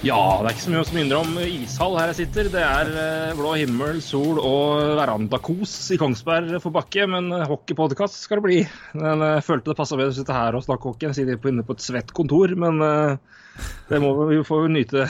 [0.00, 2.46] Ja, det er ikke så mye som minner om ishall her jeg sitter.
[2.48, 8.40] Det er eh, blå himmel, sol og verandakos i Kongsberg for Bakke, men hockeypodkast skal
[8.40, 8.60] det bli.
[8.96, 11.18] Men eh, jeg følte det passa bedre å sitte her og snakke hockey enn å
[11.18, 13.44] sitte inne på et svett kontor, men eh,
[13.90, 15.04] det må vi få nyte.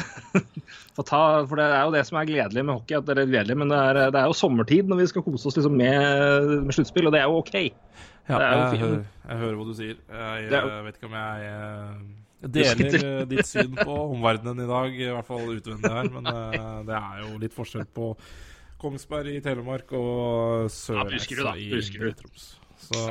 [0.96, 3.30] for, ta, for det er jo det som er gledelig med hockey, at det er
[3.30, 6.56] gledelig, men det er, det er jo sommertid når vi skal kose oss liksom med,
[6.66, 7.54] med sluttspill, og det er jo OK.
[8.26, 9.94] Ja, er jo jeg, hører, jeg hører hva du sier.
[10.18, 11.54] Jeg, jo- eh, vet ikke om jeg
[12.40, 16.08] Du deler eh, ditt syn på omverdenen i dag, i hvert fall utvendig her.
[16.14, 18.14] Men uh, det er jo litt forskjell på
[18.80, 20.08] Kongsberg i Telemark og
[20.64, 20.72] da.
[20.72, 22.16] Sørnesa i Buskerud.
[22.22, 22.46] Troms.
[22.80, 23.02] Så,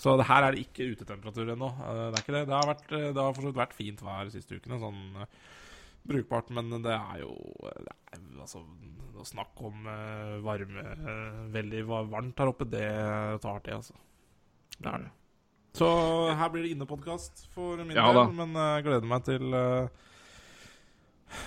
[0.00, 1.68] så det her er det ikke utetemperatur ennå.
[1.76, 2.44] Eh, Det er ikke det.
[2.48, 4.80] Det har, vært, det har fortsatt vært fint vær de siste ukene.
[4.80, 5.02] Sånn
[6.08, 8.64] brukbart, men det er jo det er, Altså,
[9.20, 9.84] å snakke om
[10.46, 10.82] varme
[11.52, 12.86] Veldig varmt her oppe, det
[13.44, 13.98] tar tid, altså.
[14.80, 15.10] Det er det.
[15.78, 15.86] Så
[16.36, 19.88] her blir det innepodkast for min Ja del, men eh, jeg gleder meg til eh,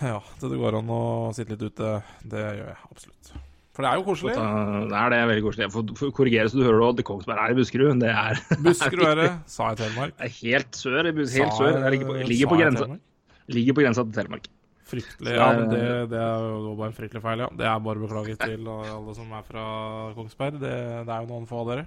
[0.08, 1.02] Ja, til det går an å
[1.36, 1.90] sitte litt ute.
[2.24, 3.34] Det gjør jeg absolutt.
[3.74, 4.34] For det er jo koselig.
[4.38, 5.68] Det er det er veldig koselig.
[5.74, 8.00] For, for korrigere så du hører at Kongsberg er i Buskerud.
[8.04, 10.14] Det er, Buskerud er det, sa jeg Telemark.
[10.20, 11.10] det er helt sør.
[11.10, 11.80] Helt sør.
[11.82, 12.88] Det ligger på, ligger på grensa.
[13.58, 14.48] Ligger på grensa til Telemark.
[14.94, 15.34] Fryktelig.
[15.34, 17.50] Ja, det- men det, det er jo bare en fryktelig feil, ja.
[17.60, 19.66] Det er bare å beklage til alle som er fra
[20.16, 20.62] Kongsberg.
[20.62, 20.74] Det,
[21.10, 21.86] det er jo noen få av dere.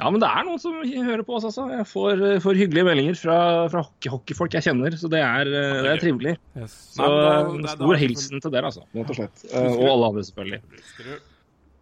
[0.00, 1.66] Ja, men det er noen som hører på oss, altså.
[1.76, 3.38] Jeg får, får hyggelige meldinger fra,
[3.72, 6.36] fra hockey, hockeyfolk jeg kjenner, så det er, det er er trivelig.
[6.56, 6.76] Yes.
[6.96, 8.86] Så Nei, da- det- da stor er det hilsen til dere, altså.
[8.96, 9.44] Rett og slett.
[9.52, 10.62] Eh, Og alle andre, selvfølgelig.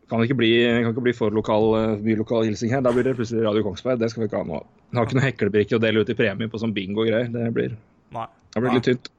[0.09, 0.51] Kan ikke bli,
[0.83, 2.81] kan ikke bli for lokal, eh, mye lokal hilsing her.
[2.81, 3.99] Da blir det plutselig Radio Kongsberg.
[4.01, 4.63] Det skal vi ikke ha nå.
[4.89, 7.29] Jeg har ikke noe heklebrikke å dele ut i premie på sånn bingo-greier.
[7.31, 7.77] Det blir,
[8.17, 8.27] Nei.
[8.55, 9.11] det blir litt tynt.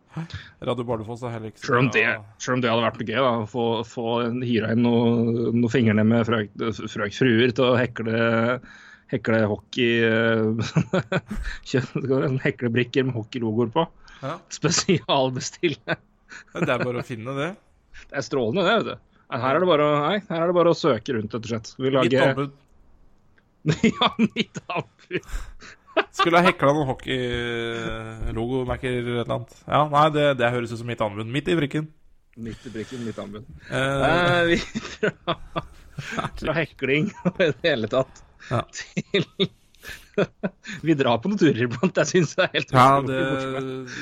[0.65, 2.03] Radio Bardufoss er heller ikke Selv om det,
[2.41, 4.05] selv om det hadde vært gøy, da, å få, få
[4.41, 6.49] hyra inn noen noe fingrene med frøk,
[6.89, 8.59] frøk fruer til å hekle,
[9.09, 10.53] hekle hockey eh,
[12.45, 13.81] Heklebrikker med hockeylogoer på.
[14.21, 14.35] Ja.
[14.53, 15.95] Spesialbestille.
[16.53, 17.49] Det er bare å finne det.
[18.09, 18.73] Det er strålende, det.
[18.77, 18.95] vet du.
[19.29, 21.49] Her er det bare, å- nei, her er det bare å søke rundt, rett og
[21.51, 21.67] slett.
[21.77, 22.09] Vi lager...
[22.09, 22.51] Mitt anbud.
[23.99, 25.25] Ja, mitt anbud.
[26.15, 29.53] Skulle ha hekla noen hockeylogomerker eller et eller annet.
[29.65, 31.27] Ja, nei, det, det høres ut som mitt anbud.
[31.29, 31.85] Midt i brikken.
[32.39, 33.43] Midt i brikken, mitt anbud.
[33.67, 33.99] Uh...
[34.05, 34.57] Nei, vi
[34.95, 35.11] fra,
[36.39, 38.15] fra hekling i det hele tatt
[38.49, 38.65] Ja.
[39.13, 39.25] til
[40.83, 41.99] Vi drar på noen turer iblant.
[42.01, 43.19] Jeg syns det er helt ja, det,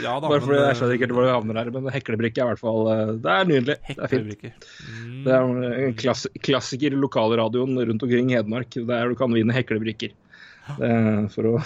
[0.01, 2.53] ja da, Bare fordi jeg skjønner ikke hvor vi havner her, men heklebrikke er i
[2.53, 3.77] hvert fall eh, Det er nydelig.
[3.89, 4.47] Det er fint.
[4.87, 5.19] Mm.
[5.27, 9.55] Det er en klass, klassiker i lokalradioen rundt omkring i Hedmark, der du kan vinne
[9.55, 10.15] heklebrikker.
[10.77, 11.59] Er for å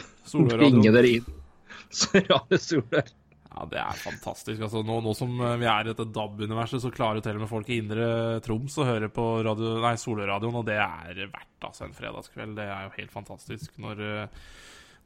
[0.52, 1.38] bringe dere inn.
[1.91, 3.08] Så Radio Solør.
[3.52, 4.62] Ja, det er fantastisk.
[4.64, 7.52] Altså, nå, nå som eh, vi er i dette DAB-universet, så klarer til og med
[7.52, 8.06] folk i indre
[8.46, 12.56] Troms å høre på radio, nei, Soløradioen, og det er verdt altså, en fredagskveld.
[12.60, 14.42] Det er jo helt fantastisk når, eh,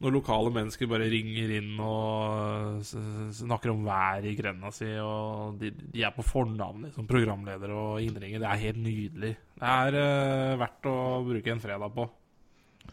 [0.06, 5.74] når lokale mennesker bare ringer inn og snakker om været i grenda si, og de,
[5.74, 8.44] de er på fornavn som programleder og innringer.
[8.44, 9.38] Det er helt nydelig.
[9.56, 12.12] Det er uh, verdt å bruke en fredag på.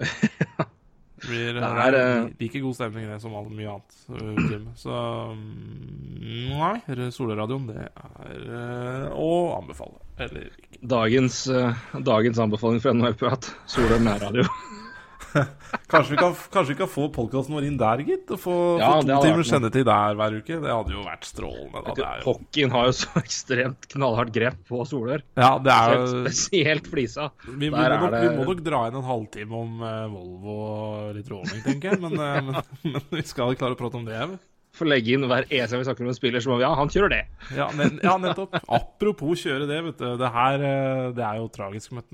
[1.22, 3.98] Det blir Det er, det er eh, like god stemning det som mye annet.
[4.10, 4.68] øh, Jim.
[4.76, 4.96] Så
[5.38, 10.02] mm, nei, Solradioen, det er å anbefale.
[10.18, 10.82] Eller ikke.
[10.82, 13.52] Dagens, eh, dagens anbefaling for NHL-prat.
[13.70, 14.46] Solør nærradio.
[15.92, 18.30] Kanskje vi kan, kanskje vi kan få podkasten vår inn der, gitt?
[18.32, 20.58] Og få, Ja, få to timer sendetid der hver uke.
[20.62, 21.82] Det hadde jo vært strålende.
[21.86, 21.94] Da.
[21.98, 25.24] Jo, Hockeyen har jo så ekstremt knallhardt grep på Solør.
[25.40, 27.30] ja, det er jo spesielt flisa.
[27.48, 30.56] vi, vi, må nok, det- vi må nok dra inn en halvtime om uh, Volvo
[30.62, 32.02] og litt råning, tenker jeg.
[32.06, 34.22] Men, uh, men, men vi skal klare å prate om det.
[34.32, 34.40] vi.
[34.72, 36.70] Får legge inn hver eneste gang vi snakker om en spiller, så må vi ja,
[36.78, 37.22] han kjører det.
[37.52, 38.54] Ja, men, ja, nettopp.
[38.72, 40.06] Apropos kjøre det, vet du.
[40.16, 42.08] Det her eh, det er jo tragisk med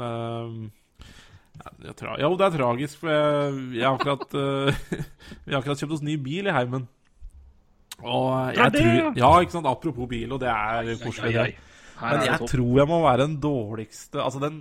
[1.58, 5.02] ja, det Jo, det er tragisk, for jeg, jeg har akkurat uh,
[5.44, 6.88] Vi har akkurat kjøpt oss ny bil i heimen.
[7.98, 9.30] Og jeg Ja, det, tror ja.
[9.42, 9.66] Ikke sant.
[9.66, 11.54] Apropos bil, og det er koselig, det.
[11.98, 14.58] Men jeg tror jeg må være den dårligste Altså den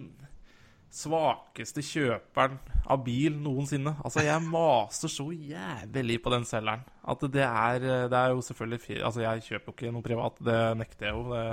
[0.98, 2.56] svakeste kjøperen
[2.90, 3.92] av bil noensinne.
[4.02, 9.04] Altså, jeg maser så jævlig på den selgeren at det er Det er jo selvfølgelig
[9.04, 11.36] Altså, jeg kjøper jo ikke noe privat, det nekter jeg jo.
[11.36, 11.46] Det,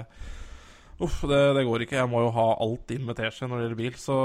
[1.02, 1.96] Uff, det, det går ikke.
[1.98, 3.96] Jeg må jo ha alt inn med teskje når det gjelder bil.
[3.98, 4.18] Så,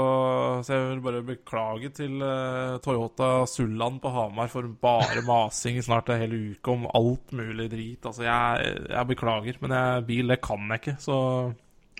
[0.62, 6.12] så jeg vil bare beklage til uh, Toyota Sulland på Hamar for bare masing snart
[6.14, 8.06] en hel uke om alt mulig drit.
[8.06, 11.18] Altså, jeg, jeg beklager, men jeg, bil, det kan jeg ikke, så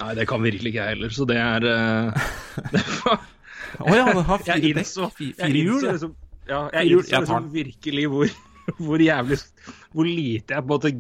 [0.00, 2.28] Nei, det kan virkelig ikke jeg heller, så det er eh,
[2.72, 3.19] det var,
[3.93, 4.78] ja, det har fire Jeg dekk.
[4.81, 5.75] innså, fi- jeg Fire hjul.
[5.75, 5.93] innså ja.
[5.99, 6.14] liksom,
[6.49, 8.32] ja, jeg innså liksom virkelig hvor,
[8.87, 9.38] hvor jævlig
[9.93, 10.93] Hvor lite jeg på en måte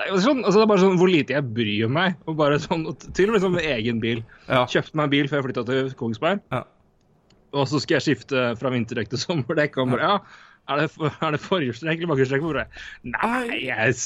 [0.00, 2.18] det er, sånn, altså det er bare sånn hvor lite jeg bryr meg.
[2.30, 2.86] Og bare sånn,
[3.16, 4.22] Til og med sånn med egen bil.
[4.48, 4.64] Ja.
[4.70, 6.44] Kjøpte meg en bil før jeg flytta til Kongsberg.
[6.54, 6.64] Ja.
[7.50, 9.80] Og så skal jeg skifte fra vinterdekk til sommerdekk.
[9.82, 12.82] Og bare, ja, er det, er det forhjulstrekk eller bakhjulstrekk?
[13.10, 13.96] Nei, jeg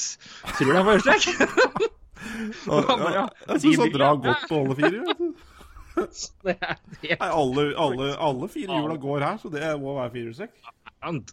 [0.57, 1.91] tror det er forhjulstrekk.
[3.15, 5.17] Ja, jeg syns han drar godt på alle fire.
[6.49, 6.55] Nei,
[7.19, 10.73] alle, alle, alle fire hjula går her, så det må være firehjulstrekk.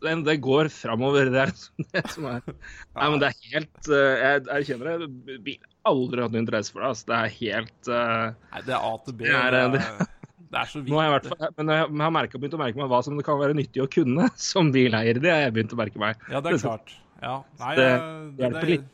[0.02, 1.30] Den- Det går framover.
[1.34, 5.38] Det er det som er Nei, men det er helt eh, Jeg erkjenner det.
[5.46, 6.90] Bil aldri hatt noe interesse for det.
[6.94, 7.08] Altså.
[7.10, 9.26] Det er helt uh, Nei, det er A til B.
[9.26, 10.12] Det er, Det eh, er,
[10.52, 10.92] det er så vidt.
[10.92, 13.40] Nå har jeg men jeg har merket, begynt å merke meg hva som det kan
[13.42, 15.22] være nyttig å kunne som bileier.
[15.24, 16.22] Det har jeg begynt å merke meg.
[16.32, 16.96] Ja, det er klart.
[17.22, 17.36] Ja.
[17.62, 18.88] Nei, Det det hjelper det, litt.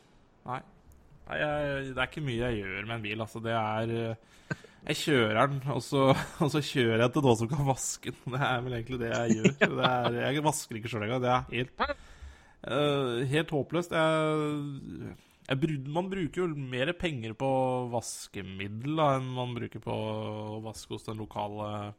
[0.48, 0.60] Nei.
[1.28, 3.24] Nei jeg, det er ikke mye jeg gjør med en bil.
[3.26, 3.94] Altså, det er
[4.86, 6.04] Jeg kjører den, og så,
[6.44, 8.34] og så kjører jeg til noen som kan vaske den.
[8.36, 9.54] Det er vel egentlig det jeg gjør.
[9.62, 11.24] Det er, jeg vasker ikke sjøl engang.
[11.24, 11.86] Det er helt,
[12.68, 13.96] uh, helt håpløst.
[13.98, 15.14] Jeg,
[15.48, 17.52] jeg, man bruker jo mer penger på
[17.94, 21.94] vaskemiddel da, enn man bruker på å vaske hos den lokale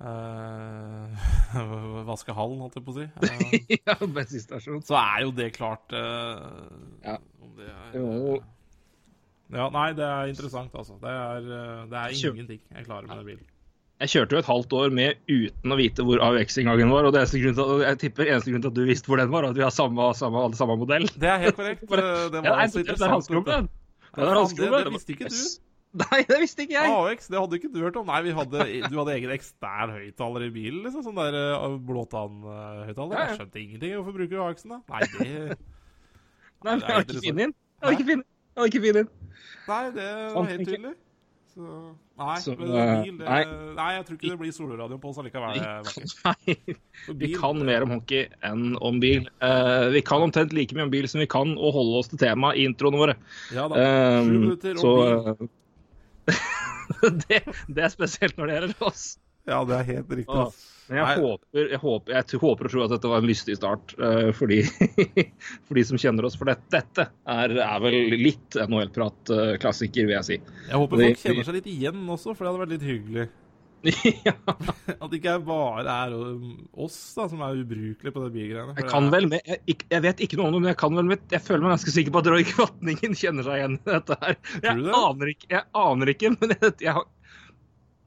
[0.00, 1.12] Uh,
[2.08, 3.04] vaskehallen, holdt jeg på å si.
[3.20, 3.50] Uh,
[3.84, 4.80] ja, bensinstasjon.
[4.88, 6.70] så er jo det klart uh,
[7.04, 7.18] Ja.
[7.44, 8.38] om det er, Jo.
[9.52, 10.94] Ja, nei, det er interessant, altså.
[11.02, 13.46] Det er, eh, det er ingenting jeg klarer med den bilen.
[14.00, 17.04] Jeg kjørte jo et halvt år med uten å vite hvor AUX-inngangen var.
[17.04, 19.18] Og det eneste grunn til, at- jeg tipper eneste grunn til at du visste hvor
[19.20, 21.04] den var, at vi har samme, samme, samme modell.
[21.20, 21.82] Det er helt korrekt.
[21.90, 21.98] Det,
[22.32, 23.28] det Ja, var det er interessant.
[23.28, 23.68] Det er
[24.16, 25.42] Ja, det- det visste ikke du.
[26.00, 26.90] Nei, det visste ikke jeg.
[27.10, 28.06] AX, det hadde ikke du hørt om.
[28.06, 31.02] Nei, vi hadde, du hadde egen ekstern høyttaler i bilen, liksom.
[31.02, 33.16] Sånn der uh, blåtannhøyttaler.
[33.16, 33.26] Ja, ja.
[33.34, 33.94] Jeg skjønte ingenting.
[33.98, 34.78] Hvorfor bruker du AX-en, da?
[34.86, 35.58] Nei, det
[36.62, 37.54] Nei, det jeg hadde ikke funnet inn.
[37.58, 38.62] Jeg hadde ikke funnet Jeg
[39.68, 40.94] Nei, det var Sånn, helt tydelig.
[41.50, 41.66] Så
[42.20, 43.40] Nei, Så, men bil det, nei.
[43.74, 43.86] nei.
[43.96, 45.56] jeg tror ikke det blir solradio på oss allikevel.
[46.26, 46.56] Nei,
[47.22, 49.24] vi kan mer om hockey enn om bil.
[49.42, 52.20] Uh, vi kan omtrent like mye om bil som vi kan å holde oss til
[52.20, 53.16] temaet i introene våre.
[53.56, 53.80] Ja da.
[54.20, 55.50] Sju minutter og så bil.
[56.28, 57.40] eh, det,
[57.72, 59.04] det er spesielt når det gjelder oss.
[59.48, 60.42] Ja, det er helt riktig.
[60.42, 60.66] Ass.
[60.90, 63.92] Men jeg håper, jeg, håper, jeg håper og tror at dette var en lystig start
[64.02, 64.64] uh, for, de,
[65.68, 66.34] for de som kjenner oss.
[66.38, 70.40] For det, dette er, er vel litt NHL-prat-klassiker, vil jeg si.
[70.66, 73.28] Jeg håper folk kjenner seg litt igjen også, for det hadde vært litt hyggelig.
[74.26, 74.34] ja,
[75.00, 78.74] At det ikke bare er um, oss da, som er ubrukelige på det bilgreiene.
[78.76, 81.08] jeg kan vel med, jeg, jeg vet ikke noe om det, men jeg kan vel
[81.08, 84.18] med, jeg føler meg ganske sikker på at Roy Kvatningen kjenner seg igjen i dette
[84.20, 84.36] her.
[84.58, 84.92] Jeg det?
[85.00, 87.08] aner ikke, jeg aner ikke, men jeg, jeg har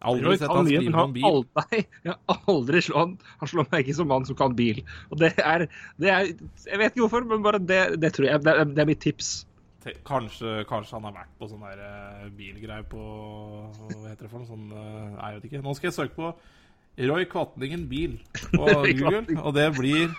[0.03, 1.25] Aldri Roy sett han skrive om bil.
[1.29, 4.83] aldri, jeg har aldri slå, han, han slår meg ikke som mann som kan bil.
[5.09, 5.65] Og det er,
[6.01, 8.43] det er Jeg vet ikke hvorfor, men bare det, det tror jeg.
[8.43, 9.33] Det det er mitt tips.
[10.07, 14.39] Kanskje, kanskje han har vært på sånn der eh, bilgreie på Hva heter det for
[14.39, 15.63] noe sånn eh, Nei, jeg vet ikke.
[15.65, 16.29] Nå skal jeg søke på
[17.09, 18.19] Roy Kvatningen bil
[18.53, 20.13] på Google, og det blir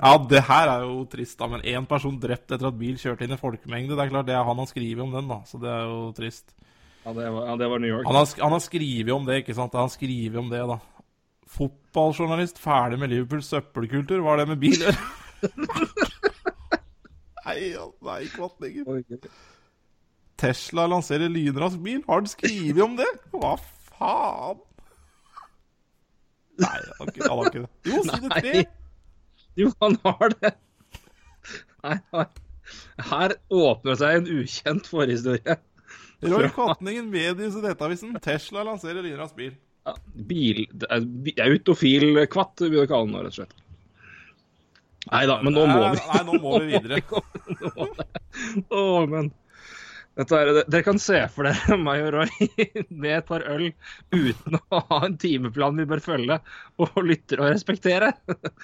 [0.00, 1.48] Ja, det her er jo trist, da.
[1.50, 3.96] Men én person drept etter at bil kjørte inn i folkemengde.
[3.96, 5.40] Det er klart, det er han har skrevet om den, da.
[5.48, 6.54] Så det er jo trist.
[7.04, 8.06] Ja, det var, ja, det var New York.
[8.06, 9.76] Han har, han har skrevet om det, ikke sant?
[9.76, 10.78] Han har skrevet om det, da.
[11.50, 14.20] Fotballjournalist ferdig med Liverpools søppelkultur.
[14.22, 14.92] Hva er det med bil å
[17.46, 17.72] nei,
[18.04, 19.22] nei, kvattninger.
[20.40, 22.02] Tesla lanserer lynrask bil.
[22.06, 23.08] Har han skrevet om det?
[23.32, 23.54] Hva
[23.96, 24.60] faen?
[26.60, 27.90] Nei, han har ikke, det.
[27.90, 28.64] Jo, side tre.
[29.58, 30.52] Jo, han har det.
[31.84, 32.36] Nei, han-
[33.10, 35.56] her åpner seg en ukjent forhistorie.
[36.22, 37.08] Roy Kvatningen,
[37.58, 38.12] i Nettavisen.
[38.22, 39.56] Tesla lanserer lynrask bil.
[39.88, 39.94] Ja,
[40.28, 40.66] bil
[41.40, 43.56] Autofil kvatt, vil jeg kalle den nå, rett og slett.
[45.10, 46.02] Nei da, men nå må vi.
[46.12, 47.00] Nei, nå må vi videre.
[48.70, 49.32] Å, men
[50.18, 52.48] er, Dere kan se for dere meg og Roy
[53.02, 53.68] med et par øl
[54.12, 56.40] uten å ha en timeplan vi bør følge,
[56.82, 58.12] og lytter og respektere.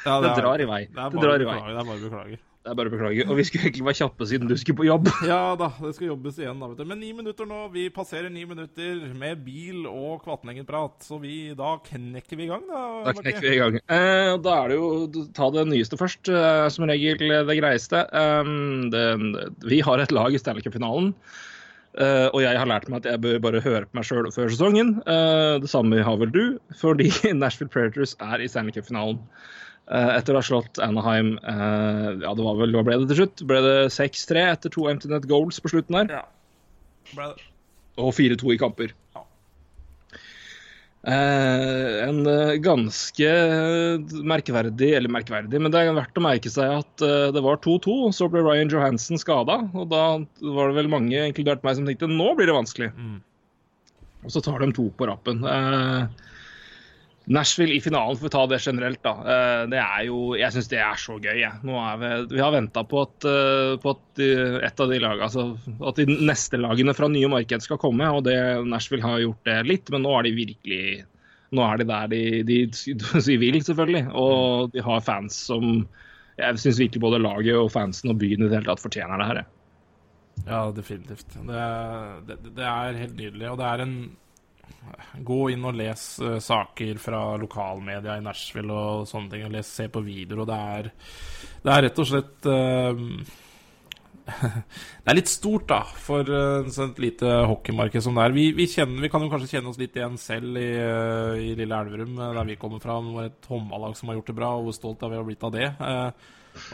[0.04, 0.82] Ja, Det er- drar i vei.
[0.86, 1.54] Det Det bare drar i vei.
[1.60, 1.72] beklage.
[1.72, 2.38] Det er bare å beklage.
[2.66, 3.24] Det er bare å beklage.
[3.30, 5.06] Og vi skulle egentlig være kjappe siden du skulle på jobb.
[5.30, 6.58] Ja da, det skal jobbes igjen.
[6.58, 6.86] da, vet du.
[6.90, 7.60] Men ni minutter nå.
[7.70, 10.98] Vi passerer ni minutter med bil og Kvatningen-prat.
[11.06, 12.82] Så vi, da knekker vi i gang, da.
[13.06, 13.78] Da knekker vi i gang.
[13.78, 18.02] Eh, da er det jo ta det nyeste først, eh, som regel det greieste.
[18.02, 18.54] Eh,
[18.90, 19.06] det,
[19.70, 21.14] vi har et lag i Stanley Cup-finalen.
[21.96, 24.50] Uh, og jeg har lært meg at jeg bør bare høre på meg sjøl før
[24.52, 24.98] sesongen.
[25.06, 26.42] Uh, det samme har vel du,
[26.76, 27.08] fordi
[27.40, 29.22] Nashville Predators er i Stanley Cup-finalen.
[29.90, 33.22] Eh, etter å ha slått Anaheim eh, Ja, det var vel Hva ble det til
[33.22, 33.44] slutt?
[33.48, 36.20] Ble det 6-3 etter to empty net goals på slutten der?
[36.20, 37.32] Ja.
[37.96, 38.90] Og 4-2 i kamper.
[39.14, 39.22] Ja.
[41.06, 43.30] Eh, en eh, ganske
[44.26, 47.94] merkverdig, eller merkverdig, men det er verdt å merke seg at det var 2-2.
[48.16, 50.02] Så ble Ryan Johansen skada, og da
[50.42, 52.90] var det vel mange, inkludert meg, som tenkte nå blir det vanskelig.
[52.98, 53.16] Mm.
[54.26, 55.44] Og så tar de to på rappen.
[55.46, 56.26] Eh,
[57.26, 59.14] Nashville i finalen, for å ta det generelt, da.
[59.26, 61.58] Eh, det er jo Jeg syns det er så gøy, jeg.
[61.66, 64.22] Nå er vi, vi har venta på at, eh, på at
[64.68, 65.48] et av de lagene, altså
[65.90, 68.06] at de neste lagene fra nye marked skal komme.
[68.14, 68.38] Og det
[68.70, 70.86] Nashville har gjort det litt, men nå er de virkelig
[71.54, 72.56] Nå er de der de, de,
[73.28, 74.08] de vil, selvfølgelig.
[74.18, 75.86] Og de har fans som
[76.36, 79.28] Jeg syns virkelig både laget og fansen og byen i det hele tatt fortjener det
[79.30, 79.38] her.
[79.42, 79.52] jeg.
[80.44, 81.32] Ja, definitivt.
[81.48, 81.66] Det,
[82.28, 83.48] det, det er helt nydelig.
[83.50, 83.96] Og det er en
[85.26, 89.42] Gå inn og les uh, saker fra lokalmedia i Nashville og sånne ting.
[89.46, 90.42] Og les, se på videoer.
[90.44, 90.84] Og det er,
[91.64, 92.94] det er rett og slett uh,
[94.26, 98.36] Det er litt stort, da, for uh, et lite hockeymarked som det er.
[98.36, 100.70] Vi, vi, kjenner, vi, kan jo kanskje kjenne oss litt igjen selv i,
[101.46, 102.94] i lille Elverum, der vi kommer fra.
[103.02, 105.28] Det var et håndballag som har gjort det bra, og hvor stolt er vi har
[105.28, 105.68] blitt av det.
[105.76, 105.80] og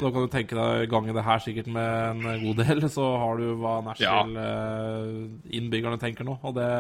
[0.01, 3.33] Da kan du tenke deg gange det her sikkert med en god del, så har
[3.39, 6.35] du hva Nashville-innbyggerne tenker nå.
[6.41, 6.73] Og det,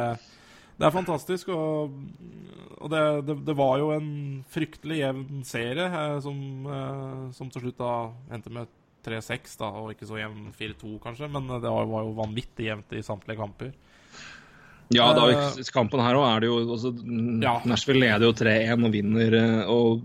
[0.82, 1.52] det er fantastisk.
[1.54, 1.94] Og,
[2.82, 4.10] og det, det, det, var jo en
[4.50, 6.38] fryktelig jevn serie som,
[7.36, 7.92] som til slutt da
[8.34, 8.70] endte med
[9.06, 11.30] 3-6, da, og ikke så jevn 4-2, kanskje.
[11.30, 13.70] Men det var, var jo vanvittig jevnt i samtlige kamper.
[14.96, 15.26] Ja, da,
[15.58, 16.92] i kampen her òg er det jo også,
[17.42, 17.54] Ja.
[17.68, 20.02] Nashville leder jo 3-1 og vinner, eh, og,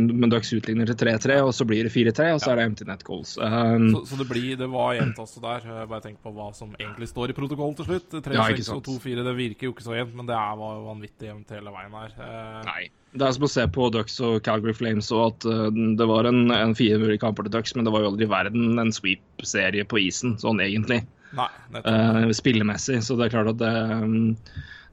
[0.00, 2.86] men Ducks utligner til 3-3, og så blir det 4-3, og så er det empty
[2.88, 3.36] net goals.
[3.38, 5.66] Um, Så, så det, blir, det var jevnt også der.
[5.90, 8.16] Bare tenk på hva som egentlig står i protokollen til slutt.
[8.20, 11.30] 3-6 Ja, og 2-4, det virker jo ikke så jevnt, men det er, var vanvittig
[11.30, 12.16] jevnt hele veien her.
[12.18, 12.82] Uh, nei.
[13.10, 15.66] Det er som å se på Ducks og Calgary Flames, og at uh,
[15.98, 18.30] det var en, en fire mulige kamper til Ducks, men det var jo aldri i
[18.30, 21.02] verden en sweep-serie på isen, sånn egentlig.
[21.38, 21.48] Nei,
[21.84, 23.00] eh, spillemessig.
[23.06, 23.72] Så det er klart at det,
[24.02, 24.36] um,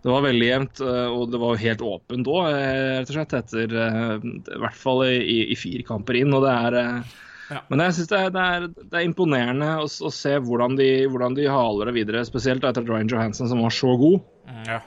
[0.03, 3.33] det var veldig jevnt, eh, og det var helt åpent òg, rett og slett.
[3.39, 6.35] Etter eh, i hvert fall i, i fire kamper inn.
[6.37, 7.15] og det er eh,
[7.47, 7.61] Ja.
[7.71, 11.35] Men jeg syns det, det, er- det er imponerende å, å se hvordan de, hvordan
[11.37, 12.25] de haler det videre.
[12.27, 14.17] Spesielt etter Ryan Johansen, som var så god.
[14.51, 14.81] Mm, ja.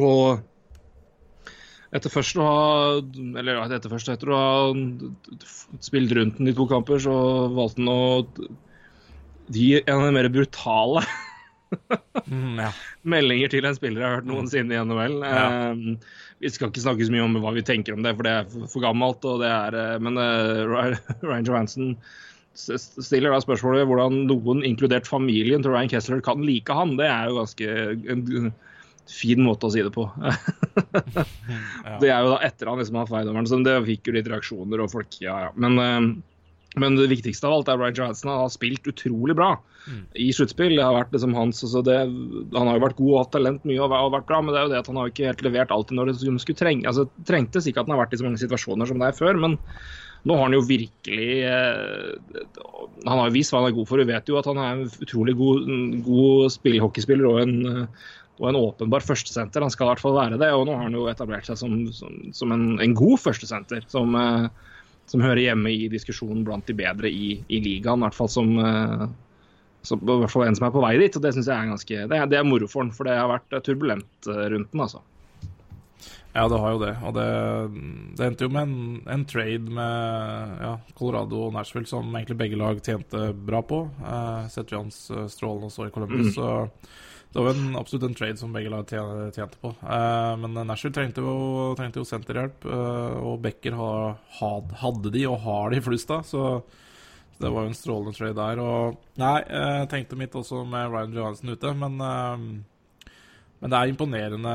[0.00, 0.40] Og
[1.96, 2.62] etter først å ha
[3.40, 4.56] Eller etter først etter å ha
[5.84, 7.14] spilt rundt den i to kamper, så
[7.54, 8.00] valgte han å
[9.54, 11.04] gi en av de mer brutale
[12.26, 12.68] Mm, ja.
[13.06, 15.16] meldinger til en spiller jeg har hørt noensinne i NHL.
[15.26, 15.46] Ja.
[15.74, 18.32] Uh, vi skal ikke snakke så mye om hva vi tenker om det, for det
[18.32, 19.26] er for, for gammelt.
[19.28, 20.94] Og det er, uh, men uh,
[21.26, 21.96] Ryan Johansen
[22.56, 26.94] stiller da spørsmålet hvordan noen, inkludert familien til Ryan Kessler, kan like han.
[26.98, 27.74] Det er jo ganske
[28.14, 28.52] en
[29.10, 30.06] fin måte å si det på.
[32.00, 34.82] Det er jo da etter han liksom har feildommeren, så det fikk jo litt reaksjoner
[34.82, 35.52] og folk Ja, ja.
[35.54, 36.08] Men, eh,
[36.80, 38.30] men det viktigste av alt er Ryan Johansen.
[38.30, 39.54] Han har spilt utrolig bra
[40.18, 40.74] i sluttspill.
[40.76, 43.94] Det har vært liksom altså Han har jo vært god og hatt talent mye og
[43.94, 45.96] har vært bra, men det er jo det at han har ikke helt levert alltid
[45.96, 46.88] når det skulle trenge.
[46.90, 49.40] Altså, trengtes ikke at han har vært i så mange situasjoner som det er før,
[49.46, 49.56] men
[50.26, 52.44] nå har han jo virkelig eh,
[53.06, 54.02] Han har jo vist hva han er god for.
[54.02, 55.68] Vi vet jo at han er en utrolig god,
[56.06, 58.06] god spill, hockeyspiller og en, eh,
[58.36, 59.62] og en åpenbar førstesenter.
[59.64, 60.50] Han skal i hvert fall være det.
[60.52, 63.86] Og nå har han jo etablert seg som, som, som en, en god førstesenter.
[63.92, 64.74] Som, eh,
[65.10, 68.02] som hører hjemme i diskusjonen blant de bedre i, i ligaen.
[68.02, 69.04] I hvert fall som, eh,
[69.86, 71.18] som i hvert fall en som er på vei dit.
[71.18, 73.18] og Det synes jeg er ganske, det er, det er moro for han, for det
[73.18, 74.86] har vært eh, turbulent eh, rundt den.
[74.86, 75.02] altså.
[76.36, 76.92] Ja, det har jo det.
[77.08, 77.28] Og det,
[78.18, 82.58] det endte jo med en, en trade med ja, Colorado og Nashville, som egentlig begge
[82.60, 83.78] lag tjente bra på.
[84.52, 86.34] Seth Johns uh, strålende også i Columbus.
[86.36, 86.50] Så
[87.32, 89.74] det var en, absolutt en trade som begge lag tjente, på.
[89.82, 95.74] Eh, men Nashville trengte jo, trengte jo senterhjelp, eh, og Becker hadde de, og har
[95.74, 96.24] de flust av.
[96.24, 96.46] Så
[97.36, 98.62] det var jo en strålende trade der.
[98.62, 102.48] Og nei, jeg tenkte mitt også med Ryan Johansen ute, men eh,
[103.56, 104.50] men det er imponerende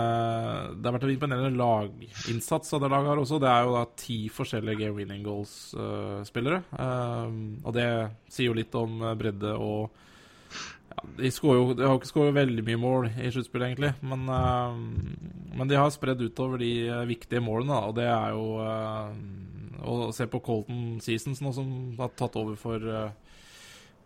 [0.78, 3.40] Det har vært en imponerende laginnsats av det laget her også.
[3.42, 6.62] Det er jo da ti forskjellige game winning goals-spillere.
[7.66, 7.88] og det
[8.30, 10.08] sier jo litt om eh, bredde og
[10.92, 13.92] ja, De, jo, de har jo ikke skåret veldig mye mål i sluttspillet, egentlig.
[14.04, 18.36] Men, uh, men de har spredd utover de eh, viktige målene, da, og det er
[18.36, 19.12] jo uh,
[19.82, 21.70] Å se på Colton Seasons nå, som
[22.00, 23.10] har tatt over for uh,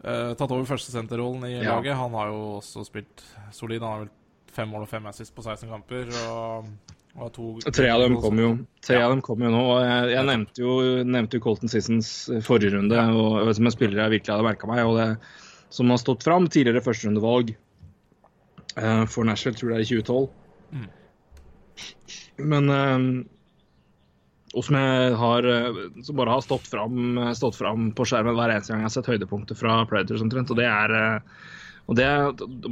[0.06, 1.76] Tatt over førstesenterrollen i Ja.
[1.76, 1.96] laget.
[1.98, 3.24] Han har jo også spilt
[3.56, 3.82] solid.
[3.82, 4.12] Han har vel
[4.54, 6.12] fem mål og fem assist på 16 kamper.
[6.30, 6.68] Og,
[7.16, 8.52] og to Tre av dem kom jo,
[8.86, 9.64] tre av dem kom jo nå.
[9.82, 10.76] Jeg, jeg nevnte, jo,
[11.10, 12.12] nevnte jo Colton Seasons
[12.46, 14.84] forrige runde, og, som en spiller jeg virkelig hadde merka meg.
[14.86, 15.10] og det
[15.76, 16.48] Som har stått fram.
[16.48, 17.56] Tidligere førsterundevalg
[18.80, 20.30] uh, for Nashville, tror jeg det er i 2012.
[20.76, 20.92] Mm.
[22.52, 23.26] Men eh,
[24.56, 28.54] og som jeg har eh, som bare har stått fram, stått fram på skjermen hver
[28.54, 30.52] eneste gang jeg har sett høydepunkter fra Predators omtrent.
[30.52, 31.38] Og det er eh,
[31.86, 32.06] og det,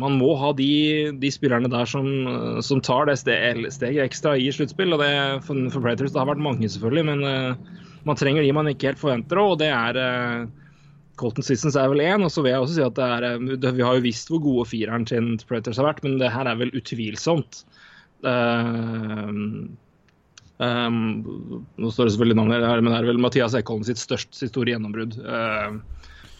[0.01, 2.07] Man må ha de, de spillerne der som,
[2.65, 4.95] som tar det steget steg ekstra i sluttspill.
[4.95, 5.11] og det
[5.45, 7.59] for, for Predators det har vært mange, selvfølgelig, men
[8.09, 9.37] man trenger de man ikke helt forventer.
[9.37, 9.99] Og det er
[11.21, 13.71] Colton Sissons er vel én, og så vil jeg også si at det er uh,
[13.77, 16.59] Vi har jo visst hvor gode fireren til Predators har vært, men det her er
[16.59, 17.63] vel utvilsomt.
[18.23, 19.31] Uh,
[20.61, 24.35] Um, nå står det selvfølgelig navnet her, men det er vel Mathias Ekholm sitt største,
[24.37, 25.17] sitt store gjennombrudd.
[25.25, 25.79] Uh,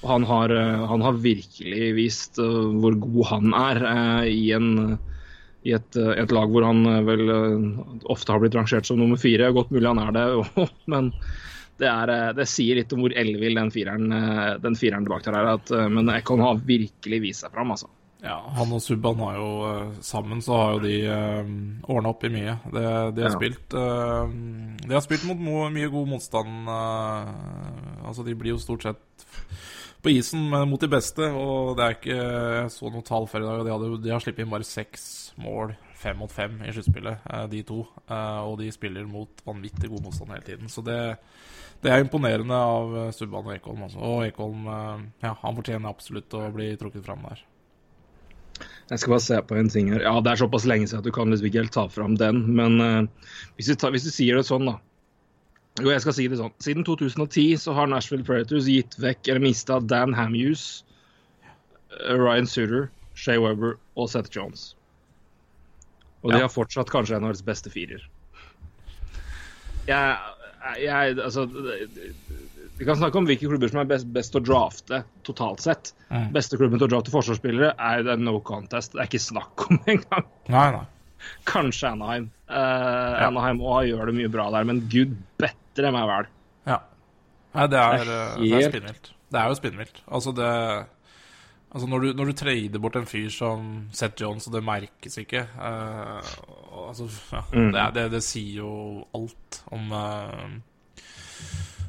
[0.06, 3.82] han, har, uh, han har virkelig vist uh, hvor god han er
[4.30, 5.00] i, en,
[5.65, 7.25] i et, et, lag hvor han vel
[8.12, 9.51] ofte har blitt rangert som nummer fire.
[9.56, 10.27] Godt mulig han er det,
[10.94, 11.12] men
[11.82, 14.13] det, er, det, sier litt om hvor ellevill den fireren,
[14.63, 15.51] den fireren bak der er.
[15.58, 17.89] At, men Ekon har virkelig vist seg fram, altså.
[18.24, 19.48] Ja, han og Subban har jo
[20.00, 21.50] sammen så har jo de uh, eh,
[21.92, 22.56] ordna opp i mye.
[22.72, 22.84] Det,
[23.18, 23.36] de, har ja.
[23.36, 24.32] spilt uh,
[24.80, 25.42] De har spilt mot
[25.75, 26.70] mye god motstand.
[26.70, 29.27] Uh, altså, de blir jo stort sett
[30.03, 33.63] på isen mot de beste, og det er ikke så noe tall før i dag,
[33.63, 35.05] de, hadde, de har sluppet inn bare seks
[35.39, 37.79] mål, fem mot fem, i sluttspillet, de to.
[38.12, 40.72] og de spiller mot vanvittig god motstand hele tiden.
[40.72, 41.00] Så det,
[41.86, 43.88] det er imponerende av Subban og Ekholm.
[43.88, 44.03] Også.
[44.03, 47.45] Og Ekholm ja, han fortjener absolutt å bli trukket fram der.
[48.91, 50.03] Jeg skal bare se på en ting her.
[50.03, 52.43] Ja, Det er såpass lenge siden at du kan liksom ikke helt ta fram den.
[52.60, 53.07] Men
[53.55, 54.81] hvis, du tar, hvis, du sier det sånn, da.
[55.82, 56.53] Jo, jeg skal si det sånn.
[56.62, 60.86] Siden 2010 så har Nashville Predators gitt vekk eller mista Dan Hamuse,
[61.98, 64.74] uh, Ryan Suter, Shay Weber og Seth Jones.
[66.22, 66.38] Og ja.
[66.38, 68.06] de har fortsatt kanskje en av deres beste firer.
[69.88, 70.13] Jeg,
[70.80, 71.44] jeg Altså
[72.77, 75.92] vi kan snakke om hvilke klubber som er best, best å drafte totalt sett.
[76.10, 76.32] Mm.
[76.34, 78.96] Beste klubben til å drafte forsvarsspillere er jo no contest.
[78.96, 80.30] Det er ikke snakk om engang.
[80.53, 80.86] Nei, nei.
[81.50, 82.30] Kanskje Anaheim.
[82.48, 83.27] Uh, ja.
[83.30, 86.32] Anaheim også gjør det mye bra der, men gud bedre meg vel.
[86.70, 86.82] Ja.
[87.53, 88.58] Nei, det er, det er, helt...
[88.60, 89.13] er spinnvilt.
[89.34, 90.03] Det er jo spinnvilt.
[90.08, 90.51] Altså, det
[91.74, 95.18] Altså når du, når du trader bort en fyr som Seth Jones, og det merkes
[95.18, 96.20] ikke uh,
[96.84, 97.72] altså, ja, mm.
[97.74, 98.74] det, det, det, sier jo
[99.18, 100.51] alt om uh,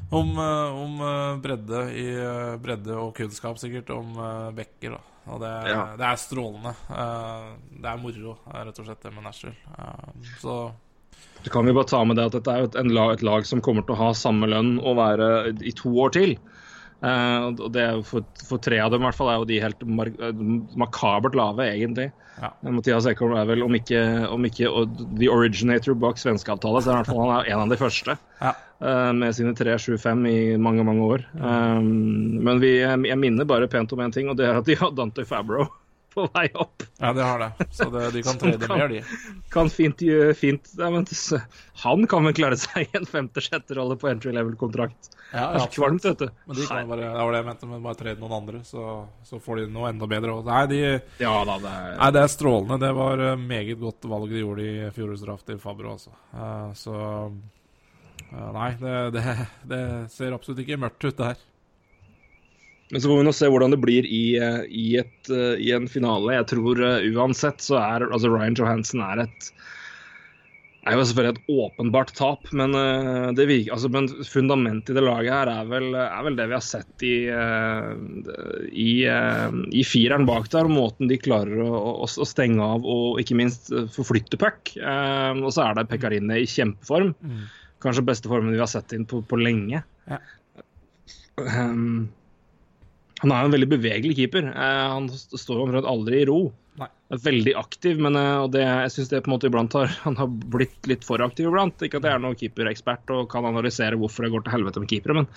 [0.09, 4.15] om, uh, om eh, bredde, i, eh, bredde og kunnskap, sikkert, om
[4.55, 4.95] bekker.
[4.95, 5.14] Da.
[5.25, 5.83] Og det, ja.
[5.97, 6.73] det, er strålende.
[7.81, 9.55] Det er moro, rett og slett, det med Nashville.
[10.41, 10.57] Så
[11.41, 13.63] Du kan jo bare ta med det at dette er et, lag, et lag som
[13.65, 15.29] kommer til å ha samme lønn og være
[15.65, 16.37] i to år til.
[17.03, 19.61] Uh, og det er for, for, tre av dem i hvert fall er jo de
[19.61, 19.83] helt
[20.79, 22.09] makabert lave, egentlig.
[22.39, 22.51] Ja.
[22.67, 23.99] Mathias Ekholm er vel, om ikke,
[24.31, 24.71] om ikke
[25.19, 28.17] the originator bak svenskeavtalen, så er i hvert fall han er en av de første.
[28.41, 28.55] Ja.
[29.15, 31.23] Med sine 3-7-5 i mange, mange år.
[31.39, 34.75] Um, men vi, jeg minner bare pent om én ting, og det er at de
[34.79, 35.69] har Dante Fabro
[36.15, 36.85] på vei opp.
[36.97, 37.67] Ja, det har det.
[37.75, 39.03] Så det, de kan trade mer, de.
[39.53, 40.01] Kan fint,
[40.39, 41.05] fint ja, men,
[41.83, 45.11] Han kan vel klare seg i en femte-sjette rolle på entry level-kontrakt.
[45.35, 46.29] Ja, ja, kvalmt, vet du.
[46.45, 48.83] Men de kan bare, det var det jeg mente, men bare trade noen andre, så,
[49.25, 50.37] så får de noe enda bedre.
[50.47, 50.79] Nei, de,
[51.19, 51.89] ja, da, det er...
[51.97, 52.77] nei, det er strålende.
[52.85, 56.13] Det var eh, meget godt valg de gjorde i fjorårets draft i Fabro, altså.
[56.31, 59.35] Uh, så uh, Nei, det, det,
[59.67, 61.43] det ser absolutt ikke mørkt ut, det her.
[62.91, 65.71] Men så får vi nå se hvordan det blir i, eh, i, et, eh, i
[65.73, 66.35] en finale.
[66.37, 69.55] Jeg tror uh, uansett så er altså Ryan Johansen er et
[70.85, 72.75] er jo selvfølgelig et åpenbart tap, men,
[73.33, 76.53] det virker, altså, men fundamentet i det laget her er vel, er vel det vi
[76.53, 77.15] har sett i,
[78.69, 80.69] i, i, fireren bak der.
[80.69, 84.75] og Måten de klarer å, å, å stenge av og ikke minst forflytte puck.
[84.77, 87.15] og så er det Pekkarine i kjempeform.
[87.17, 87.41] Mm.
[87.81, 89.81] Kanskje beste formen vi har sett inn på, på lenge.
[90.05, 90.21] Ja.
[91.41, 92.13] Um,
[93.25, 94.51] han er en veldig bevegelig keeper.
[94.53, 96.39] Eh, han står omtrent aldri i ro.
[96.75, 96.89] Nei.
[97.23, 100.27] Veldig aktiv, men eh, det, jeg syns det på en måte iblant har, han har
[100.29, 101.81] blitt litt for aktiv iblant.
[101.85, 104.91] Ikke at jeg er noen keeperekspert og kan analysere hvorfor det går til helvete med
[104.91, 105.29] keepere, men,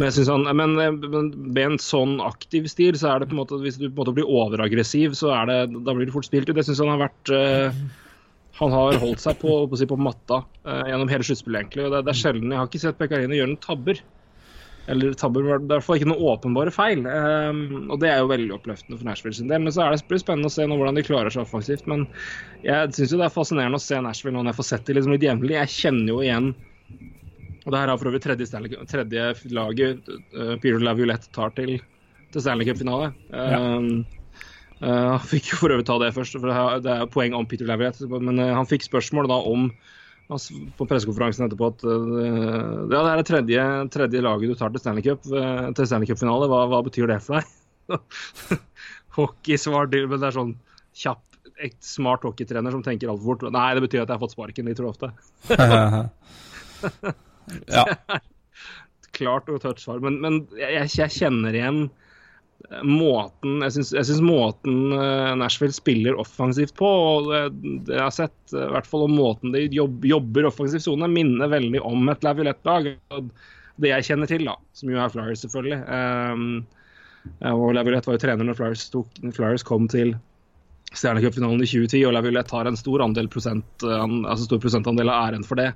[0.00, 3.42] men, han, men, eh, men, med en sånn aktiv stil, så er det på en
[3.44, 6.28] måte hvis du på en måte blir overaggressiv, så er det, da blir det fort
[6.28, 6.56] spilt ut.
[6.56, 7.82] Jeg syns han har vært uh,
[8.58, 11.84] han har holdt seg på, på, på matta uh, gjennom hele sluttspillet, egentlig.
[11.86, 14.00] og det, det, er sjelden Jeg har ikke sett Pekkarino gjøre noen tabber.
[14.88, 17.02] Eller tabber, i hvert fall ikke noen åpenbare feil.
[17.04, 19.60] Um, og det er jo veldig oppløftende for Nashville sin del.
[19.66, 21.84] Men så er det spennende å se nå hvordan de klarer seg offensivt.
[21.90, 22.06] Men
[22.64, 25.12] jeg syns det er fascinerende å se Nashville nå når jeg får sett det liksom
[25.12, 25.58] litt jevnlig.
[25.58, 26.48] Jeg kjenner jo igjen
[27.66, 31.74] Og det her er for øvrig tredje, tredje laget uh, Peter Laviolette tar til,
[32.32, 33.10] til Stanley Cup-finale.
[33.28, 33.60] Ja.
[33.76, 34.06] Um,
[34.80, 37.68] uh, han fikk jo for øvrig ta det først, for det er poeng om Peter
[37.68, 38.08] Laviolette.
[38.08, 39.68] Men uh, han fikk spørsmål da om
[40.28, 43.62] på pressekonferansen etterpå at uh, ja, det er det tredje,
[43.94, 46.50] tredje, laget du tar til Stanley Cup, uh, til Stanley Cup-finale.
[46.52, 47.46] Hva, hva, betyr det for deg?
[49.18, 50.52] Hockeysvar, men det er sånn
[50.98, 51.24] kjapp,
[51.64, 53.48] et smart hockeytrener som tenker altfor fort.
[53.54, 55.08] Nei, det betyr at jeg har fått sparken litt for ofte.
[57.66, 57.84] Ja.
[59.18, 60.02] Klart og tørt svar.
[60.04, 62.07] Men, men jeg, jeg kjenner igjen eh,
[62.82, 67.42] måten Jeg syns, måten eh, Nashville spiller offensivt på, og det,
[67.86, 71.08] det jeg har sett, eh, i hvert fall om måten de jobb, jobber offensivt sone,
[71.12, 72.90] minner veldig om et Laviolette-lag.
[73.78, 75.78] Det jeg kjenner til, da, som jo er Flyers, selvfølgelig.
[75.86, 76.48] Um,
[77.46, 80.16] og Laviolette var jo trener når Flyers, tok, Flyers kom til
[80.88, 85.44] Stjernecupfinalen i 2010, og Laviolette har en stor, andel prosent, altså stor prosentandel av æren
[85.46, 85.68] for det.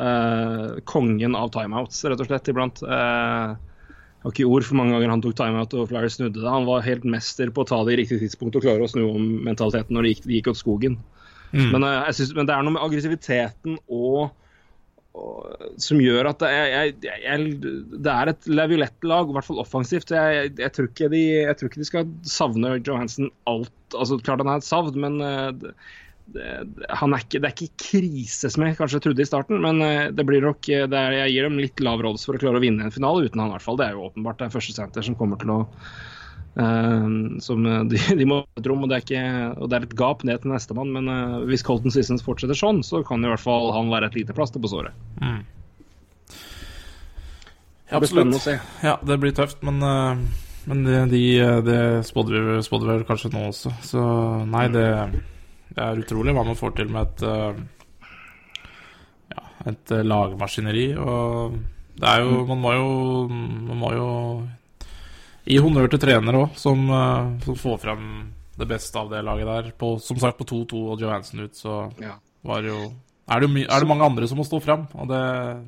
[0.00, 2.80] Eh, kongen av timeouts, rett og slett, iblant.
[2.82, 3.67] Eh,
[4.28, 6.48] har ikke ord for mange ganger han tok timeout og Flyers snudde det.
[6.48, 9.06] Han var helt mester på å ta det i riktig tidspunkt og klare å snu
[9.06, 10.98] om mentaliteten når det gikk, det gikk åt skogen.
[11.52, 14.34] Men, eh, synes, men det er noe med aggressiviteten og,
[15.16, 17.46] og som gjør at det er, jeg, jeg,
[17.96, 20.12] det er et Laviolette-lag, i hvert fall offensivt.
[20.12, 23.72] Jeg, jeg, tror ikke de, jeg tror ikke de skal savne Johansen alt.
[23.94, 25.88] altså Klart han er et savn, men eh, det, det,
[26.36, 29.62] han er ikke, det er ikke krise, som jeg kanskje trodde i starten.
[29.64, 32.36] Men eh, det blir nok, eh, det er, jeg gir dem litt lav odds for
[32.36, 33.50] å klare å vinne en finale uten han.
[33.50, 33.80] i hvert fall.
[33.80, 34.38] Det er jo åpenbart.
[34.40, 35.64] Det er første senter som kommer til å
[36.58, 39.20] Uh, som de, de må ha et rom, og det, er ikke,
[39.62, 40.90] og det er et gap ned til nestemann.
[40.90, 44.16] Men uh, hvis Colton Sissons fortsetter sånn, så kan i hvert fall han være et
[44.18, 44.96] lite plaster på såret.
[47.86, 48.56] Det blir spennende å se.
[48.82, 50.18] Ja, det blir tøft, men, uh,
[50.66, 51.22] men det, de,
[51.68, 53.76] det spådde vi, spådde vi vel kanskje nå også.
[53.92, 54.02] Så
[54.50, 54.88] nei, det,
[55.74, 57.58] det er utrolig hva man får til med et eh,
[59.34, 60.86] Ja, et eh, lagmaskineri.
[60.98, 61.58] Og
[61.98, 62.88] det er jo Man må jo
[63.32, 64.08] Man må jo
[65.48, 68.02] gi honnør til trenere òg, som, eh, som får frem
[68.58, 69.70] det beste av det laget der.
[69.80, 72.16] På, som sagt, på 2-2 og Johansen ut, så Ja.
[72.44, 72.76] var jo
[73.30, 74.86] er det, er det mange andre som må stå frem.
[74.94, 75.64] og det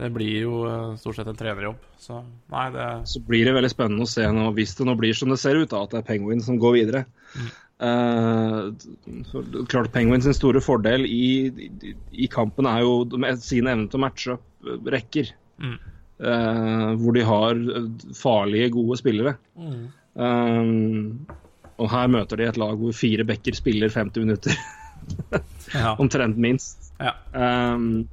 [0.00, 1.76] det blir jo stort sett en trenerjobb.
[2.00, 5.12] Så nei, det Så blir det veldig spennende å se nå, hvis det nå blir
[5.14, 7.04] som det ser ut, da, at det er Penguin som går videre.
[7.36, 9.40] Eh, så
[9.72, 13.96] klart Penguins sin store fordel i, i, i kampen er jo med sin evne til
[14.00, 15.30] å matche opp eh, rekker.
[15.60, 15.78] Mm.
[16.20, 17.60] Uh, hvor de har
[18.18, 19.32] farlige, gode spillere.
[19.56, 20.72] Eh,
[21.80, 24.56] og her møter de et lag hvor fire backer spiller 50 minutter.
[25.70, 25.94] Ja.
[26.02, 26.90] Omtrent minst.
[27.00, 27.12] ja.
[27.32, 28.04] Um,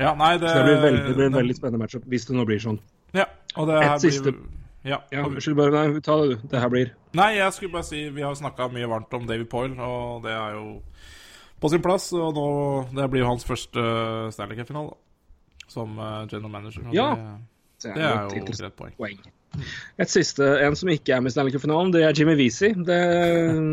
[0.00, 2.36] ja nei, det så det blir, veldig, det blir en veldig spennende matchup hvis det
[2.36, 2.78] nå blir sånn.
[3.16, 3.24] Ja,
[3.56, 4.55] og det Et her siste- blir
[4.86, 5.00] ja.
[5.12, 6.48] Ja, Unnskyld, bare nei, ta det du.
[6.52, 9.48] Det her blir Nei, jeg skulle bare si Vi har snakka mye varmt om David
[9.52, 10.66] Poyle, og det er jo
[11.60, 12.10] på sin plass.
[12.16, 12.46] Og nå
[12.94, 13.86] Det blir jo hans første
[14.34, 14.94] Stanley Cup-finale.
[15.72, 16.84] Som eh, general manager.
[16.94, 17.10] Ja.
[17.82, 18.94] Det, det er jo et poeng.
[18.96, 19.18] poeng.
[19.98, 22.74] Et siste, en som ikke er med i Stanley Cup-finalen, det er Jimmy Vesey.
[22.86, 23.00] Det,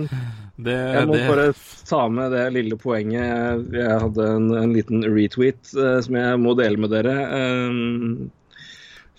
[0.63, 1.45] Det, jeg må det, bare
[1.89, 3.63] ta med det lille poenget.
[3.73, 7.15] Jeg hadde en, en liten retweet eh, som jeg må dele med dere.
[7.39, 7.71] eh,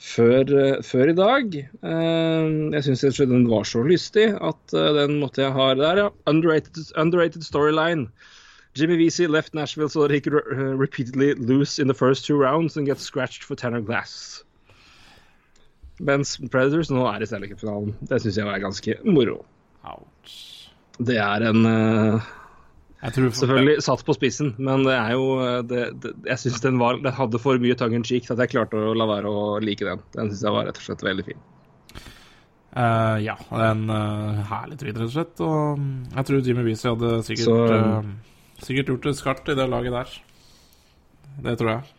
[0.04, 1.56] før, eh, før i dag.
[1.64, 6.08] Eh, jeg syns den var så lystig at eh, den måtte jeg ha der, ja.
[6.30, 8.08] Underrated, underrated storyline.
[8.76, 12.36] Jimmy Vesey left Nashville so that he could uh, repeatedly lose in the first two
[12.36, 14.42] rounds and get scratched for Tanner Glass.
[16.00, 17.94] Mens Predators nå er i Stanley Cup-finalen.
[18.02, 19.44] Det syns jeg var ganske moro.
[19.86, 20.72] Ouch.
[20.98, 22.43] Det er en tror
[23.12, 27.00] Selvfølgelig satt på spissen, men det er jo eh, det, det, Jeg syns den, var-
[27.04, 29.42] den hadde for mye tongue in cheek til at jeg klarte å la være å
[29.60, 30.00] like den.
[30.16, 31.42] Den syns jeg var rett og slett veldig fin.
[32.74, 35.42] Uh, ja, en uh, herlig tweet, rett og slett.
[35.46, 39.58] Og mm, jeg tror Jimmy Beasley hadde sikkert, Så- uh, sikkert gjort det skarpt i
[39.60, 40.16] det laget der.
[41.44, 41.92] Det tror jeg.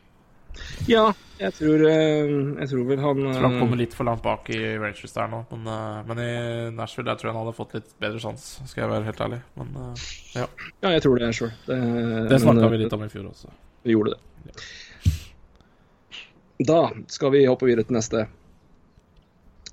[0.89, 1.05] Ja,
[1.35, 2.29] jeg tror, eh,
[2.61, 5.15] jeg tror vel han, Jeg tror han eh, kommer litt for langt bak i Rangers
[5.17, 5.41] der nå.
[5.51, 6.31] Men, eh, men i
[6.77, 9.41] Nashville der tror jeg han hadde fått litt bedre sjanse, skal jeg være helt ærlig.
[9.59, 10.47] Men eh, ja,
[10.85, 11.51] Ja, jeg tror det sjøl.
[11.67, 11.79] Det,
[12.31, 13.53] det snakka vi eh, litt om i fjor også.
[13.85, 14.65] Vi gjorde det.
[16.71, 18.25] Da skal vi hoppe videre til neste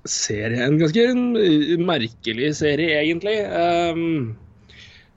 [0.03, 0.65] serie.
[0.65, 3.37] En ganske merkelig serie, egentlig.
[3.47, 4.42] Um, eh,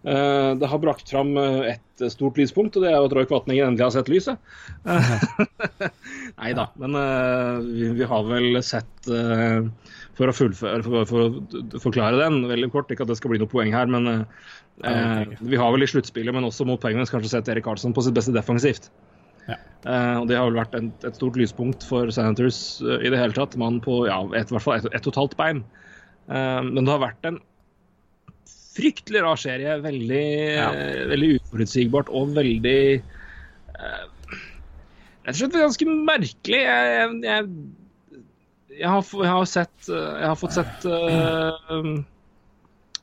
[0.07, 3.73] det har brakt fram eh, et stort lyspunkt, og det er jo at Roy Kvatningen
[3.73, 4.38] endelig har sett lyset.
[6.40, 9.66] Nei da, men eh, vi, har vel sett eh,
[10.19, 13.51] For å fullføre, for, å forklare den veldig kort, ikke at det skal bli noe
[13.51, 14.47] poeng her, men eh,
[14.87, 18.07] eh, vi har vel i sluttspillet, men også mot Penguins, kanskje sett Erik Karlsson på
[18.07, 18.90] sitt beste defensivt.
[19.47, 19.59] Ja.
[19.87, 23.21] Uh, og Det har vel vært en, et stort lyspunkt for Senators uh, i det
[23.21, 23.55] hele tatt.
[23.61, 25.61] Mann på ja, et, i hvert fall ett og et halvt bein.
[26.27, 27.38] Uh, men det har vært en
[28.77, 29.77] fryktelig rar serie.
[29.85, 30.25] Veldig,
[30.57, 30.69] Ja.
[30.73, 34.05] eh, veldig uforutsigbart og veldig eh,
[35.27, 36.59] Rett og slett ganske merkelig.
[36.62, 37.47] Jeg, jeg, jeg,
[38.77, 41.97] jeg, har, jeg har sett eh, Jeg har fått sett uh,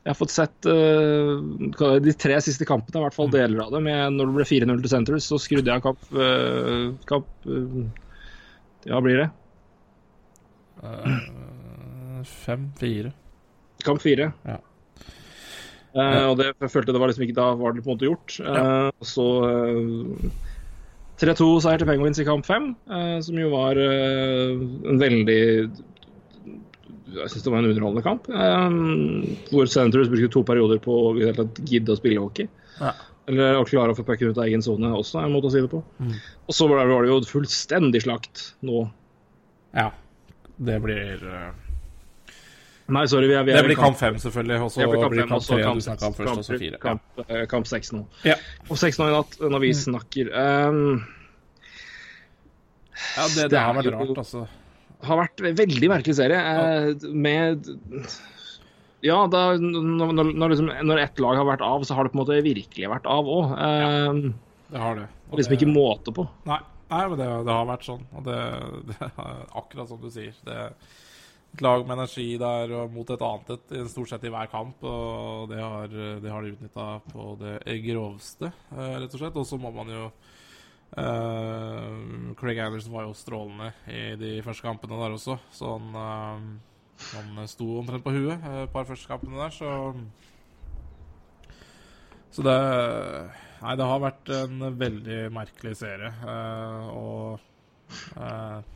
[0.04, 1.40] jeg har fått sett uh,
[2.04, 3.86] de tre siste kampene, i hvert fall deler av dem.
[3.88, 7.78] Jeg, når det ble 4-0 til Centres, så skrudde jeg kamp, eh, kamp eh,
[8.90, 9.28] Ja, blir det?
[10.84, 11.24] Eh,
[12.28, 13.14] Fem, fire.
[13.84, 14.04] Kamp
[15.94, 18.08] Eh, og det, jeg følte det var liksom ikke Da var det på en måte
[18.08, 18.36] gjort.
[18.42, 20.32] Uh, så uh,
[21.22, 24.54] 3-2-seier til Penguins i kamp fem, eh, som jo var eh,
[24.90, 25.40] en veldig
[27.14, 28.26] Jeg syns det var en underholdende kamp.
[28.28, 28.78] eh,
[29.52, 32.48] hvor Senators brukte to perioder på å gidde å spille hockey.
[32.80, 32.90] Ja.
[33.30, 35.54] Eller å klare å få pucken ut av egen sone også, er en måte å
[35.54, 35.80] si det på.
[36.04, 38.88] Og så var det, jo fullstendig slakt nå.
[39.76, 39.92] ja.
[40.54, 41.48] Det blir eh,
[42.92, 44.58] Nei, sorry, vi er, vi er Det blir kamp fem, selvfølgelig.
[44.60, 46.72] Og så blir kamp tre kamp du snakka om først, og så Kamp- fire.
[46.72, 46.78] Ja.
[46.82, 48.02] Kamp, eh, kamp seks nå.
[48.28, 48.34] Ja.
[48.68, 50.28] Og seks nå i natt, når vi snakker.
[50.36, 51.06] Um,
[53.16, 54.46] ja, det, Det det har vært jo- rart, altså.
[55.04, 56.38] har vært veldig merkelig serie.
[56.38, 57.10] Ja.
[57.12, 57.68] med
[59.04, 62.18] Ja, da, når, når, liksom, når ett lag har vært av, så har det på
[62.18, 63.50] en måte virkelig vært av òg.
[63.52, 64.32] Eh,
[64.72, 65.08] Det har det.
[65.30, 66.28] Og liksom det- ikke måte på.
[66.46, 66.58] Nei,
[66.90, 68.04] nei men det, det har vært sånn.
[68.16, 68.38] Og det,
[68.88, 70.32] det er akkurat som du sier.
[70.44, 70.72] Det er
[71.54, 74.82] et lag med energi der og mot et annet et, stort sett i hver kamp.
[74.82, 75.86] Og det har,
[76.22, 79.38] det har de utnytta på det groveste, eh, rett og slett.
[79.38, 80.08] Og så må man jo
[80.98, 85.38] uh, Craig Anderson var jo strålende i de første kampene der også.
[85.54, 89.70] Så han, uh, han sto omtrent på huet et par første kampene der, så
[92.34, 92.60] Så det
[93.64, 96.10] Nei, det har vært en veldig merkelig serie.
[96.20, 98.73] Uh, og.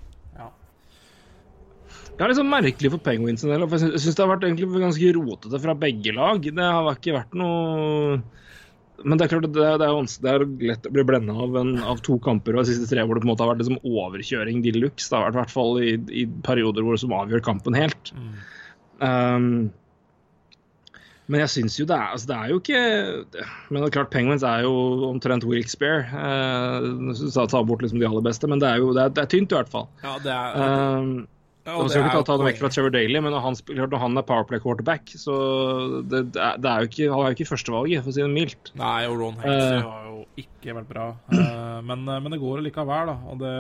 [2.19, 3.65] Det er liksom merkelig for Penguins en del.
[3.71, 6.43] for Jeg syns det har vært egentlig ganske rotete fra begge lag.
[6.43, 8.19] Det har ikke vært noe
[9.05, 11.55] Men det er klart det, det er, det er lett å bli blenda av,
[11.93, 13.79] av to kamper og de siste tre hvor det på en måte har vært liksom
[13.87, 15.07] overkjøring de luxe.
[15.07, 18.13] Det har vært i hvert fall i, i perioder hvor det som avgjør kampen helt.
[18.99, 19.71] Um,
[21.31, 22.79] men jeg syns jo det er altså Det er jo ikke
[23.69, 24.75] Men det er klart Penguins er jo
[25.13, 26.09] omtrent Wilkes-Bear.
[26.11, 29.35] Uh, ta bort liksom de aller beste, men det er jo det er, det er
[29.39, 29.91] tynt i hvert fall.
[30.03, 30.65] ja, det er
[30.99, 31.19] Um,
[31.69, 32.71] ja, og skal ikke ta, det vekk fra.
[32.73, 35.35] Trevor Daly, men når han, spiller, når han er Powerplay quarterback, så
[36.09, 38.25] det, det, er, det er jo ikke, han er jo ikke førstevalget, for å si
[38.25, 38.71] det mildt.
[38.81, 41.09] Nei, og Ron Hanks uh, har jo ikke vært bra.
[41.35, 43.19] Uh, men, men det går likevel, da.
[43.33, 43.53] Og det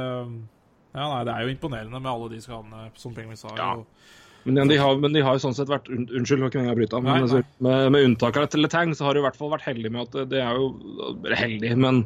[0.97, 3.61] Ja, nei, det er jo imponerende med alle de skadene som Penguins har.
[3.61, 3.75] Ja.
[3.83, 4.17] og-
[4.49, 6.97] Men de, har, men de har jo sånn sett vært Unnskyld, nå kunne jeg bryte
[6.97, 7.59] av, men Nei, altså, nei.
[7.67, 10.31] med, med unntak av Letang, så har du i hvert fall vært heldig med at
[10.31, 10.71] det, er jo
[11.37, 11.99] Heldig, men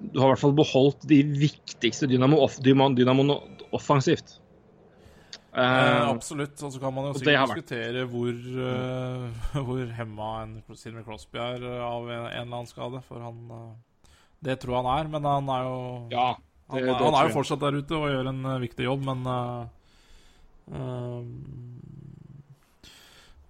[0.00, 3.36] du har i hvert fall beholdt de viktigste dynamo, dynamo, dynamo
[3.76, 4.40] offensivt.
[5.56, 6.60] Eh, absolutt.
[6.62, 11.64] Og så kan man jo sikkert diskutere hvor, uh, hvor hemma en Sidney Crosby er
[11.80, 13.00] av en, en eller annen skade.
[13.08, 13.70] For han uh,
[14.44, 15.78] Det tror jeg han er, men han er jo
[16.12, 16.26] ja,
[16.68, 19.06] Han, det- er- det han er jo fortsatt der ute og gjør en viktig jobb,
[19.08, 19.24] men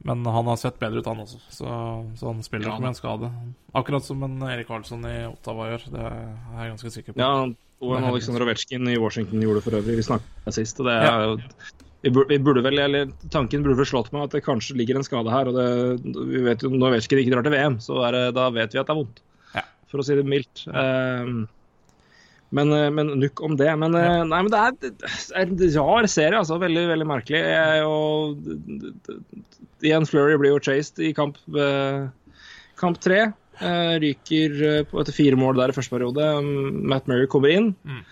[0.07, 1.39] Men han har sett bedre ut, han også.
[1.51, 1.67] Så,
[2.21, 2.75] så han spiller Ja.
[2.77, 3.31] ikke med en skade.
[3.75, 5.87] Akkurat som en Erik Karlsson i Ottawa gjør.
[5.91, 7.19] Det er jeg ganske sikker på.
[7.19, 9.97] Ja, og en Det er Ovetsjkin i Washington gjorde det for øvrig.
[9.99, 11.33] Vi snakket sist, og det er jo
[12.07, 15.01] vi burde, vi burde vel, eller Tanken burde vel slått meg at det kanskje ligger
[15.01, 15.51] en skade her.
[15.51, 18.49] og det, vi vet jo Når vi ikke drar til VM, så er det, da
[18.55, 19.23] vet vi at det er vondt.
[19.57, 19.65] Ja.
[19.91, 20.67] For å si det mildt.
[20.71, 21.47] Um,
[22.55, 23.73] men, eh, men nok om det.
[23.83, 24.21] Men, ja.
[24.23, 24.93] nei, men det er, det
[25.43, 26.61] en rar serie, altså.
[26.63, 27.43] Veldig veldig merkelig.
[27.43, 28.39] Jeg, og,
[29.83, 32.07] igjen, Flurry blir jo chased i kamp, eh,
[32.79, 33.25] kamp tre.
[33.57, 36.29] Uh, ryker eh, på, etter fire mål der i første periode.
[36.93, 37.71] Matt Murray kommer inn.
[37.89, 38.03] Mm.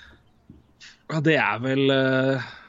[1.12, 2.63] Ja, det er vel eh, Det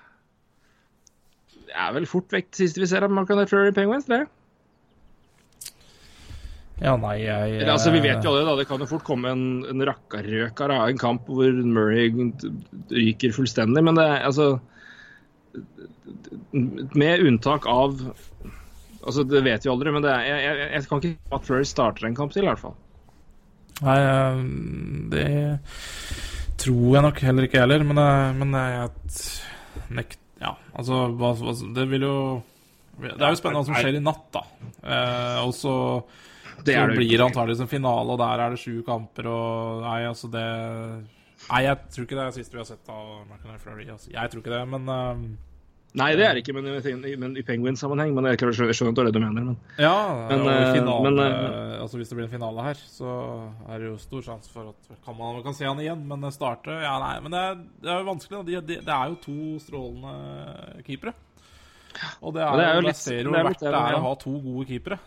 [1.76, 4.26] er vel fort vekk det siste vi ser av Marcanet Flurry Penguins, det.
[6.84, 9.32] Ja, nei, jeg Eller, altså, vi vet jo alle da, Det kan jo fort komme
[9.32, 12.10] en, en rakkarøkar av en kamp hvor Murray
[12.92, 14.50] ryker fullstendig, men det er altså
[16.52, 17.96] Med unntak av
[19.06, 22.10] altså Det vet vi aldri, men det jeg, jeg, jeg kan ikke at Flurry starter
[22.10, 22.76] en kamp til, i hvert fall.
[23.86, 24.40] Nei, eh,
[25.14, 25.26] det
[26.64, 30.25] tror jeg nok heller ikke heller, men, eh, men jeg nekt...
[30.76, 32.20] Altså hva, hva, Det vil jo
[33.00, 34.44] Det er jo spennende hva som skjer i natt, da.
[34.84, 35.76] Eh, og så
[36.66, 39.84] Det så det blir det antakeligvis en finale, og der er det sju kamper, og
[39.86, 40.46] Nei, altså det
[41.46, 43.84] Nei, jeg tror ikke det er siste vi har sett av McIntyre Flurry.
[43.92, 44.08] Altså.
[44.10, 45.26] Jeg tror ikke det, men eh,
[45.96, 46.66] Nei, det er det ikke, men,
[47.08, 48.14] i- men i Penguins-sammenheng.
[48.14, 49.46] Men jeg, klarer- jeg skjønner det du mener.
[49.46, 52.66] Men Ja, Men, og i eh, finale, men, eh, altså hvis det blir en finale
[52.68, 53.14] her, så
[53.70, 56.06] er det jo stor sjanse for at kan man, kan se han igjen.
[56.08, 58.46] Men starte Ja, nei, men det er, det er jo vanskelig.
[58.46, 61.14] Det, De, de, det er jo to strålende keepere.
[62.22, 63.80] Og det er, det er jo jo litt- ser jo det er verdt det det,
[63.80, 64.00] er ja.
[64.00, 65.00] å ha to gode keepere.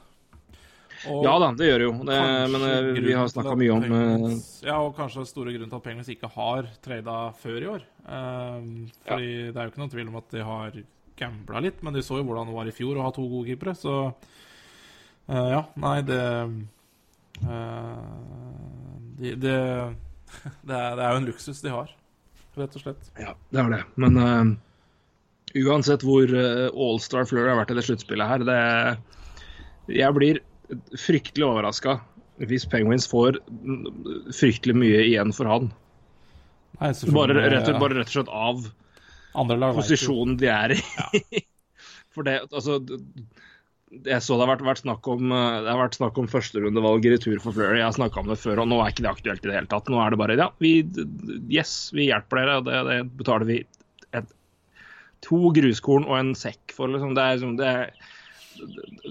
[1.07, 1.93] Og ja da, det gjør det jo.
[2.09, 5.29] Det, kanskje men eh, vi har snakka mye om eh, Penguins- Ja, og kanskje den
[5.31, 7.85] store grunnen til at Penguins ikke har trada før i år.
[8.09, 10.77] Um, fordi det er jo ikke noen tvil om at de har
[11.19, 13.51] gambla litt, men de så jo hvordan det var i fjor å ha to gode
[13.51, 16.23] keepere, så uh, ja, nei, det
[17.43, 18.07] uh,
[19.19, 19.55] de, de,
[20.69, 21.93] det, er, det er jo en luksus de har,
[22.59, 23.11] rett og slett.
[23.21, 23.83] Ja, det er det.
[24.01, 24.55] Men uh,
[25.67, 30.41] uansett hvor uh, allstar Fleur har vært i det sluttspillet her, det Jeg blir
[31.01, 31.99] fryktelig overraska
[32.47, 33.41] hvis Penguins får
[34.37, 35.73] fryktelig mye igjen for han.
[36.79, 37.79] Nei, Bare rett, ja.
[37.81, 38.67] bare rett og slett av
[39.77, 40.81] posisjonen de er i.
[42.15, 42.79] For det, altså
[44.07, 47.07] Jeg så det har vært, vært snakk om eh, Det har vært snakk om førsterundevalg
[47.07, 47.81] i retur for Flurry.
[47.81, 49.71] Jeg har snakka om det før, og nå er ikke det aktuelt i det hele
[49.71, 49.91] tatt.
[49.93, 50.73] Nå er det bare ja, vi,
[51.53, 53.59] yes, vi hjelper dere, og det, det betaler vi
[54.17, 54.31] et,
[55.27, 56.91] to gruskorn og en sekk for.
[56.93, 57.15] Liksom.
[57.17, 58.15] Det er, liksom, det er,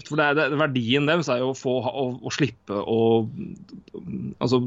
[0.08, 3.00] for det er, det, verdien deres er jo å få å, å slippe å
[4.44, 4.60] Altså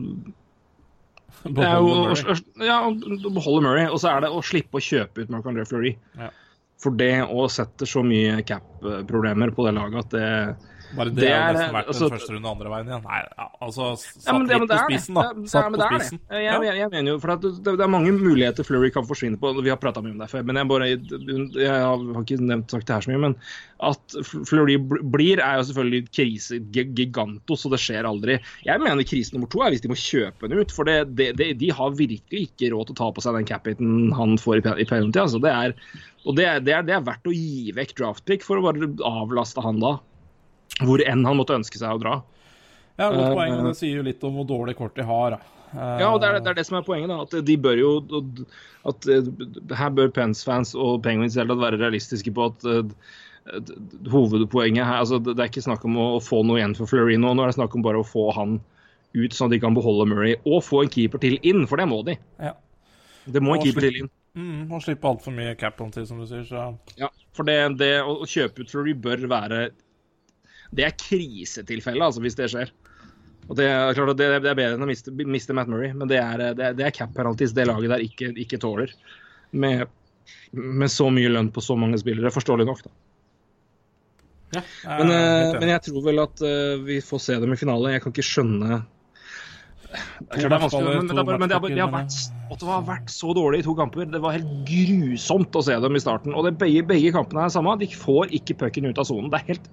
[1.44, 4.84] det er jo å, ja, å beholde Murray, og så er det å slippe å
[4.84, 5.94] kjøpe ut Marc-André Fleury.
[6.18, 6.30] Ja.
[6.80, 10.28] For det å sette så mye cap-problemer på det laget at det
[10.96, 13.04] Bare det, Det har er, nesten vært altså- den første runde andre veien igjen.
[13.06, 13.20] Nei,
[13.62, 15.22] altså satt ja, men, litt på spissen, da.
[15.30, 16.20] Det, det, Satt på spissen.
[16.30, 19.40] Jeg, jeg, jeg mener jo, for at det, det er mange muligheter Fleury kan forsvinne
[19.40, 19.52] på.
[19.60, 22.88] Vi har prata mye om det før, men jeg, bare, jeg har ikke nevnt sagt
[22.88, 23.22] det her så mye.
[23.28, 23.36] Men
[23.90, 28.38] at Fleury blir, er jo selvfølgelig krise giganto, og det skjer aldri.
[28.66, 30.74] Jeg mener krise nummer to er hvis de må kjøpe den ut.
[30.74, 33.48] For det, det, det, de har virkelig ikke råd til å ta på seg den
[33.48, 35.22] cap-hiten han får i, i penalty.
[35.22, 35.40] Altså.
[35.42, 35.76] Det er,
[36.26, 38.90] og det er, det, er, det er verdt å gi vekk draftpick for å bare
[39.08, 39.96] avlaste han da.
[40.80, 42.18] Hvor enn han måtte ønske seg å dra.
[42.98, 43.56] Ja, godt Eh, poeng.
[43.56, 45.38] men Det sier jo litt om hvor dårlig kort de har.
[45.72, 47.08] Ja, og det er, det er det som er poenget.
[47.08, 47.90] da, At de bør jo
[48.90, 49.06] at
[49.78, 52.66] Her bør Pence-fans og Penguins tatt være realistiske på at
[54.10, 57.32] hovedpoenget her altså Det er ikke snakk om å, få noe igjen for Fleury nå.
[57.34, 58.58] Nå er det snakk om bare å få han
[59.14, 60.36] ut, sånn at de kan beholde Murray.
[60.46, 62.16] Og få en keeper til inn, for det må de.
[62.42, 62.54] Ja.
[63.30, 64.10] Det må en keeper til inn.
[64.38, 66.44] Mm, og slippe altfor mye cap penalty, som du sier.
[66.46, 66.68] Så
[67.00, 69.70] Ja, For det, det å, kjøpe ut Fleury bør være
[70.76, 72.72] Det er krisetilfelle, altså, hvis det skjer.
[73.50, 75.90] Og Det er klart at det, det er bedre enn å miste, miste Matt Murray,
[75.96, 78.92] men det er, det det er cap penalties det laget der ikke, ikke tåler.
[79.50, 79.88] Med,
[80.54, 82.30] med så mye lønn på så mange spillere.
[82.30, 82.92] Forståelig nok, da.
[84.54, 87.58] ja, jeg Men, eh, men jeg tror vel at uh, vi får se dem i
[87.58, 87.96] finale.
[87.96, 88.82] Jeg kan ikke skjønne
[89.90, 92.16] det er klart det vanskelig, men, det, har men det, har, det, har vært,
[92.60, 94.06] det har vært så dårlig i to kamper.
[94.06, 96.36] Det var helt grusomt å se dem i starten.
[96.38, 97.74] Og det, begge, begge kampene er samme.
[97.80, 99.32] De får ikke pucken ut av sonen.
[99.32, 99.66] Det er helt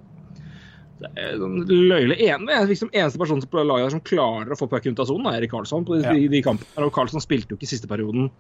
[0.97, 2.17] sånn løyelig.
[2.31, 5.41] En, liksom eneste person på laget som klarer å få pucken ut av sonen, er
[5.41, 5.86] Erik Karlsson.
[5.86, 6.13] på de, Ja.
[6.13, 6.86] de, kampene.
[6.86, 8.31] Og Karlsson spilte jo ikke siste perioden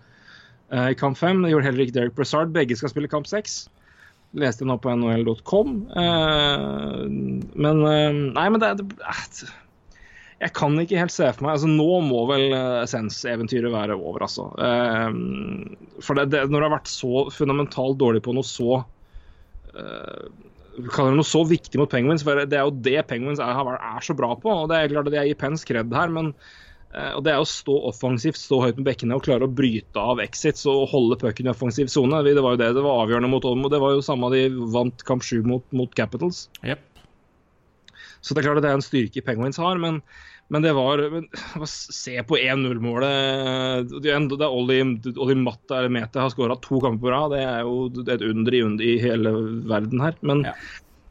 [0.73, 1.41] uh, i kamp fem.
[1.43, 2.53] Det gjorde heller ikke Derek Brassard.
[2.55, 3.67] Begge skal spille kamp seks.
[4.35, 5.77] Leste nå på nhl.com.
[5.95, 7.05] Uh,
[7.55, 9.53] men uh, Nei, men det, det eh,
[10.41, 14.27] Jeg kan ikke helt se for meg altså Nå må vel eh, Essence-eventyret være over,
[14.27, 14.49] altså.
[14.59, 18.83] Eh, for det, det, når det har vært så fundamentalt dårlig på noe så
[19.73, 20.27] eh,
[20.93, 23.77] kaller det noe så viktig mot Penguins, for det er jo det Penguins er, har
[23.77, 24.51] er så bra på.
[24.53, 26.33] og det er klart at Jeg gir Pence kred her, men
[26.93, 29.97] eh, og det er å stå offensivt, stå høyt med bekkene og klare å bryte
[30.01, 32.21] av exits og holde pucken i offensiv sone.
[32.25, 33.71] Det var jo det det var avgjørende mot Olmo.
[33.73, 36.47] Det var jo samme de vant kamp sju mot, mot Capitals.
[36.63, 36.83] Yep.
[38.21, 40.01] Så det er klart at det er en styrke Penguins har, men,
[40.47, 41.27] men det var men,
[41.67, 43.91] Se på 1-0-målet.
[44.03, 44.79] Det er Olli,
[45.15, 47.35] Olli Matta eller Mete har skåra to kamper på rad.
[47.35, 49.33] Det er jo det er et under i, under i hele
[49.67, 50.15] verden her.
[50.21, 50.55] Men, Ja.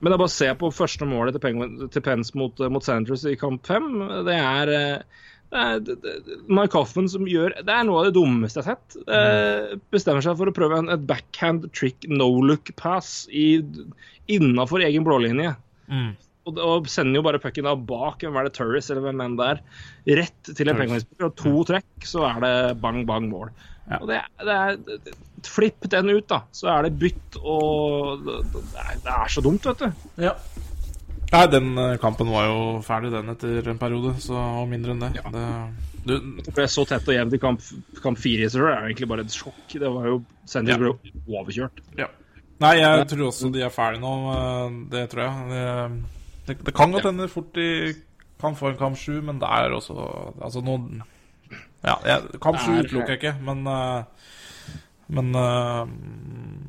[0.01, 2.85] men det er bare å se på første målet til, Penguin, til Pence mot, mot
[2.85, 3.93] Sanders i kamp fem.
[4.25, 8.09] Det er eh, det er det, det, Mike Hoffman som gjør Det er noe av
[8.09, 8.97] det dummeste jeg har sett.
[9.07, 9.83] Mm.
[9.95, 15.55] bestemmer seg for å prøve en, et backhand trick no look pass innafor egen blålinje.
[15.87, 16.17] Mm.
[16.47, 19.33] Og, og sender jo bare pucken da bak hvem er det Turris eller hvem enn
[19.39, 19.63] det er,
[20.21, 21.27] rett til en penguinspiller.
[21.27, 23.51] Og to trekk, så er det bang, bang mål.
[23.91, 23.99] Ja.
[24.03, 25.11] Og det, det er
[25.47, 26.41] Flipp den ut, da.
[26.55, 30.07] Så er det bytt og Det, det, er, det er så dumt, vet du.
[30.25, 30.33] Ja.
[31.33, 32.57] Nei, den eh, kampen var jo
[32.87, 34.15] ferdig, den, etter en periode.
[34.23, 35.13] Så og mindre enn det.
[35.35, 35.47] det
[36.07, 36.15] du,
[36.55, 37.63] jeg så tett og jevnt i kamp,
[38.03, 39.65] kamp fire, så det er egentlig bare et sjokk.
[39.75, 40.83] Det var jo Sanders Ja.
[40.83, 41.83] ble overkjørt.
[41.99, 42.07] ja.
[42.63, 44.13] Nei, jeg tror også de er ferdige nå.
[44.33, 45.97] eh, Det tror jeg.
[46.47, 47.95] Det, det, kan godt hende fort de
[48.41, 49.95] kan få en kamp sju, men det er også
[50.43, 51.03] Altså noen
[51.85, 54.05] Ja, jeg, kamp sju er- utelukker jeg ikke, men eh,
[55.09, 55.87] men, eh,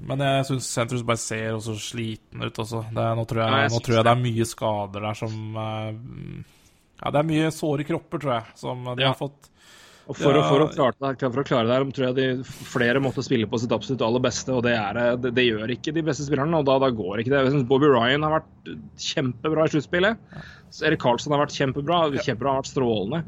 [0.07, 2.83] men jeg syns Sentrus bare ser også sliten ut også.
[2.93, 5.57] Det, nå, tror jeg, Ja, jeg nå tror jeg det er mye skader der som
[5.57, 6.43] eh,
[7.01, 9.07] Ja, det er mye såre kropper, tror jeg, som de Ja.
[9.13, 9.49] har fått.
[10.07, 10.39] Og for, Ja.
[10.39, 12.27] å, for, å klare det, for å klare det her, tror jeg de
[12.71, 15.93] flere måtte spille på sitt absolutt aller beste, og det, er, det, det gjør ikke
[15.97, 17.41] de beste spillerne, og da, da går ikke det.
[17.43, 18.71] Jeg synes Bobby Ryan har vært
[19.03, 20.27] kjempebra i sluttspillet.
[20.87, 23.21] Erik Karlsson har vært kjempebra, kjempebra har vært strålende.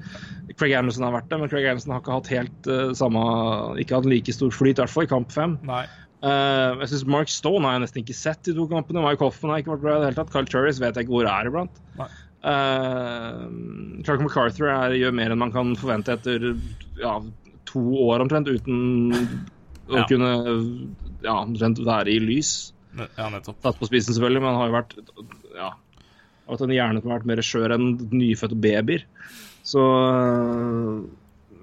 [0.55, 3.21] Craig Anderson har vært det, men Craig Anderson har ikke hatt helt uh, samme
[3.79, 5.59] Ikke hatt like stor flyt, i hvert fall i kamp fem.
[6.19, 9.03] Eh, jeg synes Mark Stone har jeg nesten ikke sett de to kampene.
[9.05, 10.33] Mike Hoffman har ikke vært bra i det hele tatt.
[10.33, 11.79] Kyle Turris vet jeg ikke hvor er iblant.
[11.99, 12.09] Nei.
[12.39, 13.38] Uh,
[14.09, 16.49] Clark MacArthur er, gjør mer enn man kan forvente etter
[16.97, 17.13] ja,
[17.69, 19.13] to år omtrent, uten
[19.89, 20.05] å Ja.
[20.09, 20.31] kunne
[21.21, 22.73] ja, omtrent være i lys.
[22.97, 23.59] Ja, nettopp.
[23.61, 24.95] Tatt på spissen, selvfølgelig, men han har jo vært
[25.59, 25.69] ja,
[26.49, 29.05] har at en hjerne som har vært mer skjør enn nyfødte babyer.
[29.69, 29.83] Så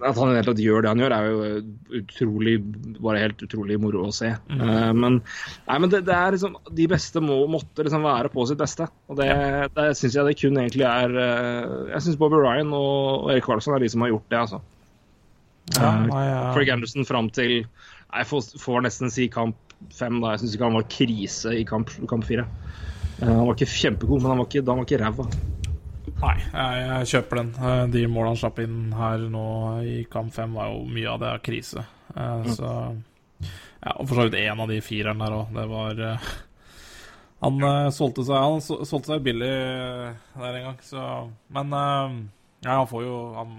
[0.05, 2.55] at han tatt gjør det han gjør, er jo utrolig
[2.99, 4.28] bare helt utrolig moro å se.
[4.28, 8.44] Eh, men nei, men det, det er liksom de beste må måtte liksom være på
[8.51, 8.88] sitt beste.
[9.09, 9.30] Og det,
[9.76, 13.76] det syns jeg det kun egentlig er uh, Jeg syns Bobby Ryan og, Erik Karlsson
[13.76, 14.62] er de som har gjort det, altså.
[15.74, 16.40] Ja, uh, ja.
[16.55, 19.57] Craig Anderson fram til Jeg får, får nesten si kamp
[19.97, 20.20] fem.
[20.20, 22.47] da, Jeg syns ikke han var krise i kamp, kamp fire.
[23.22, 25.30] Han var ikke kjempegod, men han var ikke, han var ikke ræva.
[26.22, 27.50] Nei, jeg, jeg kjøper den.
[27.60, 29.44] Eh, De målene han slapp inn her nå
[29.84, 31.84] i kamp fem, var jo mye av det er krise.
[32.16, 32.70] Eh, Så
[33.86, 35.50] Ja, og for så vidt én av de fireren der òg.
[35.54, 36.30] Det var eh,
[37.44, 37.60] Han
[37.92, 41.02] solgte seg Han solgte seg billig der en gang, så
[41.52, 41.74] Men
[42.64, 43.52] ja, han får jo han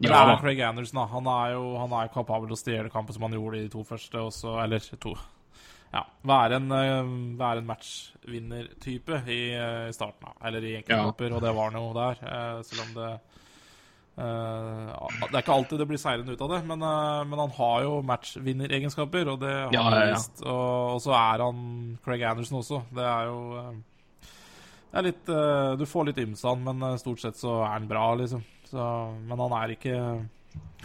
[0.00, 1.04] men Ja, Craig Anderson, da.
[1.12, 3.68] Han er jo han er kapabel til å stjele kampen som han gjorde i de
[3.74, 5.12] to første, også, eller to.
[5.90, 10.32] Ja, være en, eh, en matchvinnertype i, eh, i starten, da.
[10.46, 12.20] Eller i enkeltkamper, og det var noe der.
[12.30, 13.10] eh, Selv om det
[14.20, 16.78] Det er ikke alltid det blir seirende ut av det, men,
[17.30, 20.14] men han har jo matchvinneregenskaper, og det har Ja, han ja, ja.
[20.18, 20.42] vist.
[20.44, 22.82] Og, og så er han Craig Anderson også.
[22.92, 23.38] Det er jo
[24.90, 25.24] det er litt
[25.78, 28.42] Du får litt ymse men stort sett så er han bra, liksom.
[28.66, 28.84] Så,
[29.24, 29.96] men han er ikke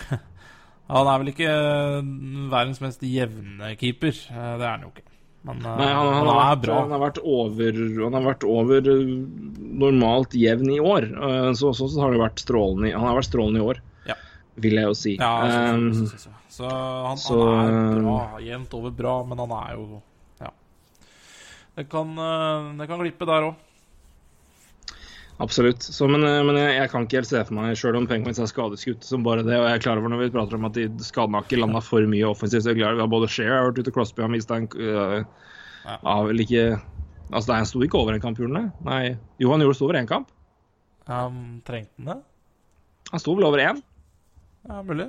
[0.87, 1.51] Han er vel ikke
[2.51, 4.13] verdens mest jevne keeper.
[4.29, 5.01] Eh, Det er han jo ikke.
[5.45, 6.75] Men eh, Nei, han, han, han har er vært, bra.
[6.81, 8.87] han har vært over Han har vært over
[9.85, 11.07] normalt jevn i år.
[11.57, 14.15] Så sånn sett har han vært strålende Han har vært strålende i år, Ja.
[14.61, 15.15] vil jeg jo si.
[15.17, 16.69] Ja, så, så, så, så.
[17.09, 18.17] han, så- er bra.
[18.45, 20.01] Jevnt over bra, men han er jo
[20.41, 20.49] Ja.
[21.75, 23.55] Det kan, eh, det kan glippe der òg.
[25.43, 25.83] Absolutt.
[25.83, 28.39] Så, men uh, men jeg, jeg kan ikke helt se for meg, sjøl om Penguins
[28.39, 30.77] er skadeskutt som bare det, og jeg er klar over når vi prater om at
[30.77, 33.57] de skadene har ikke landa for mye offensivt, så er klar over at både Share
[33.57, 35.25] har vært ute, Crosby har mista en uh,
[35.85, 35.97] Ja.
[36.01, 36.63] Har vel ikke
[37.25, 38.85] Altså, det- han sto ikke over en kamp, gjorde han det?
[38.85, 39.17] Nei.
[39.41, 40.27] Jo, han gjorde sto over én kamp.
[41.09, 42.17] Um, trengte han det?
[43.11, 43.79] Han sto vel over én?
[44.69, 45.07] Ja, mulig.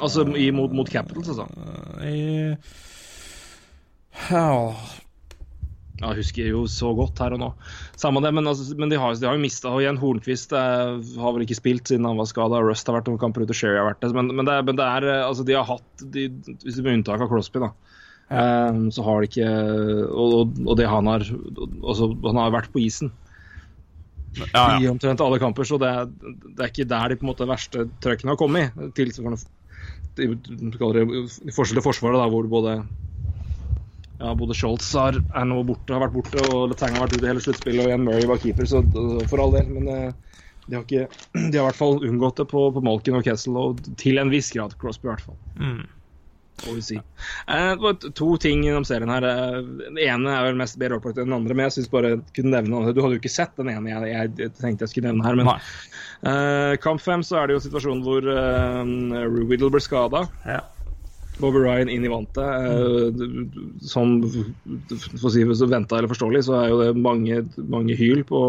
[0.00, 1.46] Altså i, mot, mot Capitals, altså.
[2.00, 2.56] Eh, I
[4.30, 4.74] Ja
[5.96, 7.46] Ja, jeg husker jo så godt her og nå.
[7.96, 10.98] Samme det, men, altså, men de har, de har jo mista Og igjen, Hornquist eh,
[11.22, 12.60] har vel ikke spilt siden han var skada.
[12.60, 14.10] Rust har vært noen kamper ute, Sherry har vært det.
[14.16, 16.26] Men, men, det, men det er eh, Altså, de har hatt de,
[16.66, 17.70] Hvis med unntak av Crosby, da.
[18.28, 19.48] eh, så har de ikke
[20.10, 23.14] Og, og, og det han har også, Han har vært på isen
[24.52, 27.30] ja, i omtrent alle kamper, så det er, det er ikke der de på en
[27.30, 28.74] måte verste trøkkene har kommet.
[28.92, 29.38] Tilsvarende
[30.20, 32.74] i- du kaller det, i forskjell til Forsvaret, da, hvor både
[34.18, 37.26] ja, både Scholz har, er nå borte, har vært borte, og Letang har vært ute
[37.26, 38.80] i hele sluttspillet, og Ian Murray var keeper, så
[39.28, 39.68] for all del.
[39.76, 41.08] Men eh, de har, ikke,
[41.50, 44.32] de har i hvert fall unngått det på, på Malkin og Kessel, og til en
[44.32, 45.38] viss grad Crosby, i hvert fall.
[45.60, 45.84] Mm.
[46.62, 46.96] Får vi si.
[46.96, 49.26] Eh, det var to ting om serien her.
[49.28, 52.14] Eh, Den ene er vel mest bedre opplagt enn den andre, men jeg synes bare
[52.14, 52.94] jeg kunne nevne.
[52.96, 55.36] Du hadde jo ikke sett den ene jeg, jeg tenkte jeg skulle nevne her.
[55.36, 60.24] Men eh, kamp fem så er det jo situasjonen hvor eh, Riddle blir skada.
[60.48, 60.62] Ja.
[61.42, 62.42] Bobby Ryan inn i vantet.
[62.46, 67.96] Eh, som for å si det venta eller forståelig, så er jo det mange, mange
[67.98, 68.40] hyl på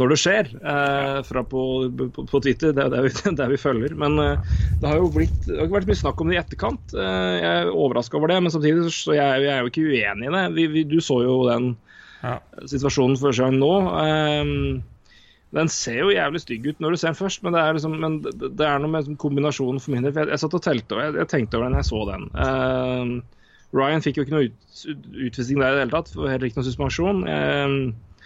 [0.00, 1.62] når det skjer, eh, fra på,
[2.16, 2.72] på, på Twitter.
[2.72, 3.92] Det er det vi, det vi følger.
[4.00, 6.40] Men eh, det har jo blitt, det har ikke vært mye snakk om det i
[6.40, 6.94] etterkant.
[6.96, 10.30] Eh, jeg er overraska over det, men samtidig så jeg, jeg er jo ikke uenig
[10.30, 10.44] i det.
[10.56, 11.74] Vi, vi, du så jo den
[12.22, 12.36] Ja.
[12.70, 13.72] situasjonen for seg nå.
[15.52, 17.96] Den ser jo jævlig stygg ut når du ser den først, men det er, liksom,
[18.00, 20.14] men det, er noe med sånn kombinasjonen for min del.
[20.16, 22.24] Jeg, jeg satt og telte, og jeg, jeg tenkte over den jeg så den.
[22.32, 23.42] Uh,
[23.76, 24.72] Ryan fikk jo ikke noe ut,
[25.28, 27.22] utvisning der i det hele tatt, og heller ikke noe suspensjon.
[27.28, 28.22] Uh,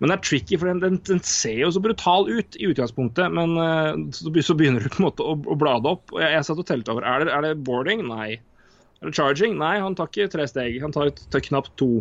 [0.00, 3.28] men det er tricky, for den, den, den ser jo så brutal ut i utgangspunktet.
[3.36, 6.08] Men uh, så, så begynner du på en måte å, å blade opp.
[6.14, 7.04] og Jeg, jeg satt og telte over.
[7.04, 8.06] Er det, er det boarding?
[8.08, 8.38] Nei.
[9.00, 9.60] Er det charging?
[9.60, 10.80] Nei, han tar ikke tre steg.
[10.80, 12.00] Han tar, tar knapt to.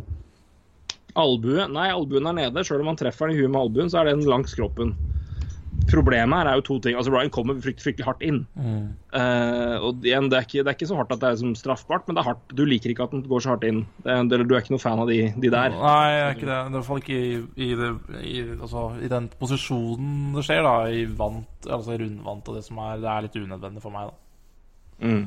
[1.21, 1.67] Albue?
[1.71, 2.65] Nei, albuen er nede.
[2.67, 4.95] Selv om han treffer den i huet med albuen, så er den langs kroppen.
[5.89, 6.93] Problemet her er jo to ting.
[6.99, 8.41] Altså, Ryan kommer fryktelig, fryktelig hardt inn.
[9.15, 11.53] Eh, og igjen, det er, ikke, det er ikke så hardt at det er som
[11.57, 12.53] straffbart, men det er hardt.
[12.53, 13.79] Du liker ikke at den går så hardt inn.
[14.03, 15.73] Det, er- du er ikke noe fan av de, de der.
[15.73, 16.59] Nei, jeg er ikke det.
[16.59, 17.31] I hvert fall ikke i,
[17.65, 17.89] i, det,
[18.21, 20.75] i, altså, i den posisjonen det skjer, da.
[20.93, 24.11] I vant, altså i rundvant og det som er Det er litt unødvendig for meg,
[24.11, 25.07] da.
[25.09, 25.25] Mm.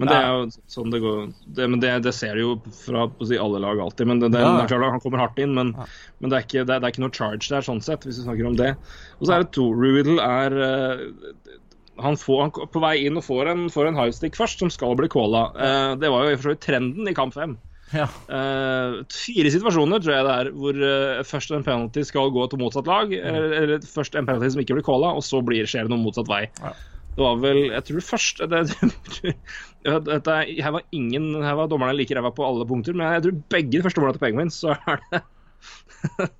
[0.00, 1.18] Men det er jo sånn det går
[1.56, 4.08] det, Men det, det ser du jo fra si, alle lag alltid.
[4.10, 4.52] Men det, det, Ja.
[4.56, 7.04] det er klart Han kommer hardt inn, men, men det, er ikke, det, er, ikke
[7.04, 8.74] noe charge der, sånn sett, hvis vi snakker om det.
[9.20, 9.70] Og så er det to.
[9.76, 11.06] Ruidle er eh,
[12.00, 14.96] han, får, han på vei inn og får en, får en highstick først, som skal
[14.98, 15.50] bli calla.
[15.56, 17.58] Eh, det var jo for så vidt trenden i kamp fem.
[17.90, 18.06] Ja.
[18.30, 22.60] Eh, fire situasjoner tror jeg det er hvor eh, først en penalty skal gå til
[22.62, 25.88] motsatt lag, eller, eller først en penalty som ikke blir calla, og så blir, skjer
[25.88, 26.44] det noe motsatt vei.
[26.62, 26.72] Ja.
[27.10, 28.60] Det var vel Jeg tror først det,
[29.84, 33.22] dette, er- Her var ingen Her var dommerne like ræva på alle punkter, men jeg
[33.24, 35.22] tror begge de første målene til Penguins, så er det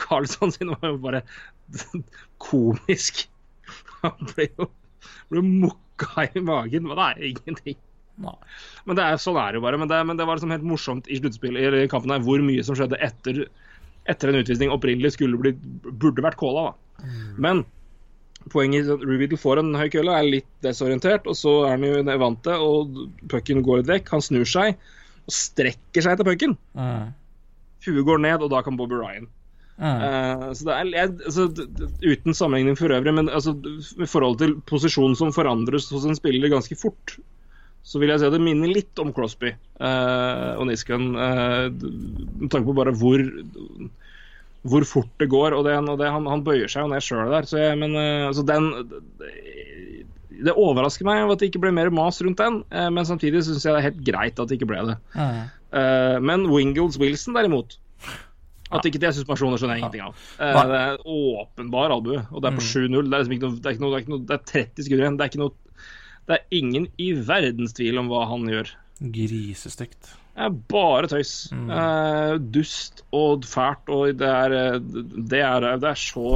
[0.00, 1.22] Carlsson sin var jo bare
[2.42, 3.26] komisk.
[4.02, 4.68] Han ble jo
[5.32, 6.86] ble mokka i magen.
[6.86, 7.78] Men det er ingenting.
[8.22, 8.34] Nei.
[8.86, 9.80] Men det er, sånn er det jo bare.
[9.82, 12.62] Men det, men det var liksom helt morsomt i sluttspillet i kampen her, hvor mye
[12.66, 13.42] som skjedde etter,
[14.08, 15.52] etter en utvisning opprinnelig skulle bli,
[15.90, 16.70] burde vært calla.
[16.70, 17.10] da.
[17.42, 17.64] Men
[18.52, 21.86] poenget er at Rubiddle får en høy kølle, er litt desorientert, og så er han
[21.86, 24.12] jo vant til, og pucken går litt vekk.
[24.14, 24.76] Han snur seg
[25.26, 26.54] og strekker seg etter pucken.
[26.78, 27.14] Mm.
[27.86, 29.28] Huet går ned, og da kan Bobby Ryan.
[29.76, 30.00] Mm.
[30.00, 31.48] Uh, så det er, altså,
[32.00, 33.52] uten sammenligning for øvrig, men altså,
[34.00, 37.18] i forhold til posisjonen som forandres hos en spiller ganske fort,
[37.86, 41.12] så vil jeg si at det minner litt om Crosby uh, og Niskan.
[41.14, 41.68] Uh,
[42.40, 43.22] med tanke på bare hvor
[44.70, 45.56] hvor fort det går.
[45.56, 47.48] og, det, og det, han, han bøyer seg jo ned sjøl der.
[47.48, 48.70] Så jeg, men eh, altså den
[50.36, 53.64] det, overrasker meg at det ikke ble mer mas rundt den, eh, men samtidig syns
[53.64, 54.96] jeg det er helt greit at det ikke ble det.
[55.16, 55.42] Mm.
[55.80, 57.78] Eh, men Wingles Wilson derimot
[58.74, 60.22] At ikke det er suspensjoner, skjønner jeg ingenting av.
[60.42, 62.96] Eh, det er åpenbar albue, og det er på 7-0.
[63.06, 65.18] Det er liksom det er det er Det er 30 skudd igjen.
[65.18, 65.54] Det er ikke noe
[66.26, 68.72] Det er ingen i verdens tvil om hva han gjør.
[69.14, 70.16] Grisestygt.
[70.36, 71.32] Er bare tøys.
[71.52, 74.78] Eh, dust og fælt, og det er eh,
[75.32, 76.26] Det er, det er så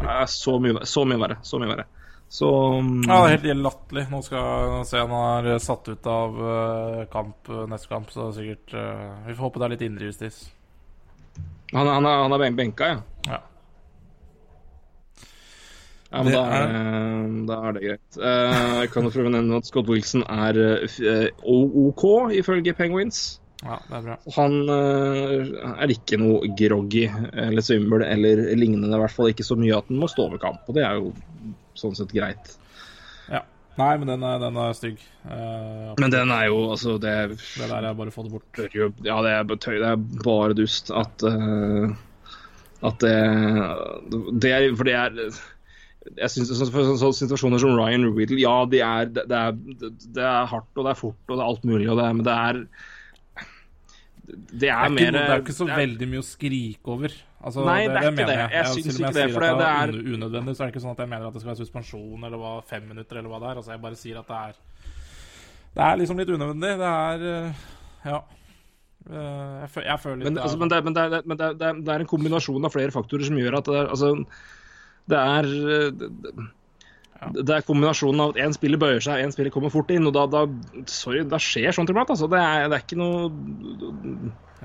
[0.00, 1.38] er så mye, så mye verre.
[1.46, 1.86] Så mye verre.
[2.30, 3.02] Så um...
[3.08, 4.06] Ja, helt latterlig.
[4.10, 8.28] Nå skal jeg se han er satt ut av eh, kamp eh, neste kamp, så
[8.34, 10.38] sikkert uh, Vi får håpe det er litt indrejustis.
[11.72, 13.00] han, han, han er benka, ja.
[13.26, 13.40] Ja.
[16.10, 18.16] Ja, men da er, det- da er det greit.
[18.18, 22.02] Eh, jeg kan jo prøve å nevne at Scott Wilson er eh, eh, OK,
[22.34, 23.20] ifølge Penguins.
[23.62, 24.16] ja, det er bra.
[24.36, 25.52] Han eh,
[25.84, 28.90] er ikke noe groggy eller svimmel eller lignende.
[28.96, 30.98] I hvert fall ikke så mye at han må stå over kamp, og det er
[30.98, 31.12] jo
[31.78, 32.56] sånn sett greit.
[33.30, 33.44] Ja.
[33.78, 34.98] Nei, men den er, den er stygg.
[35.30, 38.60] Eh, Men den er jo altså Det, det der er bare å få det bort.
[39.06, 41.92] Ja, det er, tøy, det er bare dust at uh,
[42.82, 43.14] At det,
[44.42, 45.20] det er For det er
[46.16, 49.52] jeg synes, så, så, sånne situasjoner som Ryan Riddle, ja, de er, det, det, er,
[50.16, 52.24] det er hardt og det er fort og det er alt mulig, det, er- men
[52.24, 52.62] det er
[54.30, 57.12] Det er, er, mer noe- det er ikke så er- veldig mye å skrike over.
[57.42, 58.36] Altså, Nei, det er ikke det.
[58.38, 60.82] Jeg jeg syns ikke det, for det- det er er- unødvendig, så er det ikke
[60.84, 63.40] sånn at jeg mener at det skal være suspensjon eller hva, fem minutter eller hva
[63.40, 63.56] det er.
[63.60, 64.52] Altså, jeg bare sier at det er
[65.74, 66.72] Det er liksom litt unødvendig.
[66.78, 67.52] Det er eh,
[68.04, 68.22] Ja.
[69.10, 71.46] Eh, Jeg, føler litt Men, det er- altså, men, det, men, det, er- men det,
[71.46, 73.86] er- det, er, det er en kombinasjon av flere faktorer som gjør at det er
[73.88, 74.26] altså,
[75.10, 76.48] Det er eh,
[77.36, 80.08] det, er kombinasjonen av at én spiller bøyer seg, én spiller kommer fort inn.
[80.08, 80.44] og da, da,
[80.88, 82.12] Sorry, da skjer sånt iblant.
[82.12, 82.28] Altså.
[82.30, 83.28] Det, det er ikke noe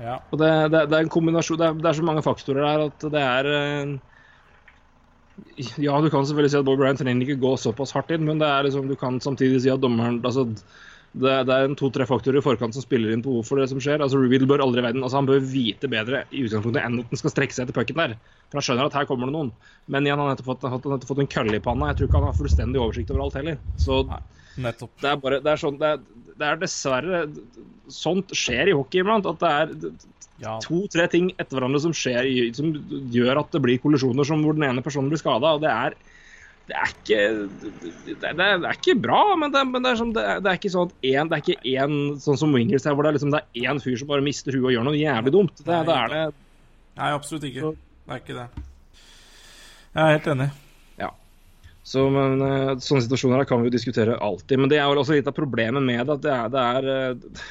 [0.00, 0.18] ja.
[0.30, 2.82] og det, det, det er en kombinasjon det er, det er så mange faktorer der
[2.90, 3.94] at det er eh,
[5.84, 8.40] Ja, du kan selvfølgelig si at Bob Bryan trenger ikke gå såpass hardt inn, men
[8.40, 10.46] det er liksom, du kan samtidig si at dommeren altså,
[11.16, 13.80] det, det er en to-tre faktorer i forkant som spiller inn på hvorfor det som
[13.80, 14.02] skjer.
[14.04, 17.20] altså Rubiddle bør aldri verden, altså Han bør vite bedre i utgangspunktet enn at han
[17.22, 18.16] skal strekke seg etter pucken der.
[18.50, 19.52] For han skjønner at her kommer det noen.
[19.88, 21.88] Men igjen, han har nettopp fått, nettopp fått en kølle i panna.
[21.92, 23.56] Jeg tror ikke han har fullstendig oversikt over alt heller.
[23.80, 24.02] Så
[24.60, 24.92] nettopp.
[25.00, 26.04] det er bare, det er sånn, det er,
[26.36, 27.22] det er dessverre
[27.96, 29.28] Sånt skjer i hockey iblant.
[29.30, 29.96] At det er
[30.36, 30.58] Ja.
[30.60, 32.74] to-tre ting etter hverandre som skjer som
[33.08, 35.54] gjør at det blir kollisjoner som hvor den ene personen blir skada.
[35.56, 35.96] Og det er
[36.66, 37.18] det er ikke
[37.62, 40.50] det, det, er, det er ikke bra, men det, men er, som, det, er, det
[40.50, 43.12] er ikke sånn at én Det er ikke én sånn som Wingers her, hvor det
[43.12, 45.62] er liksom det er én fyr som bare mister huet og gjør noe jævlig dumt.
[45.62, 46.24] Det, det er det
[46.96, 47.74] Nei, absolutt ikke.
[47.76, 48.64] Det er ikke det.
[49.92, 50.46] Jeg er helt enig.
[51.00, 51.10] Ja.
[51.84, 54.62] Så, men eh, Sånne situasjoner her kan vi jo diskutere alltid.
[54.62, 56.16] Men det er jo også litt av problemet med det.
[56.16, 57.44] at det er, det er, eh,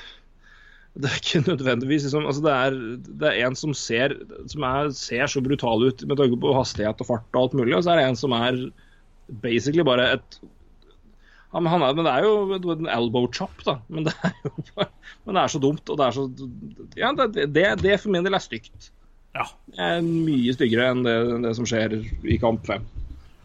[0.96, 2.80] det er ikke nødvendigvis liksom, altså det, er,
[3.22, 4.18] det er en som ser
[4.52, 7.76] som er, ser så brutal ut med tanke på hastighet og fart og alt mulig,
[7.78, 8.60] og så er det en som er
[9.28, 10.40] basically bare et
[11.56, 13.78] ja, men, han er, men det er jo en elbow chop, da.
[13.88, 14.90] Men det er jo bare,
[15.24, 15.88] men det er så dumt.
[15.88, 16.26] Og det er så
[17.00, 18.90] Ja, det, det, det for min del er stygt.
[19.36, 19.46] Ja.
[19.72, 21.16] Det er mye styggere enn det,
[21.46, 22.84] det som skjer i kamp fem.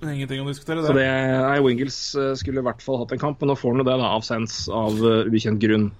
[0.00, 1.06] Ingenting å diskutere, Så det.
[1.06, 3.88] nei, Wingles eh, skulle i hvert fall hatt en kamp, men nå får han jo
[3.90, 5.90] det da, av sens av uh, ukjent grunn.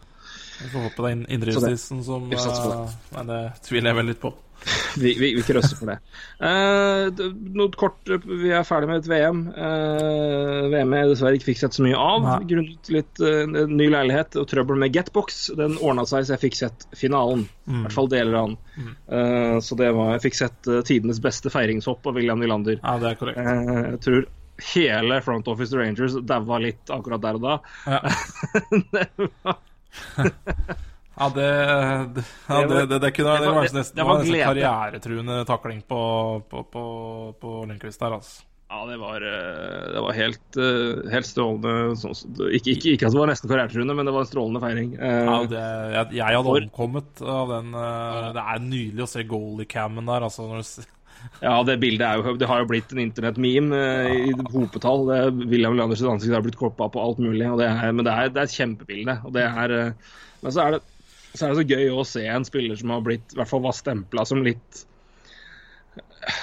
[0.60, 4.22] Vi får håpe det er indrejustisen som uh, eh, Nei, det tviler jeg vel litt
[4.22, 4.32] på.
[5.00, 5.96] Vi, vi, vi krøsser for det.
[6.44, 7.20] Eh,
[7.56, 9.42] noe kort, Vi er ferdig med et VM.
[9.54, 12.38] Eh, VM jeg dessverre ikke fikk sett så mye av, Nei.
[12.50, 15.40] grunnet litt eh, ny leilighet og trøbbel med Getbox.
[15.58, 17.46] Den ordna seg, så jeg fikk sett finalen.
[17.70, 18.58] I hvert fall deler av den.
[19.14, 22.80] Eh, så det var, jeg fikk sett tidenes beste feiringshopp av William Nylander.
[22.82, 23.40] Ja, det er korrekt.
[23.40, 24.28] Eh, jeg tror
[24.74, 27.58] hele front office Rangers daua litt akkurat der og da.
[27.86, 28.00] Ja.
[28.92, 29.60] det var,
[31.20, 31.48] Ja, det,
[32.16, 35.98] det, ja, det, det, kunne det var- det, nesten, var nesten karrieretruende takling på,
[36.48, 36.84] på, på,
[37.42, 38.46] på Lundqvist der, altså.
[38.70, 41.72] Ja, det var, eh, det var helt, eh, helt strålende.
[41.98, 42.14] sånn
[42.54, 44.92] Ikke, ikke, ikke at det var nesten karrieretruende, men det var en strålende feiring.
[44.94, 45.64] Eh, Ja, det,
[45.96, 50.26] jeg, jeg hadde For- omkommet av den Det er nydelig å se goalie-cammen der.
[50.28, 50.86] Altså, du,
[51.44, 55.02] Ja, det bildet jo, det har jo blitt en internett-meme eh, i hopetall.
[55.10, 57.50] Det William Landers ansikt har blitt koppa på alt mulig.
[57.58, 59.18] Det er, men det er, det er et kjempebilde.
[59.26, 59.76] Og det er,
[60.40, 60.80] men så er, det,
[61.34, 63.62] så er det så gøy å se en spiller som har blitt, i hvert fall
[63.64, 64.82] var stempla som litt
[65.94, 66.40] eh,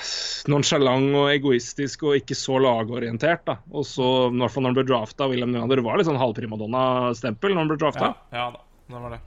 [0.51, 3.43] nonsjalant og egoistisk og ikke så lagorientert.
[3.49, 3.57] da.
[3.73, 7.53] Og så, i hvert fall når han ble drafta, William Nylander var litt sånn halvprimadonna-stempel
[7.53, 8.11] når han ble drafta.
[8.31, 9.21] ja, ja da, det var det.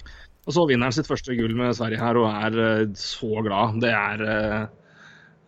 [0.48, 3.82] Og så vinner han sitt første gull med Sverige her og er uh, så glad.
[3.84, 4.62] Det er uh,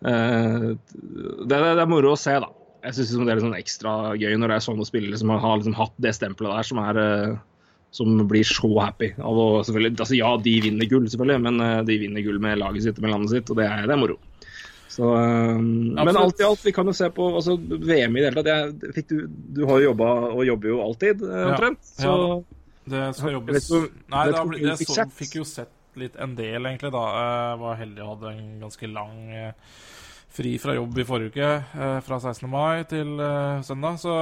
[0.05, 2.51] uh, det, det, det er moro å se, da.
[2.83, 5.57] Jeg syns det er litt sånn ekstra gøy når det er sånne spillere som har
[5.57, 6.99] liksom hatt det stempelet der, som er
[7.93, 9.11] som blir så happy.
[9.21, 12.57] av å selvfølgelig, altså Ja, de vinner gull, selvfølgelig, men eh, de vinner gull med
[12.61, 14.17] laget sitt og med landet sitt, og det er, det er moro.
[14.93, 18.31] Så, eh, men alt i alt, vi kan jo se på altså, VM i det
[18.31, 18.49] hele tatt.
[18.49, 21.79] jeg- Du, du har jo jobba og jobber jo alltid, omtrent.
[21.97, 22.03] Ja.
[22.03, 22.43] Så Ja
[22.85, 26.65] Det skal jobbes du, Nei, da, det, jeg så, fikk jo sett litt en del,
[26.65, 27.03] egentlig, da.
[27.15, 29.51] Jeg var heldig og hadde en ganske lang eh,
[30.33, 32.49] fri fra jobb i forrige uke, eh, fra 16.
[32.49, 34.15] mai til eh, søndag, så,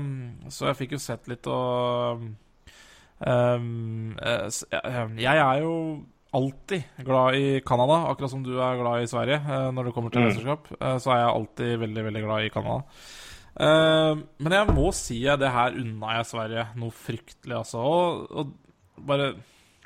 [0.00, 2.24] mm, så jeg fikk jo sett litt og
[3.26, 4.16] um,
[5.18, 5.74] Jeg er jo
[6.32, 9.40] alltid glad i Canada, akkurat som du er glad i Sverige.
[9.40, 10.28] eh, Når det kommer til Mm.
[10.28, 12.82] mesterskap, eh, så er jeg alltid veldig, veldig glad i Canada.
[13.60, 17.78] Eh, men jeg må si at det her unna jeg Sverige noe fryktelig, altså.
[17.78, 18.52] Og, og
[19.06, 19.34] bare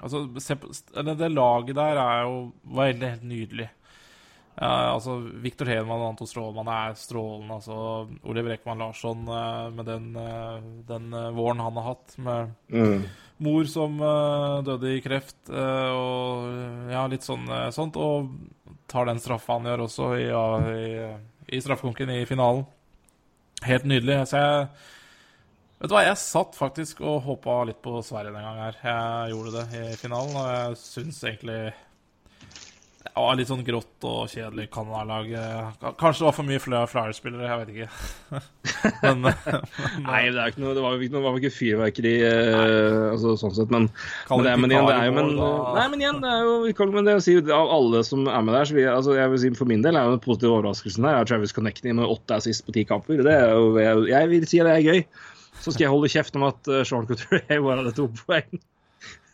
[0.03, 3.71] Altså, se på Det laget der er jo var helt, helt nydelig.
[4.61, 7.55] Ja, altså, Viktor Hedman og Anton Strålmann er strålende.
[7.55, 10.13] altså Oliver Ekman Larsson med den,
[10.87, 13.05] den våren han har hatt, med mm.
[13.45, 17.99] Mor som uh, døde i kreft, uh, og ja, litt sånn uh, sånt.
[18.01, 18.33] Og
[18.91, 20.69] tar den straffa han gjør også i, uh,
[21.53, 22.65] i, i i finalen.
[23.65, 24.25] Helt nydelig.
[24.29, 24.69] Så jeg
[25.85, 28.77] Vet du hva, jeg satt faktisk og håpa litt på Sverige den gangen her.
[28.81, 31.59] Jeg gjorde det i finalen, og jeg syns egentlig
[33.23, 35.29] var litt sånn grått og kjedelig Canada-lag.
[36.01, 37.89] Kanskje det var for mye flere Flyers-spillere, jeg vet ikke.
[39.05, 43.37] men, men Nei, det, ikke noe, det var jo ikke noe, ikke fyrverkeri eh, altså,
[43.39, 43.87] sånn sett, men,
[44.33, 45.31] men, det, men igjen, det er jo men.
[45.39, 48.59] Nei, men igjen, det er jo men det å si, Av alle som er med
[48.59, 50.59] der, så vil jeg, altså, jeg vil si for min del er jo den positive
[50.59, 53.23] overraskelsen her er Travis Connecting med åtte assist på ti kamper.
[53.23, 55.07] Det er jo, jeg, jeg vil si at det er gøy.
[55.63, 58.63] Så skal jeg holde kjeft om at uh, Sean Couture bare hadde to poeng.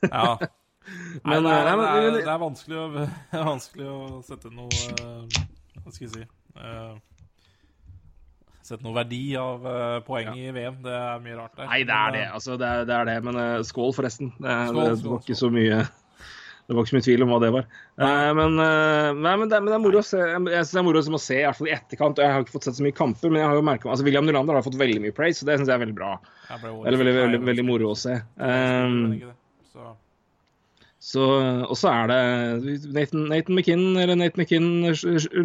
[0.05, 0.37] Ja.
[1.11, 4.53] Nei, Men, det, er, nei, men- det, er, vanskelig å, det er vanskelig å sette
[4.55, 5.41] noe eh,
[5.81, 6.99] Hva skal jeg si eh,
[8.71, 10.77] Sette noe verdi av eh, poeng i VM.
[10.85, 11.67] Det er mye rart der.
[11.73, 12.27] Nei, det er det.
[12.29, 13.17] eh, altså, det, er, det, er det.
[13.27, 14.31] Men eh, skål, forresten.
[14.37, 15.81] Det, Skål, skål, var ikke så mye
[16.71, 17.65] det var ikke så mye tvil om hva det var.
[17.99, 20.21] Eh, men, eh, nei, men, det, men det er moro å se.
[20.23, 22.21] Jeg synes det er moro å se, i hvert fall i etterkant.
[22.23, 24.29] Jeg har ikke fått sett så mye kamper, men jeg har jo merket, altså William
[24.29, 26.13] Nylander har fått veldig mye praise, og det syns jeg er veldig bra.
[26.53, 28.15] Eller veldig, veldig, veldig, veldig moro å se.
[28.39, 29.01] Um.
[29.19, 29.33] Så,
[31.01, 31.27] så,
[31.65, 34.91] og så er det Nathan, Nathan McKinn eller Nathan McKinn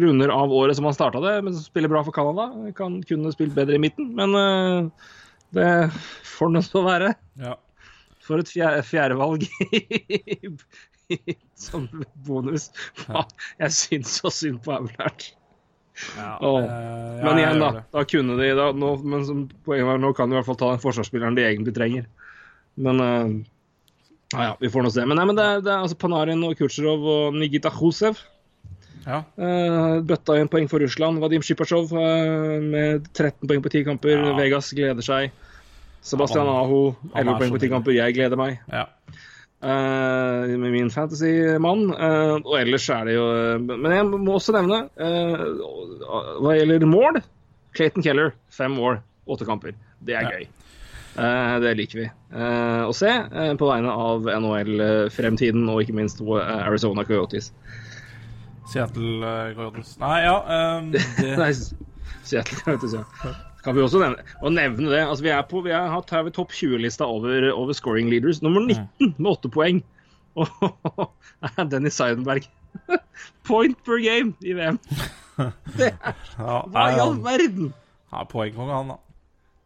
[0.02, 2.50] runder av året som han starta det, men spiller bra for Canada.
[2.76, 5.08] Kan kunne spilt bedre i midten, men uh,
[5.56, 5.70] det
[6.36, 7.14] får nå så være.
[7.40, 7.56] ja.
[8.26, 9.44] For et fjerde, fjerdevalg
[11.66, 11.86] som
[12.26, 12.72] bonus.
[13.62, 15.28] Jeg syns så synd på Aulert.
[16.16, 16.58] Ja, oh.
[16.60, 17.84] ja, Men igjen, da.
[17.94, 20.58] Da kunne de da, nå, Men som poenget var, nå kan de i hvert fall
[20.60, 22.10] ta den forsvarsspilleren de egentlig trenger.
[22.76, 23.30] Men eh,
[24.32, 25.04] ja, ja, vi får nå se.
[25.06, 28.18] Men, nei, men det, er, det er altså Panarin og Kutsjerov og Nigita Khusev.
[29.06, 29.20] Ja.
[29.38, 31.20] Uh, bøtta inn poeng for Russland.
[31.22, 34.16] Vadim Shipasjov uh, med 13 poeng på 10 kamper.
[34.18, 34.34] Ja.
[34.40, 35.36] Vegas gleder seg.
[36.06, 36.80] Sebastian ja, Aho,
[37.14, 37.94] 11 er poeng på 10 kamper.
[37.98, 38.58] Jeg gleder meg.
[38.72, 38.88] ja.
[39.56, 41.88] Uh, med min fantasy-mann.
[41.96, 45.46] Uh, og ellers er det jo eh, Men jeg må også nevne, eh,
[46.44, 47.22] hva gjelder mål
[47.74, 49.72] Clayton Keller, fem mål, åtte kamper.
[50.04, 50.44] Det er gøy.
[51.16, 56.20] Eh, det liker vi eh, å se eh, på vegne av NHL-fremtiden og ikke minst
[56.20, 57.52] Arizona Coyotes.
[58.68, 59.94] Seattle Coyotes.
[60.02, 61.52] Nei, ja um, det, Nei,
[62.26, 63.32] Seattle Coyotes, ja.
[63.64, 65.00] Kan vi også nevne, og nevne det.
[65.06, 68.42] Altså, vi er på vi er, har tar vi topp 20-lista over, over scoring leaders.
[68.44, 69.80] Nummer 19 med åtte poeng.
[70.36, 71.08] Og
[71.72, 72.46] Dennis Seidenberg.
[73.48, 74.78] Point per game i VM.
[75.78, 77.72] Det er, ja, hva i all ehm, verden?
[78.12, 79.05] ja, Poengkonge, han, da.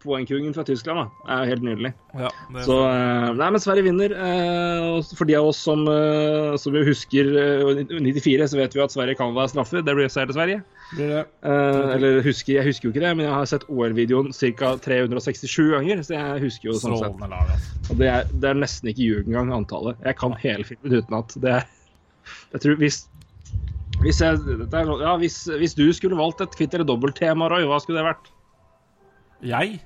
[0.01, 1.25] Poengkongen fra Tyskland, da.
[1.27, 1.91] Det er jo helt nydelig.
[2.17, 4.15] Ja, det, Så eh, Nei, men Sverige vinner.
[4.17, 8.83] eh, og for de av oss som, eh, som husker eh, 94, så vet vi
[8.85, 9.85] at Sverige kan være straffer.
[9.85, 10.63] Det blir seier til Sverige.
[10.97, 11.25] Det det.
[11.97, 14.73] Eller husker, jeg husker jo ikke det, men jeg har sett OL-videoen ca.
[14.89, 16.03] 367 ganger.
[16.07, 17.21] Så jeg husker jo sånn sett.
[17.29, 17.77] Altså.
[17.93, 20.01] Og det er, det er nesten ikke ljug engang, antallet.
[20.07, 21.37] Jeg kan hele filmen utenat.
[21.45, 21.69] Det er
[22.55, 23.05] Jeg tror hvis
[24.01, 24.39] hvis, jeg,
[24.73, 28.07] er, ja, hvis, hvis du skulle valgt et kvitt eller dobbelt-tema, Roy, hva skulle det
[28.07, 28.31] vært?
[29.45, 29.81] Jeg?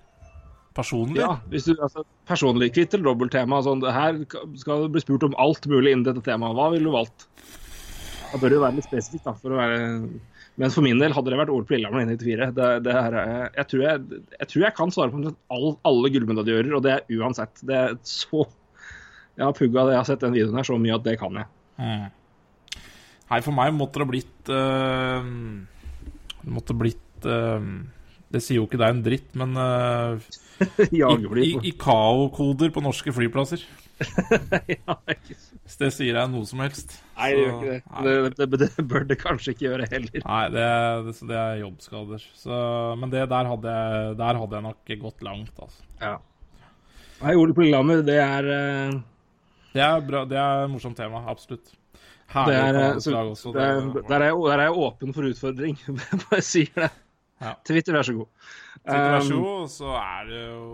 [0.75, 1.21] Personlig?
[1.23, 3.61] Ja, hvis du, altså, Personlig kvitt eller dobbelttema.
[3.63, 4.19] Sånn, det her
[4.59, 6.57] skal du bli spurt om alt mulig innen dette temaet.
[6.59, 7.29] Hva ville du valgt?
[8.33, 9.37] Da bør det jo være litt spesifikt, da.
[9.39, 9.77] For å være...
[10.59, 12.51] Men for min del hadde det vært OL på Lillehammer i 1994.
[12.55, 16.11] Det, det er, eh, jeg, tror jeg, jeg tror jeg kan svare på all, alle
[16.15, 17.63] gullmedaljører, og det er uansett.
[17.67, 18.45] Det er så
[19.35, 21.41] Jeg har pugga det, jeg har sett den videoen her så mye at det kan
[21.41, 21.51] jeg.
[21.83, 22.05] Mm.
[23.31, 25.27] Nei, for meg måtte det blitt uh,
[26.47, 27.67] måtte blitt øh,
[28.35, 30.19] Det sier jo ikke deg en dritt, men uh.
[30.91, 33.63] I- ICAO-koder på norske flyplasser.
[34.75, 34.97] ja.
[35.07, 36.97] Hvis det sier deg noe som helst.
[37.15, 37.79] Nei, det gjør ikke det.
[37.89, 38.03] Nei.
[38.05, 38.69] Det, det.
[38.77, 40.27] det bør det kanskje ikke gjøre heller.
[40.27, 40.67] Nei, det,
[41.07, 42.27] det, det er jobbskader.
[42.39, 42.61] Så,
[43.01, 45.89] men det der hadde, jeg, der hadde jeg nok gått langt, altså.
[46.03, 46.17] Ja.
[47.23, 49.01] Nei, OL på Lillehammer, det er uh...
[49.75, 51.73] Det er, bra, det er et morsomt tema, absolutt.
[52.31, 53.53] Herlig Det er, eh, lokallag så, også.
[53.55, 55.81] det er, der, er der er jeg åpen for utfordring.
[56.29, 56.91] Bare sier det.
[57.43, 57.55] Ja.
[57.67, 58.29] Twitter, vær så god.
[58.85, 60.67] Twitter, vær så Um, god, så er det jo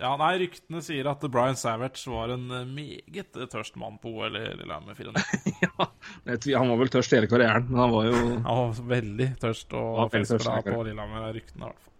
[0.00, 4.44] Ja, nei, ryktene sier at Brian Savage var en meget tørst mann på OL i
[4.58, 5.52] Lillehammer 94.
[5.62, 9.76] ja, han var vel tørst hele karrieren, men han var jo Han var veldig tørst
[9.76, 11.92] og Ja, festglad på Lillehammer, er ryktene i hvert fall.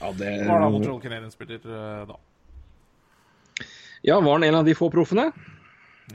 [0.00, 2.18] Ja, det, Var da Montreal Canadiens-spiller eh, da.
[4.06, 5.30] ja, var han en av de få proffene?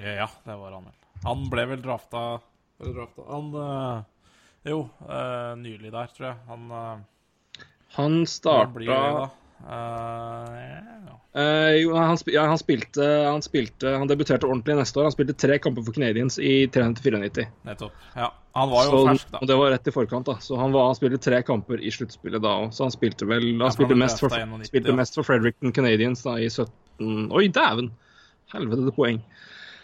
[0.01, 0.99] Ja, det var han vel.
[1.25, 2.25] Han ble vel drafta
[2.83, 4.03] drafta Han eh,
[4.65, 6.37] Jo, uh, nylig der, tror jeg.
[6.49, 7.65] Han uh,
[7.97, 9.29] Han det, starta ja.
[11.35, 15.09] Eh, jo, han, sp ja, han, spilte, han spilte Han debuterte ordentlig neste år.
[15.09, 17.47] Han spilte tre kamper for Canadiens i 93-94.
[17.67, 17.95] Nettopp.
[18.15, 18.29] Ja.
[18.55, 19.41] Han var jo Så- fersk, da.
[19.41, 20.37] Og det var rett i forkant, da.
[20.39, 22.71] Så han, var, han spilte tre kamper i sluttspillet da òg.
[22.75, 25.75] Så han spilte vel Han Ja, spilte, mest for, drafta 91, spilte mest for Fredericton
[25.75, 27.91] Canadiens da i 17 Oi, dæven!
[28.53, 29.19] Helvete, det er poeng.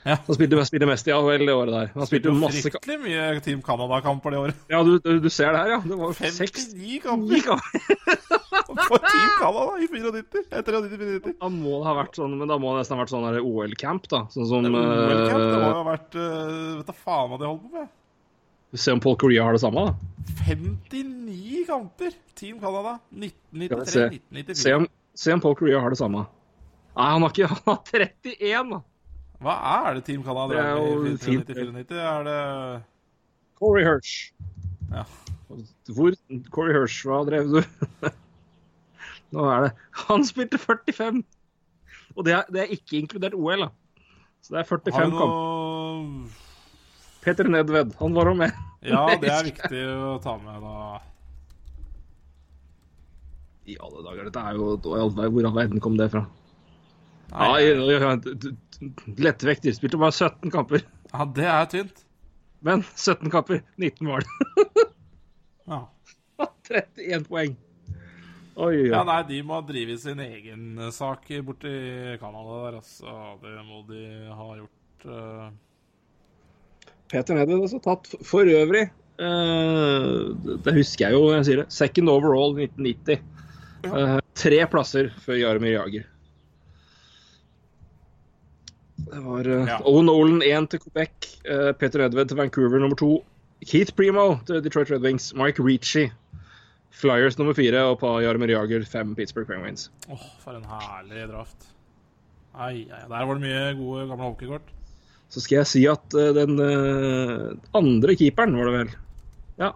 [0.02, 0.16] Ja.
[0.26, 1.90] Han spilte, mest- spilte mest i AHL det året der.
[1.94, 4.64] Han spilte Spilte masse fryktelig mye Team Canada-kamper det året.
[4.72, 5.80] Ja, du, du, du ser det her, ja.
[5.86, 8.32] Det var seks 59 kamper kamper.
[8.88, 10.44] for Team Canada i 94.
[10.50, 11.36] Etter 94.
[11.38, 13.40] Da må det ha vært sånn, men da må det nesten ha vært sånn der
[13.46, 14.24] OL-camp, da.
[14.34, 16.28] Sånn som Det OL-camp, det må eh, jo ha vært uh,
[16.82, 17.90] Vet da faen hva de holdt på med.
[18.82, 20.36] Se om Paul Korea har det samme, da.
[20.48, 22.14] 59 kamper!
[22.40, 22.98] Team Canada.
[23.12, 24.06] Skal vi se.
[24.10, 24.62] 1993-1994.
[24.64, 26.24] Se om, se om Paul Korea har det samme.
[26.92, 28.80] Nei, han har ikke Han har 31, da.
[29.42, 31.98] Hva er det Team Canada Det er jo i 94-94?
[31.98, 32.40] Er det
[33.58, 34.34] Corey Hirsch.
[34.92, 35.06] Ja.
[35.90, 36.16] Hvor
[36.54, 37.62] Corey Hirsch, hva drev du?
[39.36, 39.72] Nå er det
[40.08, 41.24] Han spilte 45!
[42.16, 43.70] Og det er, det er ikke inkludert OL, da.
[44.44, 45.22] Så det er 45 noe...
[45.22, 46.40] kamp.
[47.22, 48.62] Peter Nedved, han var jo med.
[48.82, 51.00] Ja, det er viktig å ta med, da.
[53.70, 56.26] I alle dager, dette er jo Hvor i all verden kom det fra?
[57.32, 58.16] Ja, ja, ja,
[59.22, 60.84] Lettvekter spilte bare 17 kamper.
[61.14, 62.06] ja, det er tynt.
[62.62, 64.22] Men 17 kamper, 19 mål.
[65.72, 65.86] Ja.
[66.68, 67.54] 31 poeng.
[68.58, 71.72] Oi, oi, ja, nei, de må drive sin egen eh, sak borti
[72.20, 73.14] Canada der, altså.
[73.40, 74.02] Det må de
[74.36, 75.06] ha gjort.
[75.06, 75.46] Uh...
[77.12, 78.90] Peter Nedved også tatt for øvrig.
[79.22, 80.34] Uh,
[80.66, 81.68] det- husker jeg jo, jeg sier det.
[81.72, 83.24] Second overall 1990.
[83.88, 86.11] Eh, tre plasser før Jaromir Jager.
[89.12, 89.78] Det var uh, Ja.
[89.86, 91.28] Owen Nolan 1 til Quebec.
[91.50, 93.12] uh, Peter Edved til Vancouver nummer 2,
[93.68, 95.34] Keith Primo til Detroit Red Wings.
[95.36, 96.08] Mike Ricci.
[96.92, 99.90] Flyers nummer 4 Og på Jaromir Jager 5 Pittsburgh Penguins.
[100.12, 101.70] Åh, for en herlig draft.
[102.54, 104.74] Ai, ai, der var det mye gode gamle hockeykort.
[105.32, 106.60] Så skal jeg si at uh, den
[107.74, 108.90] andre keeperen, var det vel,
[109.62, 109.70] ja,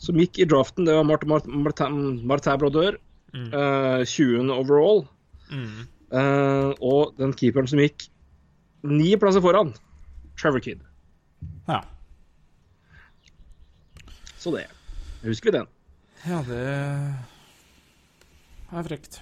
[0.00, 2.96] som gikk i draften, det var Martin, Martin, Martin, Martin Brodeur.
[3.34, 3.50] Mm.
[3.50, 4.50] eh, 20.
[4.54, 5.04] overall.
[5.50, 5.86] Mm.
[6.14, 8.06] Uh, og den keeperen som gikk
[8.84, 9.72] ni plasser foran,
[10.40, 10.82] Trevor Kidd.
[11.68, 11.82] Ja.
[14.38, 14.66] Så det.
[15.24, 15.70] Husker vi den.
[16.28, 16.60] ja, det
[18.74, 19.20] er frekt.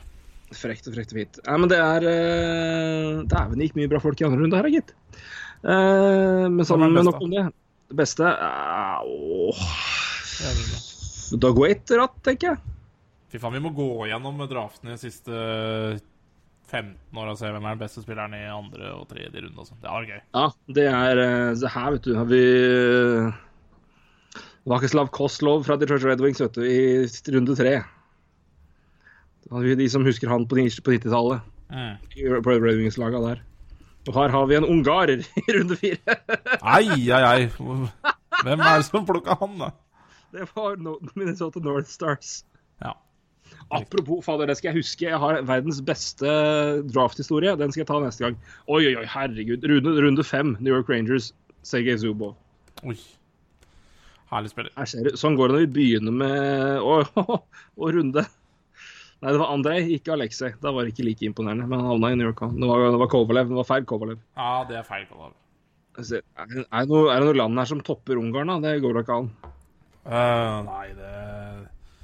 [0.52, 1.38] Frekt og frekt og fint.
[1.46, 4.68] Nei, men det er uh, Dæven, det gikk mye bra folk i andre runde her,
[4.72, 4.92] gitt.
[5.62, 7.46] Uh, men sammen med nok om det.
[7.92, 10.80] Det beste er Det er det.
[11.40, 12.72] Doug Waite-ratt, tenker jeg.
[13.32, 15.32] Fy faen, vi må gå gjennom draftene de siste
[16.72, 19.58] 15 år og se hvem er den beste spilleren i andre og tredje runde.
[19.60, 19.80] Og sånt.
[19.82, 20.20] det var gøy.
[20.20, 20.46] Ja,
[20.78, 22.42] det er eh, her, vet du, har vi
[24.72, 27.76] Vakeslav Koslov fra Detroit Red Wings, vet du, i runde tre.
[29.42, 31.48] Da har vi de som husker han på 90-tallet.
[31.72, 31.96] Mm.
[32.44, 33.42] På Red Wings-laga der.
[34.08, 36.16] Og her har vi en ungarer i runde fire.
[36.62, 37.48] Ai, ai, ai.
[38.42, 39.72] Hvem er det som plukka han, da?
[40.32, 40.78] Det var
[41.14, 42.42] Minnesota North Stars.
[43.72, 45.06] Apropos, fader, det skal jeg huske.
[45.08, 46.34] Jeg har verdens beste
[46.92, 47.54] drafthistorie.
[47.60, 48.36] Den skal jeg ta neste gang.
[48.66, 49.64] Oi, oi, oi, herregud.
[49.70, 51.30] Runde, runde fem, New York Rangers,
[51.66, 52.36] Sergej Zubov.
[52.84, 52.98] Oi.
[54.32, 54.72] Herlig spiller.
[54.76, 55.16] Her.
[55.20, 57.00] Sånn går det når vi begynner med å,
[57.82, 58.24] å runde.
[59.22, 60.56] Nei, det var Andrej, ikke Aleksej.
[60.64, 61.68] Da var det ikke like imponerende.
[61.70, 62.40] Men han havna i New York.
[62.56, 63.52] Det var, det var Kovalev.
[63.52, 64.22] Det var feil Kovalev.
[64.34, 65.06] Ja, det er feil.
[65.92, 68.58] Altså, Er det er det noe, er det noe land her som topper Ungarn, da?
[68.64, 69.30] Det går da ikke an.
[70.02, 71.12] Uh, nei, det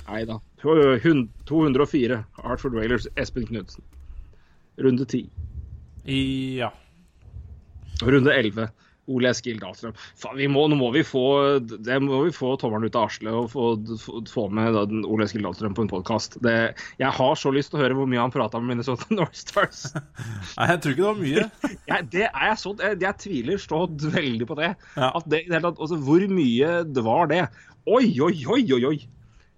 [0.09, 0.41] Nei da.
[0.63, 2.25] 204.
[2.43, 3.85] Hartford Whalers, Espen Knutsen.
[4.79, 5.31] Runde 10.
[6.59, 6.73] Ja.
[8.03, 8.69] Runde 11.
[9.09, 9.95] Ole Eskil Dahlstrøm.
[10.21, 11.23] Faen, må, nå må vi få
[11.65, 13.71] det må vi få tommelen ut av Asle og få,
[14.03, 16.37] få, få med da, den Ole Eskil Dahlstrøm på en podkast.
[16.45, 19.87] Jeg har så lyst til å høre hvor mye han prata med Minnesota North Stars.
[19.97, 21.47] Nei, jeg tror ikke det var mye.
[21.89, 24.75] Jeg, det er jeg, så, jeg, jeg tviler så veldig på det.
[24.99, 25.09] Ja.
[25.17, 27.47] At det, det altså, hvor mye det var det?
[27.89, 28.99] Oi, oi, oi, oi, oi.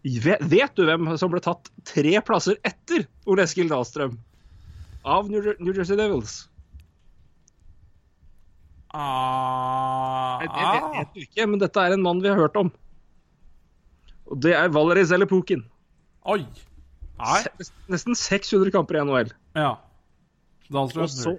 [0.03, 4.15] Vet, vet du hvem som ble tatt tre plasser etter Ole Eskil Dahlstrøm?
[5.05, 6.47] Av New, Jersey Devils?
[8.97, 12.73] Ah, jeg, jeg vet du ikke, men dette er en mann vi har hørt om.
[14.31, 15.63] Og det er Valerij Zelepukin.
[16.31, 16.43] Oi!
[17.21, 17.39] Nei.
[17.93, 19.33] Nesten 600 kamper i NHL.
[19.59, 19.75] Ja.
[20.73, 21.37] Dahlstrøm Og så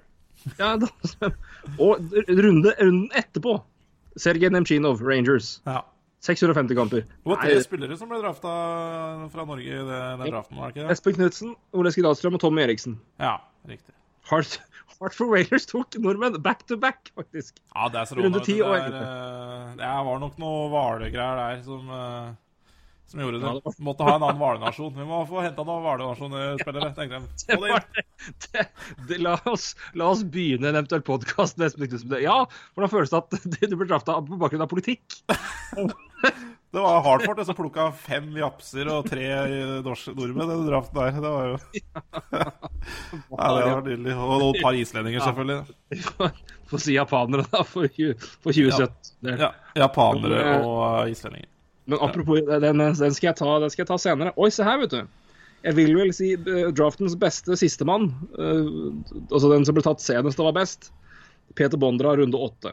[0.58, 1.36] ja, Dahlstrøm.
[1.78, 3.58] Og runde, runden etterpå
[4.20, 5.56] Sergej Nemchinov, Rangers.
[5.66, 5.82] Ja.
[6.22, 7.02] 650 kamper.
[7.06, 8.50] Det var tre Nei, spillere som ble drafta
[9.32, 10.92] fra Norge i den draften, var det ikke det?
[10.94, 13.00] Espen Knutsen, Ole Dahlstrøm og Tommy Eriksen.
[13.18, 13.94] Ja, riktig.
[14.30, 14.60] Hart,
[15.00, 17.56] Hartford Whalers tok nordmenn back to back, faktisk.
[17.74, 19.02] Ja, det er så Runde ti og Det, elleve.
[19.02, 22.28] eh, det var nok noe hvalegreier der som, eh,
[23.10, 23.74] som gjorde det.
[23.80, 24.94] Vi Måtte ha en annen hvalenasjon.
[24.94, 27.26] Vi må få henta noen hvalenasjonspillere, tenkte de.
[27.50, 28.06] Det det.
[28.46, 28.66] Det,
[29.10, 32.14] det, la, oss, la oss begynne en eventuell podkast med Espen Knutsen.
[32.22, 32.44] Ja,
[32.76, 35.18] hvordan føles det at du ble drafta på bakgrunn av politikk?
[36.72, 39.26] Det var Hartford det som plukka fem japser og tre
[39.84, 41.18] nordmenn i den draften der.
[41.20, 41.56] Det var jo
[43.36, 44.14] Ja, det var nydelig.
[44.16, 46.30] Og et par islendinger, selvfølgelig.
[46.72, 49.12] Få si japanere, da, for, 2017.
[49.20, 51.50] Det- Ja, japanere og eh, islendinger.
[51.84, 54.32] Men apropos, den, den, skal ta, den skal jeg ta senere.
[54.40, 55.02] Oi, se her, vet du.
[55.62, 58.08] Jeg vil vel si eh, draftens beste sistemann.
[58.38, 58.96] Uh,
[59.28, 60.88] altså den som ble tatt senest og var best.
[61.58, 62.72] Peter Bondra, runde åtte.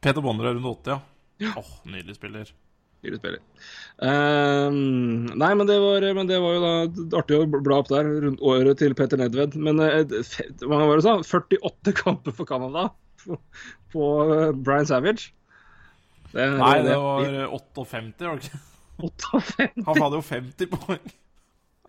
[0.00, 0.98] Peter Bonner er runde 80, ja.
[1.40, 2.50] Åh, nydelig spiller.
[3.00, 3.40] Nydelig spiller.
[4.04, 8.08] Um, nei, men det, var, men det var jo da artig å bla opp der,
[8.26, 9.56] rundt året til Petter Nedved.
[9.56, 10.02] Men eh,
[10.66, 11.16] hva var det du sa?
[11.24, 12.90] 48 kamper for Canada
[13.24, 13.38] på,
[13.94, 15.30] på eh, Brian Savage.
[16.30, 18.60] Det, Nei, det var 58, var det ikke?
[19.00, 19.70] 58.
[19.88, 21.10] Han hadde jo 50 poeng.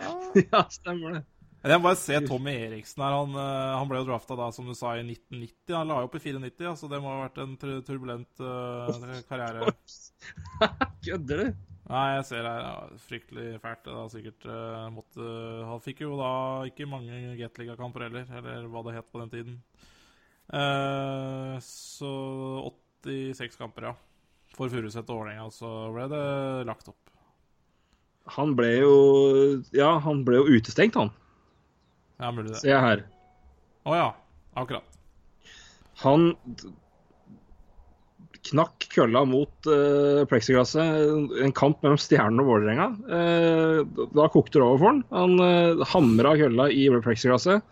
[0.02, 1.20] Ja, stemmer det.
[1.62, 3.16] Jeg må bare se Tommy Eriksen her.
[3.20, 5.76] Han, eh, han ble jo drafta da, som du sa, i 1990.
[5.76, 7.54] Han la jo opp i 94, så altså det må ha vært en
[7.86, 9.70] turbulent uh, karriere.
[11.06, 11.62] Kødder du?
[11.92, 12.66] Nei, jeg ser her.
[12.66, 12.74] Ja,
[13.06, 13.84] fryktelig fælt.
[13.86, 15.30] Det har sikkert uh, måtte
[15.70, 16.34] Han fikk jo da
[16.70, 19.62] ikke mange Gateliga-kamper heller, eller hva det het på den tiden.
[20.52, 22.12] Uh, så
[23.06, 23.96] 86 kamper, ja.
[24.58, 26.26] For Furuset og Vålerenga, så ble det
[26.68, 26.98] lagt opp.
[28.38, 28.96] Han ble jo
[29.74, 31.14] Ja, han ble jo utestengt, han.
[32.22, 32.62] Ja, mulig det.
[32.62, 33.04] Se her.
[33.90, 34.08] Å ja.
[34.62, 34.86] Akkurat.
[36.04, 36.32] Han
[38.52, 41.42] knakk kølla mot uh, plexiglasset.
[41.46, 42.88] En kamp mellom Stjernen og Vålerenga.
[43.06, 45.02] Uh, da kokte det over for han.
[45.14, 47.66] Han uh, hamra kølla i plexiglasset.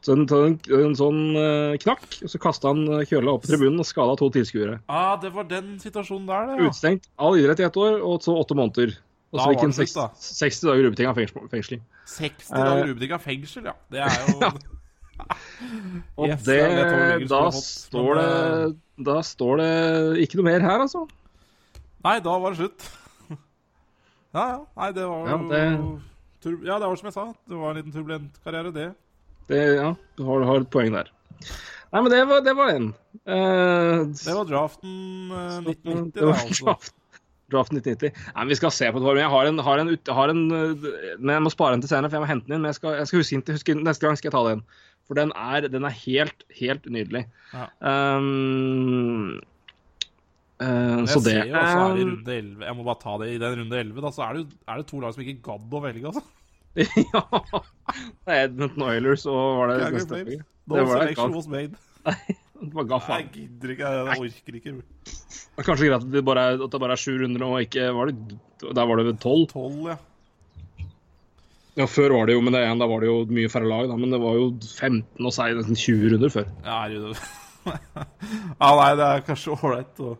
[0.00, 3.50] Så en, en, en sånn uh, knakk, og så kasta han eh, kølla opp på
[3.50, 4.76] tribunen og skada to tilskuere.
[4.86, 6.58] Ah, det var den situasjonen der, det.
[6.60, 6.68] Ja.
[6.68, 8.94] Utestengt all idrett i ett år, og så åtte måneder.
[9.28, 10.08] Og så gikk fikk han det slutt, seks- da.
[10.24, 11.14] 60 dager ubetinga
[11.52, 11.82] fengsling.
[12.08, 13.74] 60 Eh, dager ubetinga fengsel, ja.
[13.92, 14.52] Det er jo
[16.18, 18.76] Og Yes, det, Ligger da står det eh,
[19.08, 19.72] Da står det
[20.24, 21.02] ikke noe mer her, altså.
[22.06, 22.86] Nei, da var det slutt.
[24.36, 24.58] Ja, ja.
[24.76, 26.00] Nei, det var jo Ja, det-
[26.44, 26.56] tur...
[26.68, 27.26] Ja, det var som jeg sa.
[27.48, 28.88] Det var en liten turbulent karriere, det.
[29.48, 31.08] Det, ja, du har, har et poeng der.
[31.92, 32.90] Nei, men det var, det var en.
[33.24, 36.74] Uh, Det var draften uh, 1990, det var altså.
[37.52, 38.12] Draft, draft 1990.
[38.34, 39.16] Nei, men Vi skal se på det.
[39.20, 40.88] Jeg har en, har en, har en eh,
[41.18, 42.64] Men jeg må spare den til senere, for jeg må hente den inn.
[42.64, 44.64] Men jeg skal, jeg skal huske, huske Neste gang skal jeg ta den.
[45.08, 47.24] For den er, den er helt, helt nydelig.
[47.54, 47.68] Ja.
[47.80, 49.38] Um,
[50.60, 54.02] uh, så det jo runde 11 Jeg må bare ta det i den runde 11,
[54.04, 56.24] da, så er det, er det to lag som ikke gadd å velge, altså.
[57.14, 57.22] Ja.
[58.28, 60.44] Det er Edmonton Oilers og var det Calgary Flames.
[60.68, 61.06] No Det var det.
[61.08, 62.36] selection was made.
[62.58, 64.72] Det Jeg gidder ikke, jeg orker ikke.
[65.06, 67.60] Det er Kanskje greit at det bare er, at det bare er sju runder og
[67.62, 68.38] ikke var det,
[68.74, 69.46] Der var det vel tolv?
[69.52, 69.96] 12, ja.
[71.78, 73.86] Ja, før var det jo, men det igjen, da var det jo mye færre lag,
[73.86, 73.94] da.
[73.94, 76.48] Men det var jo 15 og sei, nesten 20 runder før.
[76.64, 77.28] Ja, er det.
[77.68, 80.16] ja, nei, det er kanskje ålreit å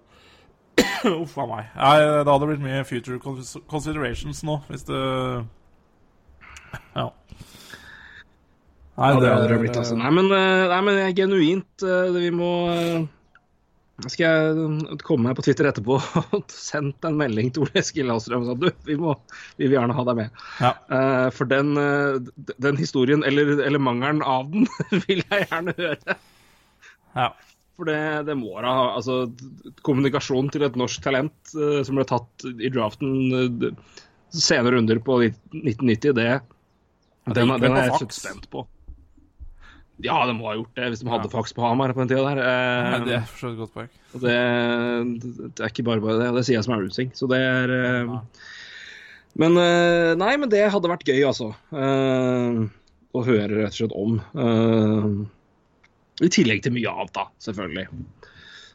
[1.22, 1.72] Uff a meg.
[1.74, 5.00] Nei, det hadde blitt mye future considerations nå, hvis det
[6.94, 7.08] Ja.
[8.98, 9.94] Nei, det hadde det blitt, altså.
[9.98, 13.06] Nei, men, eh, nei, men genuint, eh, vi må eh,
[14.06, 15.96] skal jeg komme meg på Twitter etterpå
[16.36, 19.16] og sendt en melding til Ole Eskil Ahlstrøm og sa du, vi, må,
[19.58, 20.44] vi vil gjerne ha deg med.
[20.62, 20.72] Ja.
[20.94, 24.68] Eh, for den, eh, den historien, eller, eller mangelen av den,
[25.08, 26.18] vil jeg gjerne høre.
[27.18, 27.30] ja.
[27.78, 29.28] For det, det må da ha altså,
[29.86, 33.68] Kommunikasjon til et norsk talent eh, som ble tatt i draften eh,
[34.34, 36.32] senere runder på 1990, det,
[37.28, 38.66] det den, den er jeg spent på.
[40.04, 41.32] Ja, de må ha gjort det hvis de hadde Ja.
[41.32, 42.38] faks på Hamar på den tida der.
[42.38, 43.88] Eh, det er for så vidt et godt poeng.
[44.14, 44.36] og det,
[45.56, 47.10] det er ikke bare bare det, og det sier jeg som er rusing.
[47.18, 48.12] Så det er eh,
[49.38, 51.50] Men eh, nei, men det hadde vært gøy, altså.
[51.74, 52.62] Eh,
[53.14, 54.16] å høre rett og slett om.
[54.38, 57.86] Eh, I tillegg til mye annet, da, selvfølgelig.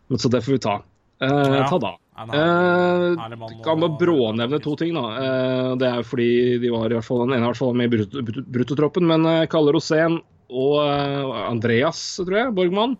[0.09, 0.77] Men, så det får vi ta.
[1.23, 1.67] Eh, Ja.
[1.71, 1.93] Ta da.
[2.13, 5.01] Mann kan bare brånevne to ting, da.
[5.17, 7.89] uh, det er fordi de var i hvert fall, den ene i hvert fall med
[7.89, 10.19] i brutto- brutto- bruttotroppen, men uh, Kalle Rosén
[10.53, 12.97] og eh, Andreas, tror jeg, Borgmann,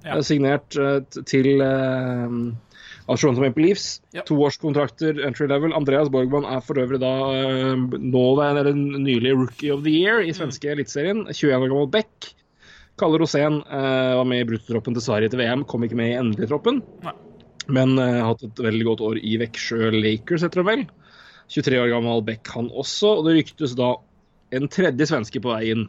[0.00, 0.14] Ja.
[0.16, 1.60] er signert eh, til
[3.10, 4.00] av Toronto Maple Leafs.
[4.14, 4.22] Ja.
[4.28, 5.74] Toårskontrakter, entry level.
[5.76, 10.70] Andreas Borgmann er for øvrig da eh, nåværende nylig Rookie of the Year i svenske
[10.70, 11.24] eliteserien.
[11.30, 12.30] 21 år gammel Beck.
[13.00, 16.18] Kalle Rosén eh, var med i bruttotroppen til Sverige til VM, kom ikke med i
[16.20, 16.82] endelig-troppen.
[17.70, 20.80] Men uh, hatt et veldig godt år i Veksjø Lakers, heter det vel.
[21.54, 23.12] 23 år gammel Beck, han også.
[23.20, 23.92] Og det ryktes da
[24.58, 25.84] en tredje svenske på vei inn.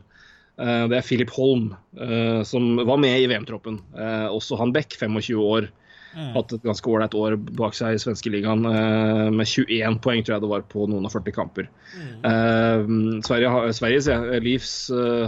[0.60, 3.80] Eh, det er Philip Holm, eh, som var med i VM-troppen.
[3.96, 5.70] Eh, også han Beck, 25 år.
[6.12, 6.34] Mm.
[6.36, 10.36] Hatt et ganske ålreit år bak seg i svenske ligaen, eh, med 21 poeng, tror
[10.36, 11.70] jeg det var, på noen og 40 kamper.
[11.96, 13.22] Mm.
[13.24, 14.74] Sverige, Sveriges ja, Leafs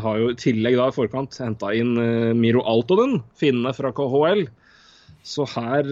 [0.04, 1.96] har jo i tillegg da i forkant henta inn
[2.40, 4.46] Miro Altonen, finnene fra KHL.
[5.24, 5.88] Så her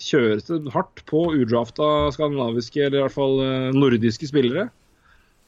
[0.00, 3.40] kjøres det hardt på udrafta skandinaviske, eller i hvert fall
[3.76, 4.70] nordiske spillere,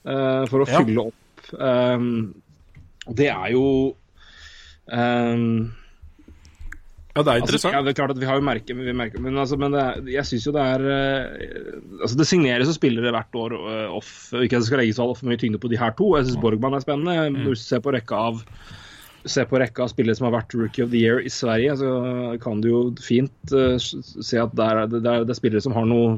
[0.04, 1.22] for å fylle opp.
[3.06, 3.64] Det er jo
[4.92, 5.72] um,
[7.16, 7.74] Ja, det er Altså, interessant.
[7.74, 10.12] ja, det er klart at vi har jo merket, vi merker, men, altså, men det
[10.12, 14.32] jeg syns jo det er uh, altså Det signeres og spillere hvert år uh, off.
[14.34, 16.10] Ikke at det skal legges altfor mye tyngde på de her to.
[16.16, 17.30] Jeg syns Borgmann er spennende.
[17.30, 17.46] Mm.
[17.48, 18.42] Hvis du ser på rekka av
[19.26, 21.88] Se på rekka av spillere som har vært Rookie of the Year i Sverige, så
[22.38, 25.74] kan du jo fint uh, se at det er, det, er, det er spillere som
[25.74, 26.12] har noe,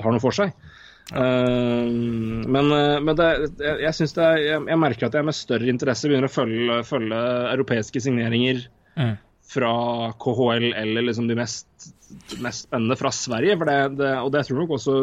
[0.00, 0.54] har noe for seg.
[1.12, 1.90] Eh,
[2.54, 3.28] men eh, men det,
[3.60, 6.32] jeg, jeg, synes det er, jeg, jeg merker at jeg med større interesse begynner å
[6.32, 7.20] følge, følge
[7.52, 9.16] europeiske signeringer Mm.
[9.50, 9.70] fra
[10.22, 11.66] KHL eller liksom de mest,
[12.38, 13.56] mest spennende fra Sverige.
[13.66, 14.94] Det, det, og det tror jeg nok også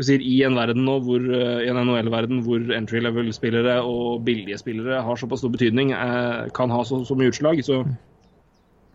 [0.00, 4.58] sier, I en verden nå hvor, eh, i en NHL-verden hvor entry level-spillere og billige
[4.58, 7.84] spillere har såpass stor betydning, eh, kan ha så, så mye utslag, så,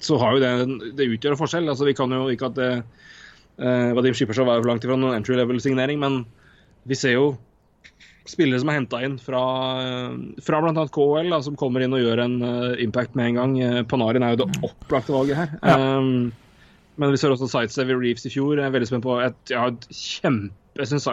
[0.04, 0.52] så har jo det
[0.98, 1.70] Det utgjør en forskjell.
[1.70, 2.72] Altså, vi kan jo ikke at det
[3.60, 6.24] eh, Vadim Skippershaw var jo langt ifra noen entry level-signering, men
[6.88, 7.28] vi ser jo
[8.28, 9.42] spillere som er henta inn fra,
[10.44, 10.84] fra bl.a.
[10.92, 13.56] KL, da, som kommer inn og gjør en uh, impact med en gang.
[13.64, 15.54] Eh, Panarin er jo det opplagte valget her.
[15.64, 16.34] Um,
[17.00, 18.58] men vi ser også Sightsaver Reefs i fjor.
[18.58, 21.08] Jeg er veldig spent på et, ja, et kjempe Jeg syns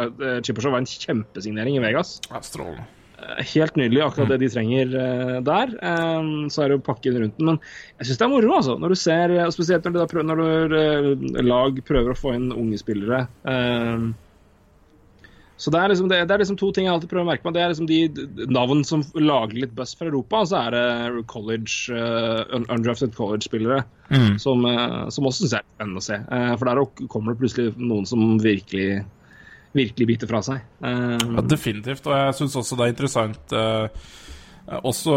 [0.45, 2.19] Chippershaw var en kjempesignering i Vegas.
[2.33, 2.89] Ja, strålende.
[3.25, 5.73] Eh, Helt nydelig, akkurat det de trenger eh, der.
[5.81, 7.53] Um, så er det å pakke inn rundt den.
[7.53, 7.63] Men
[7.99, 8.77] jeg syns det er moro, altså.
[8.81, 12.53] Når du ser, og Spesielt når, prøver, når du, eh, lag prøver å få inn
[12.53, 13.25] unge spillere.
[13.43, 14.13] Um,
[15.57, 17.55] så det er, liksom, det, er liksom to ting jeg alltid prøver å merke meg.
[17.55, 21.27] Det er liksom de navn som lager litt buzz fra Europa, og så er det
[21.31, 21.95] college,
[22.75, 24.39] undrafted college-spillere Mm.
[24.39, 26.15] som, eh, som også syns jeg er spennende å se.
[26.15, 29.05] Eh, for der kommer det plutselig noen som virkelig,
[29.75, 30.63] virkelig biter fra seg.
[30.85, 32.07] Eh, Ja, definitivt.
[32.07, 33.89] Og jeg syns også det er interessant uh,
[34.87, 35.15] også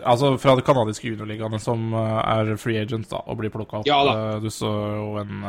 [0.00, 3.88] Altså fra de canadiske juniorligaene som uh, er free agents da, og blir plukka opp.
[3.88, 4.14] Ja da.
[4.36, 5.44] Eh, du så jo en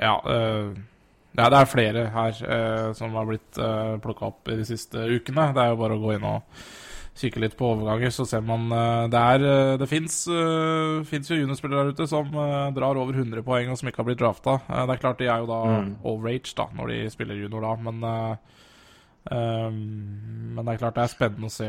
[0.00, 0.14] Ja.
[1.34, 5.52] ja, det er flere her som har blitt uh, plukka opp i de siste ukene.
[5.54, 6.42] Det er jo bare å gå inn og
[7.14, 11.84] kikke litt på overganger, så ser man eh, Det er eh, Det fins jo juniorspillere
[11.84, 14.56] der ute som eh, drar over 100 poeng og som ikke har blitt drafta.
[14.66, 15.92] Eh, det er klart de er jo da Mm.
[16.04, 18.36] overage da, når de spiller junior da, men eh,
[19.30, 21.68] ehm, Men det er klart det er spennende å se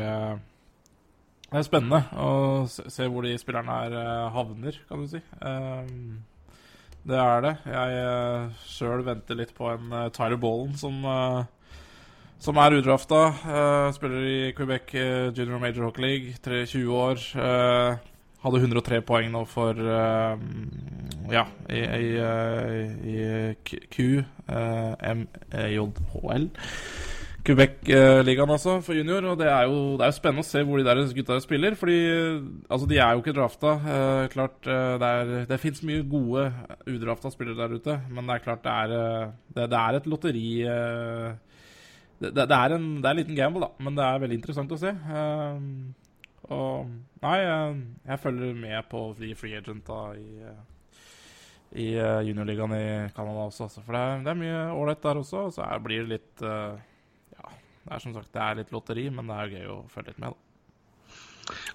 [1.46, 2.30] Det er spennende å
[2.70, 5.20] se, se hvor de spillerne her eh, havner, kan du si.
[5.46, 6.24] Ehm,
[7.06, 7.52] det er det.
[7.70, 11.44] Jeg uh, sjøl venter litt på en uh, Tyler Bollen som eh,
[12.42, 13.22] som er udrafta.
[13.46, 16.34] Uh, spiller i Quebec uh, Junior Major Hockey League.
[16.44, 17.22] 23 år.
[17.34, 17.96] Uh,
[18.44, 19.74] hadde 103 poeng nå for
[21.32, 22.10] Ja, i, i,
[23.10, 23.54] i
[23.90, 24.22] Q-
[25.16, 26.46] MJHL.
[27.46, 29.24] Quebec-ligaen, altså, for junior.
[29.32, 31.74] Og det er, jo, det er jo spennende å se hvor de der gutta spiller.
[31.78, 31.96] Fordi
[32.70, 33.74] altså, de er jo ikke drafta.
[33.96, 36.46] Eh, klart, det, er, det fins mye gode
[36.90, 38.96] udrafta spillere der ute, men det er klart det er,
[39.58, 40.46] det, det er et lotteri.
[40.70, 41.45] eh,
[42.22, 44.72] det, det, er en, det er en liten gamble, da, men det er veldig interessant
[44.72, 44.92] å se.
[45.08, 46.88] Uh, og
[47.24, 50.58] Nei, jeg, jeg følger med på de free agenta i, eh,
[51.82, 52.84] i eh, juniorligaen i
[53.16, 53.66] Canada også.
[53.66, 53.82] Altså.
[53.82, 55.46] For det er, det er mye ålreit der også.
[55.48, 56.76] Og så blir det litt uh,
[57.32, 57.50] Ja,
[57.88, 60.20] det er som sagt det er litt lotteri, men det er gøy å følge litt
[60.22, 60.46] med, da.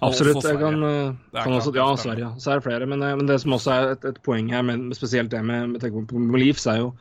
[0.02, 0.44] Absolutt.
[0.44, 2.32] Jeg kan, eh, kan også, ja, Sverige.
[2.38, 2.86] Så er det flere.
[2.86, 5.68] Men, eh, men det som også er et, et poeng her, med spesielt det med,
[5.68, 6.92] med, med Leafs, er jo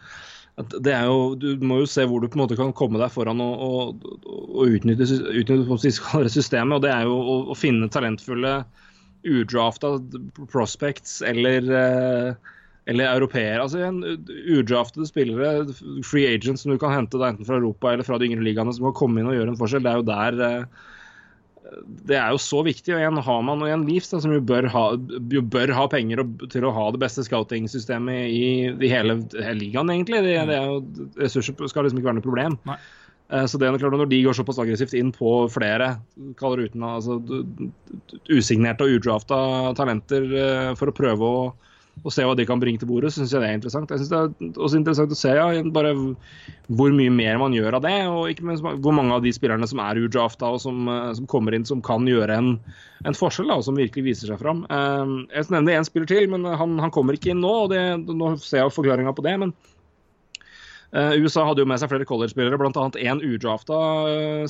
[0.59, 3.11] det er jo, Du må jo se hvor du på en måte kan komme deg
[3.13, 6.75] foran og, og, og utnytte, utnytte systemet.
[6.75, 8.61] og Det er jo å, å finne talentfulle
[9.21, 9.95] udrafta
[10.49, 12.51] prospects eller eh,
[12.89, 13.61] eller europeere.
[13.61, 13.99] altså igjen,
[14.57, 15.67] Udraftede spillere,
[16.05, 18.73] free agents som du kan hente da, enten fra Europa eller fra de yngre ligaene,
[18.73, 19.85] som kan komme inn og gjøre en forskjell.
[19.85, 20.87] Det er jo der eh,
[22.07, 22.93] det er jo så viktig.
[22.93, 24.85] og igjen har man og Leafs, da, som jo bør ha,
[25.31, 29.91] jo bør ha penger til å ha det beste scouting-systemet i, i hele, hele ligaen,
[29.93, 30.23] egentlig.
[30.25, 30.81] Det, det er jo,
[31.21, 32.57] ressurser skal liksom ikke være noe problem.
[32.67, 32.79] Nei.
[33.31, 35.93] Eh, Så det er klart Når de går såpass aggressivt inn på flere
[36.39, 37.19] kaller uten altså,
[38.29, 39.39] usignerte og udrafta
[39.79, 41.45] talenter eh, for å prøve å,
[42.01, 43.91] å se hva de kan bringe til bordet, syns jeg det er interessant.
[43.91, 45.91] Jeg synes Det er også interessant å se ja, bare
[46.71, 49.67] hvor mye mer man gjør av det, og ikke minst hvor mange av de spillerne
[49.69, 52.55] som er udrafta og som, eh, som kommer inn, som kan gjøre en,
[53.05, 54.63] en forskjell, da, og som virkelig viser seg fram.
[54.71, 57.53] Eh, Jeg skal nevne én spiller til, men han, han kommer ikke inn nå.
[57.67, 59.37] og det, Nå ser jeg forklaringa på det.
[59.45, 59.53] men
[60.91, 62.81] Eh, USA hadde jo med seg flere college-spillere, bl.a.
[62.99, 63.77] én udrafta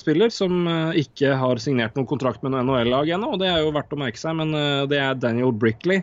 [0.02, 0.64] spiller som
[0.98, 3.36] ikke har signert noen kontrakt med noe NHL-lag ennå.
[3.36, 4.50] og Det er jo verdt å merke seg, men
[4.90, 6.02] det er Daniel Brickley.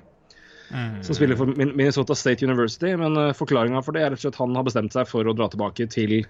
[0.69, 2.91] Som spiller for Minnesota State University.
[3.01, 5.37] Men uh, forklaringa for det er rett og slett han har bestemt seg for å
[5.37, 6.21] dra tilbake til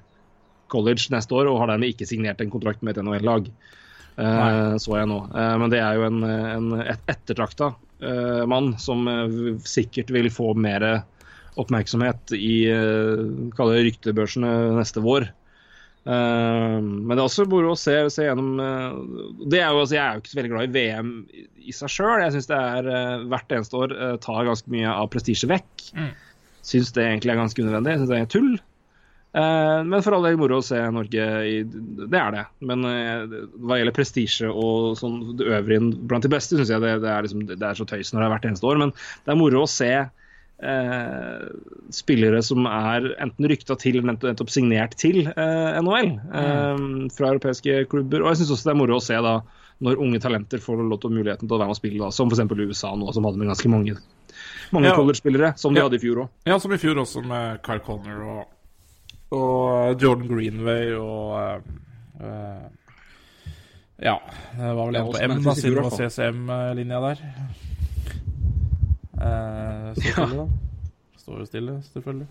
[0.68, 3.48] college neste år, og har dermed ikke signert en kontrakt med et NHL-lag.
[4.18, 5.20] Uh, så jeg nå.
[5.30, 10.26] Uh, men det er jo en, en et ettertrakta uh, mann som eh, sikkert vil
[10.34, 11.04] få mer
[11.58, 12.70] oppmerksomhet i
[13.58, 15.26] ryktebørsene neste vår.
[16.08, 18.94] Eh, men det er også moro å se, se gjennom eh,
[19.52, 21.92] det er jo, altså, Jeg er jo ikke så veldig glad i VM i, seg
[21.92, 22.22] sjøl.
[22.24, 23.94] Jeg syns det er eh, hvert eneste år
[24.24, 25.90] tar ganske mye av prestisje vekk.
[25.98, 26.08] Mm.
[26.64, 27.98] Syns det egentlig er ganske unødvendig.
[28.00, 28.56] Syns det er tull.
[29.38, 32.40] Men for all del moro å se Norge i Det er det.
[32.64, 37.10] Men hva gjelder prestisje og sånn det øvrige blant de beste, syns jeg det, det,
[37.12, 38.80] er liksom, det er så tøys når det er hvert eneste år.
[38.80, 39.92] Men det er moro å se
[40.62, 41.46] eh,
[41.94, 46.82] spillere som er enten rykta til eller nett- nettopp signert til eh, NHL eh,
[47.14, 48.22] fra europeiske klubber.
[48.24, 49.36] Og jeg syns også det er moro å se da
[49.78, 52.26] når unge talenter får lov til muligheten til å være med og spille, da, som
[52.32, 52.40] f.eks.
[52.58, 53.94] USA nå, som hadde med ganske mange,
[54.74, 54.96] mange Ja.
[54.98, 55.84] college-spillere, som de Ja.
[55.86, 56.28] hadde i fjor òg.
[56.50, 58.48] Ja, som i fjor også med Kyle Connor og,
[59.38, 61.62] og Jordan Greenway og
[62.18, 62.66] eh, eh,
[64.02, 64.16] Ja,
[64.58, 67.22] det var vel en på M, da, siden det var CSM-linja der.
[69.18, 70.48] Eh, står stille, da.
[71.18, 72.26] Står jo stille, selvfølgelig.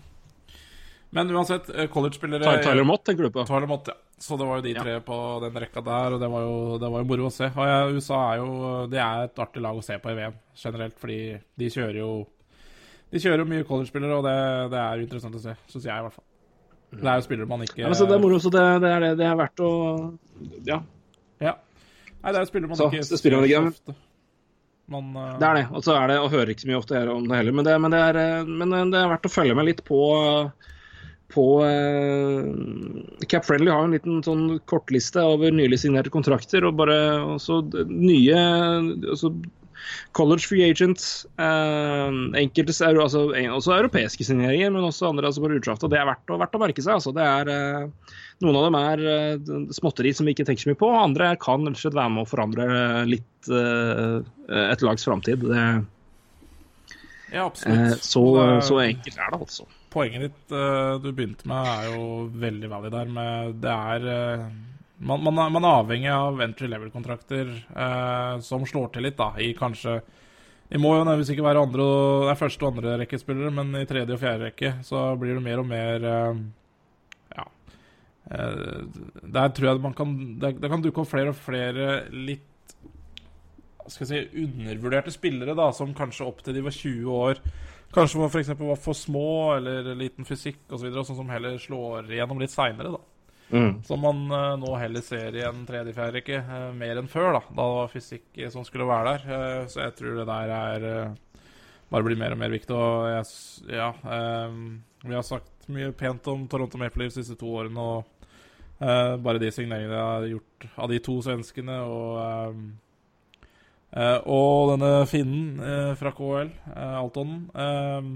[1.10, 3.44] Men uansett, eh, college-spillere Tyler Mott tenker du på?
[3.48, 3.94] Tyler Mott, ja.
[4.18, 4.82] Så det var jo de Ja.
[4.82, 7.44] tre på den rekka der, og det var jo, det var jo moro å se.
[7.46, 10.34] Og ja, USA er jo Det er et artig lag å se på i VM
[10.56, 12.26] generelt, fordi de kjører jo
[13.12, 15.96] De kjører jo mye college-spillere, og det, det er jo interessant å se, syns jeg
[15.96, 16.24] i hvert fall.
[16.90, 19.00] Det er jo spillere man ikke Ja, så det er moro, så det, det er
[19.00, 19.70] det det er verdt å
[20.66, 20.80] Ja,
[21.40, 21.54] Ja.
[22.22, 23.94] Nei, det er jo spillere man Så, ikke det spiller man ikke, så ofte.
[24.88, 25.36] Man, uh...
[25.40, 25.66] det er det.
[25.72, 27.56] Og så er det og hører ikke så mye ofte om det heller.
[27.58, 30.02] Men det, men det, er, eh, men det er verdt å følge med litt på
[31.28, 32.46] på uh,
[33.28, 36.64] Cap Friendly har en liten sånn kortliste over nylig signerte kontrakter.
[36.64, 36.96] og bare
[37.36, 38.38] også nye
[39.12, 39.34] også
[40.12, 41.26] College free agents.
[41.38, 42.08] Eh,
[42.40, 45.90] enkelte altså, også europeiske signeringer, men også andre altså bare utdrafta.
[45.90, 46.98] Det er verdt å, verdt å merke seg.
[46.98, 47.14] altså.
[47.16, 50.78] Det er, eh, noen av dem er eh, småtteri som vi ikke tenker så mye
[50.78, 50.90] på.
[50.94, 52.66] Andre kan rett og slett være med å forandre
[53.08, 54.18] litt eh,
[54.68, 55.46] et lags framtid.
[57.32, 57.78] Ja, absolutt.
[57.78, 58.24] eh, så,
[58.64, 59.66] så enkelt er det, altså.
[59.92, 62.04] Poenget ditt eh, du begynte med, er jo
[62.38, 63.10] veldig valid der.
[63.18, 64.44] Med det er eh,
[64.98, 69.32] man, man, er, man er avhengig av entry level-kontrakter eh, som slår til litt, da,
[69.40, 70.00] i kanskje
[70.68, 71.84] Vi må jo nødvendigvis ikke være andre
[72.26, 75.44] det er første og andre rekkespillere, men i tredje og fjerde rekke så blir det
[75.46, 76.57] mer og mer eh, Eh,
[78.28, 82.74] der tror jeg man kan det, kan dukke opp flere og flere litt
[83.88, 87.40] skal jeg si, undervurderte spillere, da, som kanskje opp til de var 20 år
[87.94, 92.42] Kanskje for eksempel var for små eller liten fysikk osv., sånn som heller slår igjennom
[92.42, 92.90] litt seinere.
[92.98, 93.00] da.
[93.48, 93.78] Mm.
[93.84, 97.38] Som man uh, nå heller ser i en tredje-fjerde rekke, eh, mer enn før.
[97.38, 99.24] Da Da det var fysikk eh, som skulle være der.
[99.24, 101.40] Uh, så jeg tror det der er eh,
[101.88, 102.76] bare blir mer og mer viktig.
[102.76, 103.24] Og jeg,
[103.72, 104.60] ja eh,
[105.06, 108.04] Vi har sagt mye pent om Toronto Maple Leafs de siste to årene, og
[108.80, 112.56] eh, bare de signeringene jeg har gjort av de to svenskene og eh,
[113.98, 117.38] uh, og denne finnen uh, fra KL, Alton.
[117.54, 118.10] Eh,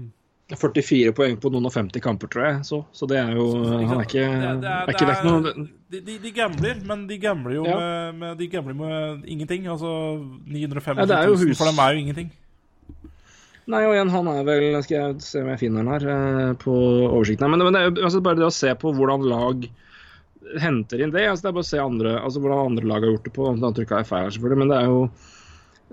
[0.53, 2.57] 44 poeng på noen og 50 kamper, tror jeg.
[2.67, 4.25] Så, så det er jo Han er ikke,
[4.61, 5.53] det- er er noe
[5.89, 7.77] de De, gambler, men de gambler jo Ja.
[7.79, 9.67] med, med, de gambler med ingenting.
[9.67, 12.31] Altså 950 Ja, det er jo 000 for dem er jo ingenting.
[13.65, 16.73] Nei, og igjen, han er vel Skal jeg se om jeg finner den her på
[17.07, 17.49] oversikten.
[17.49, 19.69] Men, men det er jo altså, bare det å se på hvordan lag
[20.61, 21.27] henter inn det.
[21.29, 23.51] altså Det er bare å se andre, altså hvordan andre lag har gjort det på.
[23.57, 25.01] Nå trykka jeg feil, selvfølgelig, men det er jo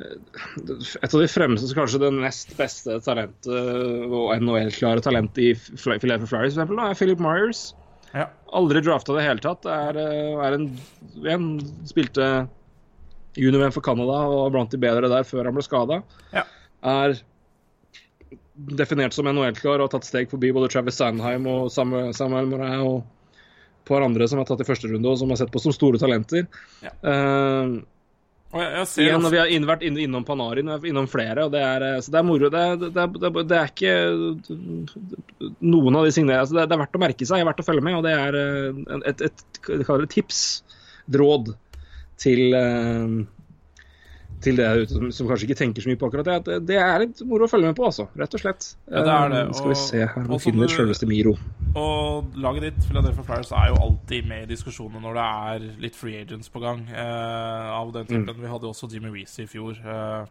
[0.00, 3.50] eh, et av de fremste, så kanskje det nest beste talentet
[4.10, 7.70] og NHL-klare talentet i Philadelphia Flyers, for eksempel, da, er Philip Myers.
[8.10, 8.26] Ja.
[8.58, 9.66] Aldri drafta i det hele tatt.
[9.70, 10.70] Er, eh, er en,
[11.30, 11.50] en
[11.88, 12.30] Spilte
[13.38, 16.00] junior-VM for Canada og var blant de bedre der før han ble skada.
[16.34, 16.42] Ja.
[16.82, 17.14] Er
[18.76, 22.82] definert som NHL-klar og har tatt steg forbi både Travis Sandheim og Samuel, Samuel Moret
[22.84, 23.04] og
[23.88, 25.98] par andre som har tatt i første runde og som har sett på som store
[26.02, 26.46] talenter.
[26.84, 26.92] Ja.
[27.04, 27.80] Uh,
[28.50, 31.52] Og jeg, jeg ser igjen, vi har inn, vært inn, innom Panarin, innom flere, og
[31.54, 32.48] det er, eh, så det er moro.
[32.50, 33.92] Det, er- det, er- det, er- det er ikke
[35.62, 37.62] noen av de signeringene altså det, det er verdt å merke seg, det er verdt
[37.62, 40.40] å følge med, og det er et, et, et, et, jeg tips,
[41.06, 41.52] et råd
[42.20, 43.14] til eh,
[44.40, 46.34] til det ute som, som kanskje ikke tenker så mye på akkurat det.
[46.40, 48.06] At det, det er litt moro å følge med på, altså.
[48.16, 48.68] Rett og slett.
[48.88, 51.34] Ja, det er det, Og, Skal vi se her, og nå finner selveste Miro.
[51.76, 55.96] Og laget ditt, Philadelphia Flyers, er jo alltid med i diskusjonene når det er litt
[56.00, 56.86] free agents på gang.
[56.90, 58.26] Eh, av den Mm.
[58.40, 59.76] Vi hadde jo også Jimmy Reece i fjor.
[59.84, 60.26] Eh,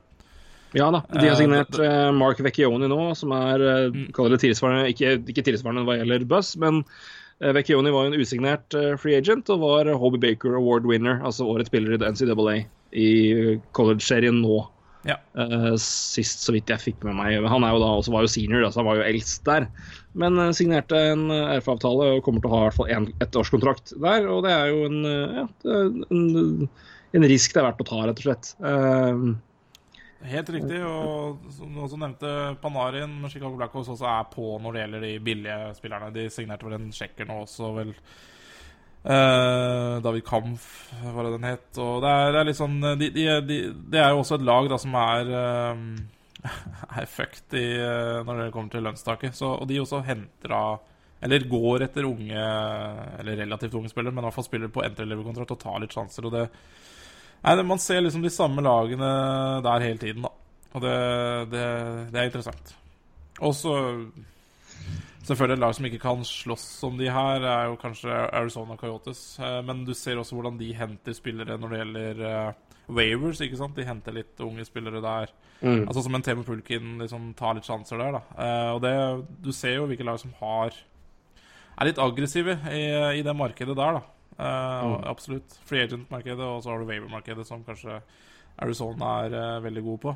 [0.78, 4.12] Ja da, de har Eh, signert eh, Mark Vecchioni nå, som er eh, Mm.
[4.14, 6.84] kaller det tilsvarende, ikke, ikke tilsvarende hva gjelder Buzz, men
[7.42, 11.22] eh, Vecchioni var jo en usignert eh, free agent og var Hobie Baker Award winner,
[11.26, 14.60] altså årets spiller i NCAA i college-serien nå.
[15.08, 15.16] ja.
[15.38, 17.40] Uh, sist, så vidt jeg fikk med meg.
[17.50, 19.68] Han er jo da også var jo senior, da, så han var jo eldst der.
[20.20, 23.12] Men uh, signerte en eh, RF-avtale og kommer til å ha i hvert fall en
[23.24, 24.26] ettårskontrakt der.
[24.30, 25.04] Og det er jo en,
[25.40, 25.46] ja,
[26.10, 26.66] en,
[27.16, 28.52] en risk det er verdt å ta, rett og slett.
[28.64, 29.38] Uh,
[30.28, 30.82] Helt riktig.
[30.84, 32.32] Og som du også nevnte,
[32.64, 36.12] Panarin med Chicago Blackhawks også er på når det gjelder de billige spillerne.
[36.16, 37.94] De signerte vel en sjekker nå også, vel.
[39.00, 40.64] Eh, David Kampf,
[41.00, 41.68] hva det den het.
[41.80, 43.60] Og det er, det er litt sånn de, de, de,
[43.98, 45.84] er jo også et lag da som er eh,
[47.00, 49.38] er fucked i, eh, når det kommer til lønnstaket.
[49.38, 50.86] Så, og de også henter av
[51.22, 52.44] Eller går etter unge,
[53.20, 56.28] eller relativt unge spillere, men i hvert fall spiller på entry-level-kontrakt og tar litt sjanser.
[56.28, 56.46] Og det
[57.40, 59.10] Nei, det- Man ser liksom de samme lagene
[59.64, 60.32] der hele tiden, da.
[60.76, 60.96] Og det,
[61.52, 61.66] det,
[62.12, 62.76] det er interessant.
[63.42, 63.74] Og så
[65.28, 69.38] Selvfølgelig et lag som ikke kan slåss som de her, er jo kanskje Arizona Coyotes.
[69.40, 72.54] Eh, Men du ser også hvordan de henter spillere når det gjelder eh,
[72.90, 73.42] waivers.
[73.42, 73.76] ikke sant?
[73.76, 75.30] De henter litt unge spillere der.
[75.62, 75.88] Mm.
[75.88, 78.12] Altså Som en Temo Pulkin liksom tar litt sjanser der.
[78.12, 78.94] da Eh, Og det,
[79.44, 80.72] Du ser jo hvilke lag som har
[81.80, 83.94] er litt aggressive i, i det markedet der.
[83.94, 84.02] da
[84.40, 85.04] Mm.
[85.04, 85.52] Absolutt.
[85.68, 88.02] Free agent-markedet, og så har du waiver-markedet, som kanskje
[88.58, 90.14] Arizona er veldig god på.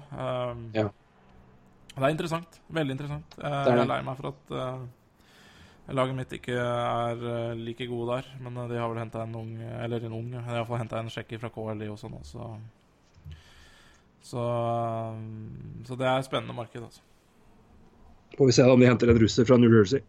[0.74, 0.86] Ja.
[1.94, 2.60] Det er interessant.
[2.74, 3.36] Veldig interessant.
[3.40, 7.88] Eh, er jeg er lei meg for at uh, laget mitt ikke er eh, like
[7.90, 8.32] gode der.
[8.42, 11.12] Men de har vel henta en ung Eller en ung, de har iallfall henta en
[11.14, 12.54] sjekker fra KLI også nå, så
[14.24, 14.44] så,
[15.84, 17.02] så det er et spennende marked, altså.
[18.38, 20.00] Får vi se om de henter en russer fra New Jersey.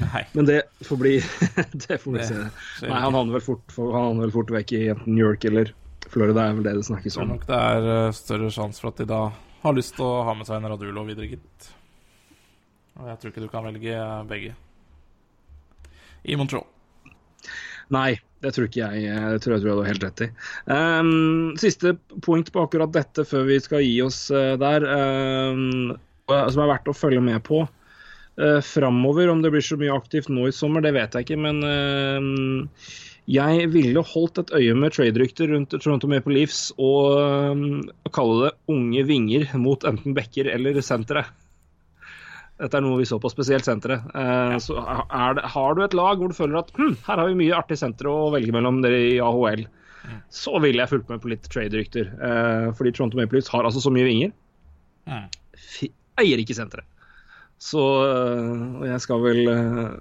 [0.00, 0.24] Nei.
[0.34, 1.12] Men det får bli
[1.86, 2.40] Det får vi Det se.
[2.82, 5.70] Nei, han havner vel fort, han vel fort vekk i enten New York eller
[6.10, 7.20] Florida, er vel det det snakkes om.
[7.20, 7.36] Det om.
[7.38, 7.60] nok det
[7.94, 9.22] er større sjanse for at de da
[9.64, 11.72] har lyst til å ha med seg en Radulo videre, gitt.
[13.00, 14.54] Og jeg tror ikke du kan velge begge.
[16.24, 16.66] I Montreal.
[17.92, 18.14] Nei,
[18.44, 19.04] det tror ikke jeg.
[19.34, 20.28] Det tror jeg, tror jeg du har helt rett i.
[20.70, 25.94] Um, siste punkt på akkurat dette før vi skal gi oss eh, der, um,
[26.28, 27.64] som er verdt å følge med på.
[28.40, 31.40] Uh, Framover, om det blir så mye aktivt nå i sommer, det vet jeg ikke.
[31.44, 32.64] Men ehm,
[33.30, 37.78] jeg ville holdt et øye med trade-rykter rundt Toronto Maple Leafs og ehm,
[38.12, 41.24] kalle det unge vinger mot enten backer eller sentre.
[42.60, 44.04] Dette er noe vi så på, spesielt senteret.
[44.12, 44.76] Eh, så
[45.08, 47.56] er det, har du et lag hvor du føler at hm, her har vi mye
[47.56, 49.64] artig sentre å velge mellom dere i AHL,
[50.28, 52.12] så ville jeg fulgt med på litt trade-rykter.
[52.28, 54.34] Eh, fordi Toronto Maple Leafs har altså så mye vinger.
[55.08, 55.24] Ja.
[56.20, 56.86] Eier ikke senteret.
[57.58, 59.94] Så øh, og jeg skal vel øh,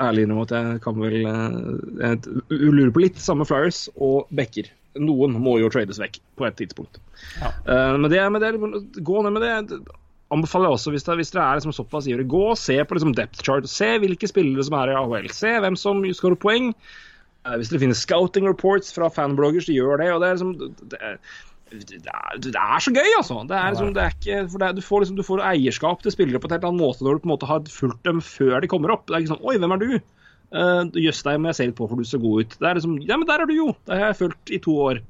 [0.00, 2.18] ærlig innrømme at jeg kan vel øh, Jeg
[2.50, 4.70] lurer på litt samme Flyers og backer.
[4.94, 7.00] Noen må jo trades vekk på et tidspunkt.
[7.42, 7.50] Ja.
[7.66, 8.54] Eh, men det, men det,
[9.04, 9.80] gå ned med det.
[10.32, 13.42] Anbefaler jeg også, hvis, dere er liksom såpass ivrige, gå og se på liksom depth
[13.44, 13.66] chart.
[13.70, 15.28] Se hvilke spillere som er i AHL.
[15.34, 16.70] Se hvem som skårer poeng.
[17.44, 20.12] Eh, hvis dere finner scouting reports fra fanbloggers, så gjør det.
[20.14, 20.54] og det er liksom
[20.94, 21.18] det, er-
[21.70, 23.38] det, er, det er så gøy, altså.
[23.48, 26.02] Det er liksom, det er ikke, for det er, du, får liksom, du får eierskap
[26.04, 28.20] til spillere på en helt annen måte når du på en måte har fulgt dem
[28.24, 29.06] før de kommer opp.
[29.08, 29.88] Det er ikke sånn Oi, hvem er du?
[30.54, 32.52] Uh, Jøss deg, må jeg se litt på, for du ser god ut.
[32.60, 33.72] Det er liksom Ja, men der er du jo!
[33.88, 35.00] Det har jeg fulgt i to år.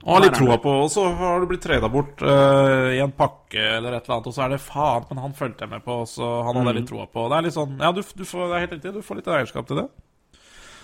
[0.00, 3.10] Og har litt troa på, og så har du blitt trada bort uh, i en
[3.12, 5.82] pakke eller et eller annet, og så er det faen, men han fulgte jeg med
[5.84, 6.78] på, så han hadde Mm.
[6.80, 7.24] litt troa på.
[7.28, 9.28] Det er litt sånn Ja, du, du får, det er helt riktig, du får litt
[9.28, 9.86] eierskap til det.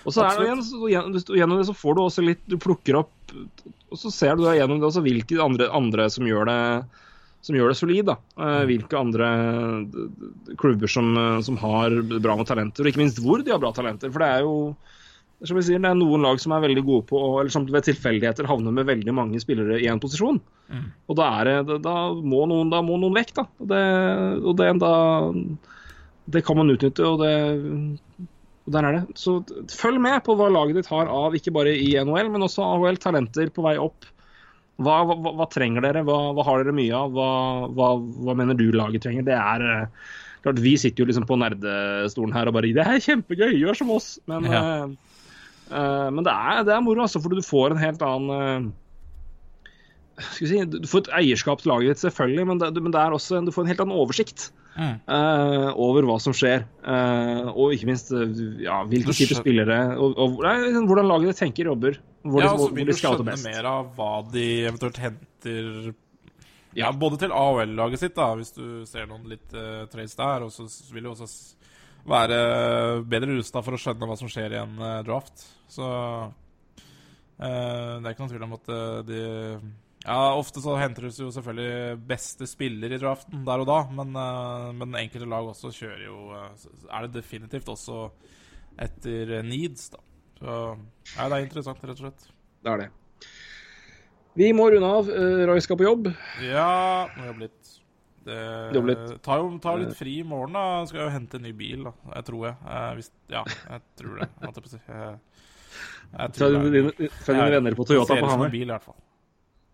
[0.07, 2.95] Og så er det igjen, så gjennom, det så får du også litt Du plukker
[3.01, 3.33] opp
[3.91, 6.61] Og så ser du da gjennom det også hvilke andre, andre som gjør det
[7.47, 8.07] som gjør det solid.
[8.09, 8.15] da.
[8.43, 9.27] Eh, hvilke andre
[10.59, 13.71] klubber som, eh, som har bra med talenter, og ikke minst hvor de har bra
[13.71, 14.11] talenter.
[14.11, 14.75] For det er jo
[15.45, 17.85] som jeg sier, det er noen lag som er veldig gode på eller som ved
[17.85, 20.39] tilfeldigheter havner med veldig mange spillere i en posisjon.
[21.05, 23.45] Og da, er det, da, må noen, da må noen vekk, da.
[23.61, 23.83] Og det,
[24.41, 24.93] og det, da,
[26.33, 27.35] det kan man utnytte, og det
[28.67, 29.15] og der er det.
[29.15, 29.37] Så
[29.71, 32.99] følg med på hva laget ditt har av, ikke bare i NHL, men også AHL,
[32.99, 34.05] talenter på vei opp.
[34.83, 36.03] Hva, hva, hva trenger dere?
[36.05, 37.15] Hva, hva har dere mye av?
[37.15, 37.29] Hva,
[37.73, 37.87] hva,
[38.27, 39.23] hva mener du laget trenger?
[39.25, 40.09] Det er eh,
[40.43, 43.93] klart, Vi sitter jo liksom på nerdestolen her og bare Det er kjempegøy, gjør som
[43.95, 44.11] oss!
[44.29, 44.61] Men, Ja.
[45.71, 50.27] eh, men det, er, det er moro, altså, for du får en helt annen uh,
[50.35, 53.41] si, Du får et eierskap til laget ditt, selvfølgelig, men det, men det er også,
[53.47, 54.95] du får en helt annen oversikt Mm.
[55.09, 56.67] eh, over hva som skjer.
[56.85, 61.39] Uh, og ikke minst eh, ja, hvilke typer spillere og, og nei, liksom, hvordan laget
[61.41, 61.97] tenker jobber.
[62.21, 63.47] Hvor, Ja, de, skal så hvor vil du skjønne best.
[63.47, 65.71] mer av hva de eventuelt henter
[66.77, 70.53] Ja, både til AHL-laget sitt, da, hvis du ser noen litt uh, trades der, og
[70.53, 71.29] så vil du også
[72.07, 72.37] være
[73.09, 75.41] bedre rusta for å skjønne hva som skjer i en uh, draft.
[75.71, 76.77] Så uh,
[77.41, 79.23] det er ikke noen tvil om at uh, de
[80.07, 84.13] Ja, ofte så henter du jo selvfølgelig beste spiller i draften der og da, men,
[84.15, 88.05] eh, men enkelte lag også kjører jo eh, Er det definitivt også
[88.79, 89.99] etter eh, needs, da.
[90.37, 90.53] Så
[91.17, 92.29] ja, det er interessant, rett og slett.
[92.63, 92.91] Det er det.
[94.37, 95.07] Vi må runde av.
[95.49, 96.11] Roy skal på jobb.
[96.45, 97.73] Ja, må jobbe litt.
[98.27, 99.11] Det Jobbe litt.
[99.23, 100.83] tar jo tar litt fri i morgen, da.
[100.89, 101.93] Skal jo hente en ny bil, da.
[102.17, 102.55] Jeg tror jeg.
[102.75, 104.27] Eh, hvis, ja, jeg tror det.
[104.37, 105.19] jeg.
[106.07, 108.51] Jeg, tror det dine, fra dine venner på Toyota på Hamar.
[108.51, 108.99] bil, i hvert fall.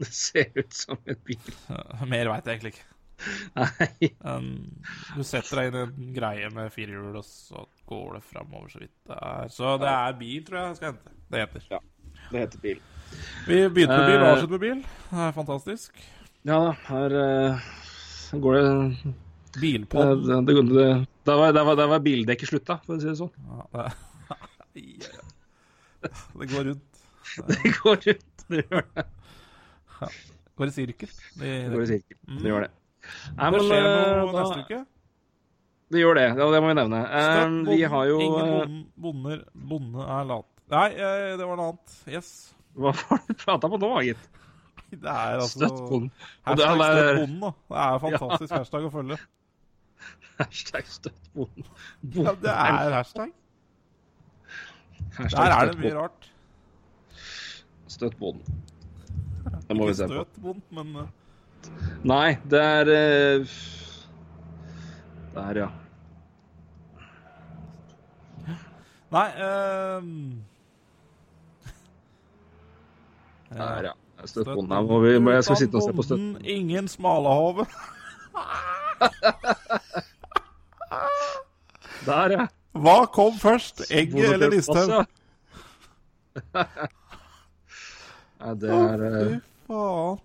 [0.04, 1.54] Det ser ut som en bil.
[2.12, 2.90] Mer veit jeg egentlig ikke.
[3.56, 4.10] Nei.
[4.26, 4.48] Um,
[5.16, 8.74] du setter deg inn i en greie med fire hjul, og så går det framover
[8.74, 9.52] så vidt det er.
[9.54, 11.16] Så det er bil, tror jeg jeg skal hente.
[11.34, 11.86] Det heter.
[12.34, 12.82] Det heter bil.
[13.48, 14.84] Vi begynte med bil, Eh, avsluttet med bil.
[15.12, 16.04] Det er fantastisk.
[16.44, 17.68] Ja da, her uh,
[18.44, 18.64] går det
[19.62, 19.62] Bilpod.
[19.62, 20.46] Bilpodden.
[20.46, 23.20] det, det, det, Der var, der var, der var bildekket slutta, for å si det
[23.22, 23.32] sånn.
[23.48, 23.86] Ja, det,
[24.34, 24.38] Ja,
[25.06, 26.10] ja.
[26.40, 26.90] det går rundt.
[27.48, 28.44] Det går rundt.
[28.50, 29.06] Det gjør det.
[30.60, 31.12] Går i sirkel.
[31.40, 32.18] Det, Det går i sirkel.
[32.40, 32.72] Det gjør det.
[33.38, 34.82] Nei, det skjer noe eh, da, neste uke.
[35.94, 36.28] Det gjør det.
[36.40, 37.00] Det må vi nevne.
[37.06, 38.76] Eh, Støtt vi har jo Ingen eh,
[39.06, 40.50] bonder, bonde er lat.
[40.74, 41.98] Nei, eh, det var noe annet.
[42.10, 42.32] Yes.
[42.74, 44.30] Hva var det du prata på nå, gitt?
[44.94, 46.12] Det er altså Støtt bonden.
[46.46, 47.52] Hashtag støtt bonden, da.
[47.70, 49.18] Det er fantastisk hashtag å følge.
[50.42, 51.66] Hashtag støtt bonden.
[52.14, 53.34] Ja, det er hashtag.
[55.18, 56.30] Hashtag Der er det mye rart.
[57.94, 58.62] Støtt bonden.
[59.68, 60.26] Det må vi se på.
[60.34, 61.08] støt men eh,
[62.04, 63.46] Nei, det er eh,
[65.34, 65.70] Der, ja.
[69.14, 70.42] Nei ehm,
[73.58, 73.94] Der, ja.
[74.26, 74.72] Støtt bonden.
[74.72, 76.38] Her må vi, jeg skal sitte og se på støtten.
[76.44, 77.66] ingen smalahove.
[82.08, 82.46] Der, ja.
[82.74, 85.06] Hva kom først, egget eller Listhaug?
[88.44, 89.40] Nei, det er Å, Fy
[89.70, 90.22] faen.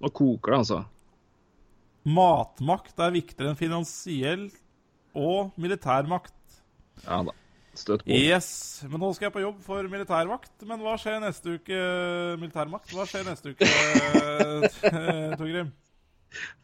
[0.00, 0.80] Nå koker det, altså.
[2.04, 4.44] Matmakt er viktigere enn finansiell
[5.16, 6.34] og militærmakt.
[7.04, 7.34] Ja da.
[7.74, 8.14] Støtt på.
[8.14, 8.48] Yes,
[8.86, 10.52] men nå skal jeg på jobb for militærvakt.
[10.68, 11.78] Men hva skjer neste uke,
[12.38, 12.92] militærmakt?
[12.94, 13.66] Hva skjer neste uke,
[14.90, 15.72] eh, Torgrim?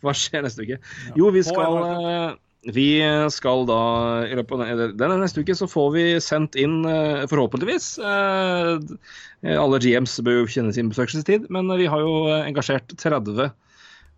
[0.05, 0.79] Hva skjer neste uke?
[1.19, 2.39] Jo, vi skal eh,
[2.69, 3.01] Vi
[3.33, 3.81] skal da
[4.29, 9.79] i løpet av denne- neste uke så får vi sendt inn, eh, forhåpentligvis eh, Alle
[9.81, 13.47] GMs bør jo kjenne sin besøkelsestid, men vi har jo eh, engasjert 30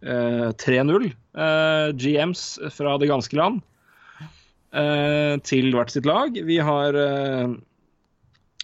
[0.02, 3.62] eh, 3-0 eh, GMs fra det ganske land
[5.44, 6.32] til hvert sitt lag.
[6.32, 6.96] Vi har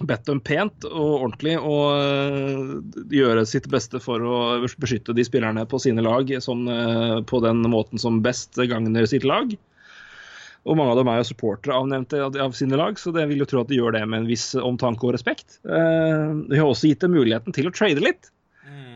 [0.06, 1.78] bedt dem pent og ordentlig å
[3.10, 4.38] gjøre sitt beste for å
[4.80, 9.54] beskytte de spillerne på sine lag eh, på den måten som best gagner sitt lag.
[10.66, 13.44] Og mange av dem er jo supportere av, nevnte, av sine lag, så jeg vil
[13.44, 15.60] jo tro at de gjør det med en viss omtanke og respekt.
[15.62, 18.28] Vi har også gitt dem muligheten til å trade litt.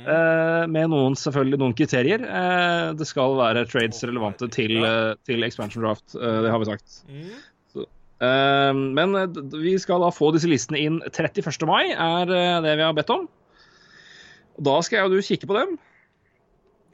[0.03, 2.25] Uh, med noen selvfølgelig noen kriterier.
[2.27, 4.83] Uh, det skal være trades relevante til,
[5.29, 6.97] til expansion draft, det har vi sagt.
[7.73, 7.87] Så,
[8.25, 9.15] eh, men
[9.53, 11.69] vi skal da få disse listene inn 31.
[11.71, 12.27] mai, er
[12.65, 13.29] det vi har bedt om.
[14.59, 15.79] Og Da skal jeg og du kikke på dem.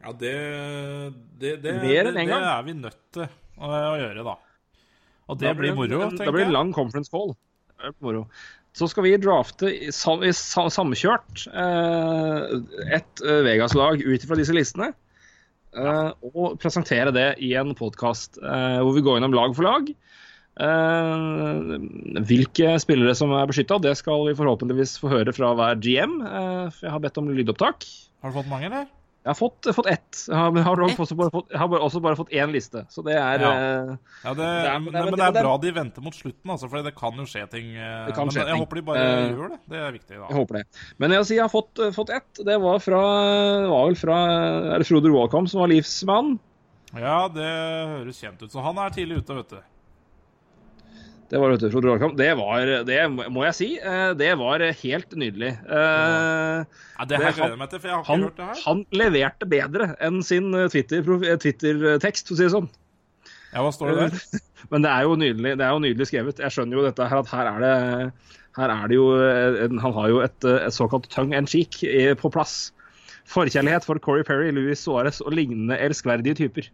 [0.04, 0.34] Ja, det
[1.40, 3.26] Det, det, det, er vi nødt til
[3.58, 4.36] å gjøre, da.
[5.28, 6.32] Og det Da blir moro, en- tenker jeg.
[6.32, 7.34] det blir lang conference call.
[7.78, 8.26] Det blir Moro.
[8.78, 14.92] Så skal vi drafte samkjørt eh, et eh, Vegas-lag ut fra disse listene.
[15.74, 19.90] eh, og presentere det i en podkast hvor vi går gjennom lag for lag.
[22.28, 26.18] Hvilke spillere som er beskytta, det skal vi forhåpentligvis få høre fra hver GM.
[26.72, 27.84] for jeg har bedt om lydopptak.
[28.22, 28.86] Har du fått mange, eller?
[29.28, 30.20] Jeg har fått, fått ett.
[30.24, 32.80] Jeg har, jeg har også, bare fått, jeg har også bare fått én liste.
[32.88, 33.50] Så det er Ja.
[33.52, 36.48] eh, Ja, det, er- men, det er- men det det bra de venter mot slutten,
[36.54, 37.76] altså, for det kan jo skje ting.
[37.76, 38.62] eh, Det kan men skje jeg ting.
[38.64, 39.58] håper de bare uh, gjør det.
[39.68, 40.16] Det er viktig.
[40.16, 40.64] Jeg håper det.
[40.98, 42.40] Men jeg, jeg har fått, fått ett.
[42.42, 43.02] Det var, fra,
[43.68, 44.16] var vel fra
[44.74, 46.38] er det Frode Roalkom som var livsmann.
[46.96, 48.50] Ja, det høres kjent ut.
[48.50, 49.60] Så han er tidlig ute, vet du.
[51.28, 51.68] Det var du,
[52.16, 52.98] Det var, det
[53.28, 55.50] må jeg si, eh, det var helt nydelig.
[55.60, 56.62] Eh,
[56.98, 58.62] Ja, det her gleder jeg meg til, for jeg har ikke Han, hørt det her.
[58.64, 62.70] han leverte bedre enn sin eh, Twitter-tekst, for å si det sånn.
[63.52, 64.40] Ja, Hva står det der?
[64.72, 66.40] Men det er jo nydelig, det er jo nydelig skrevet.
[66.42, 67.74] Jeg skjønner jo dette her at her er det,
[68.58, 69.06] her er det jo
[69.84, 71.78] Han har jo et, et såkalt tongue and cheek
[72.18, 72.72] på plass.
[73.28, 76.68] Forkjærlighet for Corey Perry, Louis Suárez og lignende elskverdige typer.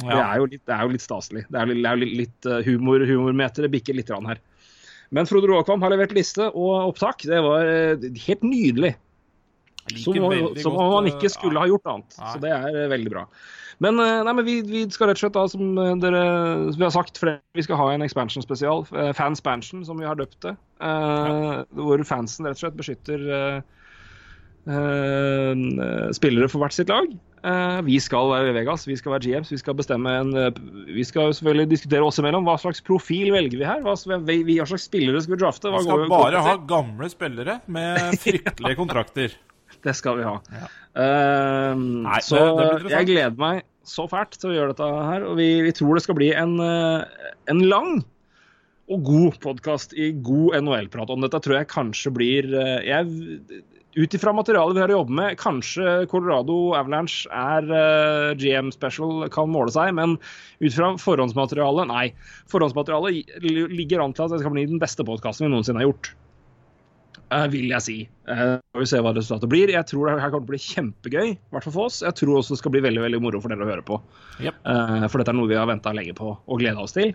[0.00, 1.44] Det, er jo litt, det er jo litt staselig.
[1.50, 3.66] Det er jo litt, litt, eh, humor, humormeter.
[3.66, 4.40] Det bikker litt her.
[5.10, 7.24] Men Frode Råkvam har levert liste og opptak.
[7.26, 8.94] Det var eh, helt nydelig.
[9.96, 11.64] Som, om- som om han eh, ikke skulle ja.
[11.64, 12.14] ha gjort annet.
[12.20, 12.30] Nei.
[12.34, 13.24] Så det er veldig bra.
[13.80, 15.70] Men, nei, men vi, vi skal rett og slett da, som
[16.02, 16.20] dere
[16.68, 18.84] som vi har sagt, flere, vi skal ha en expansion-spesial.
[18.92, 20.52] eh, Fanspansion, som vi har døpt det.
[20.84, 23.62] eh, Hvor fansen rett og slett beskytter eh,
[24.68, 27.08] eh, spillere for hvert sitt lag.
[27.40, 30.50] Eh, vi skal være Vegas, vi skal være GMs, vi skal bestemme en eh,
[30.92, 32.44] Vi skal selvfølgelig diskutere oss imellom.
[32.44, 33.80] Hva slags profil velger vi her?
[33.86, 33.94] Hva,
[34.28, 35.72] vi, vi, hva slags spillere skal vi drafte?
[35.72, 39.36] Hva Vi skal bare ha gamle spillere med fryktelige kontrakter.
[39.86, 40.34] Det skal vi ha.
[40.52, 40.66] Ja.
[40.92, 45.24] Uh, Nei, så det- det jeg gleder meg så fælt til å gjøre dette her.
[45.30, 48.02] Og vi, vi tror det skal bli en, eh, en lang
[48.90, 51.40] og god podkast i god NHL-prat om dette.
[51.40, 52.50] tror jeg kanskje blir
[52.84, 53.62] jeg,
[53.98, 59.24] Ut ifra materialet vi har å jobbe med, kanskje Colorado Avalanche er uh, GM special,
[59.34, 59.90] kan måle seg.
[59.98, 60.14] Men
[60.62, 62.06] ut fra forhåndsmaterialet, nei.
[62.52, 63.42] Forhåndsmaterialet
[63.74, 66.12] ligger an til at det skal bli den beste podkasten vi noensinne har gjort.
[67.30, 67.96] Uh, vil jeg si.
[68.30, 69.74] Uh, vi se hva resultatet blir.
[69.74, 71.98] Jeg tror det her kommer til å bli kjempegøy, i hvert fall for oss.
[72.06, 73.98] Jeg tror også det skal bli veldig veldig moro for dere å høre på.
[74.38, 74.62] Yep.
[74.62, 77.10] Uh, for dette er noe vi har venta lenge på og gleda oss til.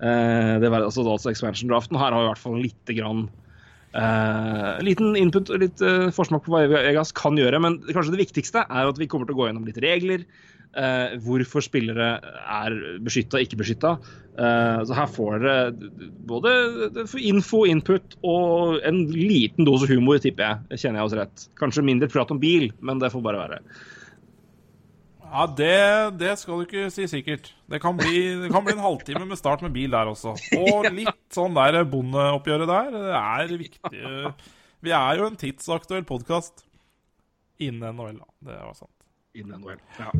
[0.00, 1.98] Eh, det var altså, altså expansion-draften.
[2.00, 3.26] Her har vi i hvert fall lite grann
[3.96, 7.60] eh, liten input og litt uh, forsmak på hva Vegas kan gjøre.
[7.62, 10.24] Men kanskje det viktigste er at vi kommer til å gå gjennom litt regler.
[10.70, 13.96] Uh, hvorfor spillere er beskytta, ikke beskytta.
[14.40, 15.88] Så her får dere
[16.24, 16.52] både
[17.28, 20.80] info, input og en liten dose humor, tipper jeg.
[20.80, 21.42] Kjenner jeg oss rett.
[21.60, 23.58] Kanskje mindre prat om bil, men det får bare være.
[25.30, 25.74] Ja, det,
[26.18, 27.52] det skal du ikke si sikkert.
[27.70, 30.32] Det kan, bli, det kan bli en halvtime med start med bil der også.
[30.58, 32.90] Og litt sånn der bondeoppgjøret der.
[32.96, 34.02] Det er viktig.
[34.82, 36.64] Vi er jo en tidsaktuell podkast
[37.62, 38.28] innen NHL, da.
[38.50, 38.96] Det var sant.
[39.38, 39.78] Innen NHL.
[40.00, 40.10] Ja.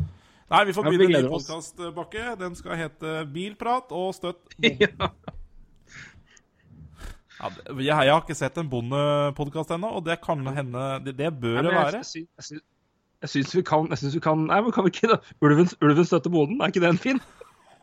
[0.51, 2.25] Nei, vi får begynne en ny podkast, Bakke.
[2.39, 4.55] Den skal hete Bilprat og støtt
[4.85, 5.11] ja.
[7.41, 11.31] Ja, jeg, jeg har ikke sett en bondepodkast ennå, og det kan hende Det, det
[11.41, 12.01] bør det være.
[12.03, 12.67] jeg, synes, jeg, sy-
[13.21, 15.17] jeg syns vi kan, jeg synes vi kan Nei, men kan vi ikke da?
[15.45, 17.19] Ulven, ulven støtter bonden, er ikke den fin?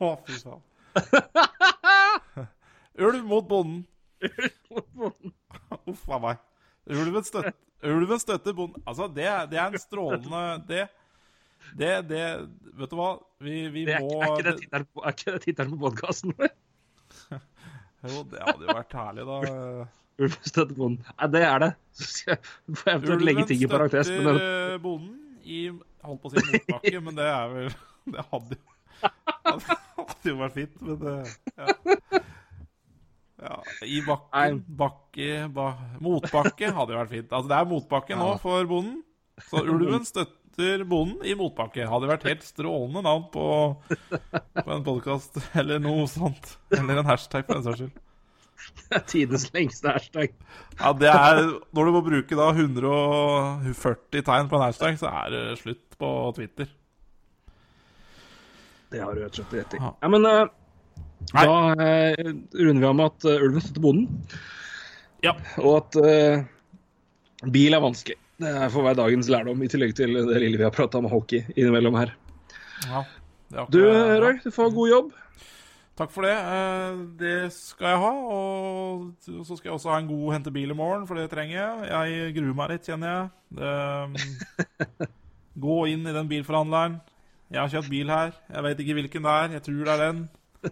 [0.02, 0.62] Å, fy faen.
[3.08, 3.84] Ulv mot bonden.
[5.86, 6.36] Uff a meg.
[6.90, 7.52] Ulven, støtter,
[7.86, 10.86] ulven støtter bonden Altså, det, det er en strålende Det,
[11.76, 12.22] det, det
[12.80, 13.10] Vet du hva?
[13.44, 14.98] Vi, vi Det er, må er ikke det tittelen på,
[15.44, 16.50] tittelen på podkasten vår?
[18.08, 19.36] Jo, det hadde jo vært herlig, da.
[20.22, 21.02] Ulven støtter bonden.
[21.18, 21.70] Nei, det er det.
[21.98, 24.06] Så skal jeg eventuelt legge ting i parentes.
[24.12, 25.60] Men støtter det, bonden i
[26.04, 27.70] Holdt på å si motbakke, men det er vel
[28.14, 31.12] Det hadde jo det hadde jo vært fint, men det
[31.58, 31.66] ja.
[33.44, 33.58] ja.
[33.86, 35.68] I bakken Bakke ba,
[36.02, 37.30] Motbakke hadde jo vært fint.
[37.30, 38.98] Altså, det er motbakke nå for bonden.
[39.46, 41.86] Så ulven støtter bonden i motbakke.
[41.86, 43.46] Hadde vært helt strålende navn på,
[44.58, 46.56] på en podkast eller noe sånt.
[46.74, 48.04] Eller en hashtag, for den saks skyld.
[48.96, 50.32] er tidenes lengste hashtag.
[50.78, 51.40] Ja, det er
[51.74, 56.12] Når du må bruke da 140 tegn på en hashtag, så er det slutt på
[56.36, 56.68] Twitter.
[58.92, 59.80] Det har du rett og slett rett i.
[59.82, 59.90] Ja.
[60.00, 60.46] Ja, men uh,
[61.34, 64.22] da uh, runder vi av med at uh, ulven støtter bonden,
[65.26, 65.34] Ja.
[65.58, 68.16] og at bil er vanskelig.
[68.38, 71.42] Det får være dagens lærdom, i tillegg til det lille vi har prata om hockey
[71.56, 72.14] innimellom her.
[72.86, 73.02] ja.
[73.48, 73.80] Det er Du,
[74.22, 75.12] Røy, du får god jobb.
[75.98, 76.34] Takk for det.
[76.38, 78.12] Eh, Det skal jeg ha.
[78.38, 81.56] Og så skal jeg også ha en god hente bil i morgen, for det trenger
[81.58, 81.90] jeg.
[81.90, 83.28] Jeg gruer meg litt, kjenner jeg.
[83.58, 85.08] Det,
[85.66, 87.00] gå inn i den bilforhandleren.
[87.50, 88.34] Jeg har kjøpt bil her.
[88.52, 89.56] Jeg vet ikke hvilken det er.
[89.58, 90.20] Jeg tror det er den.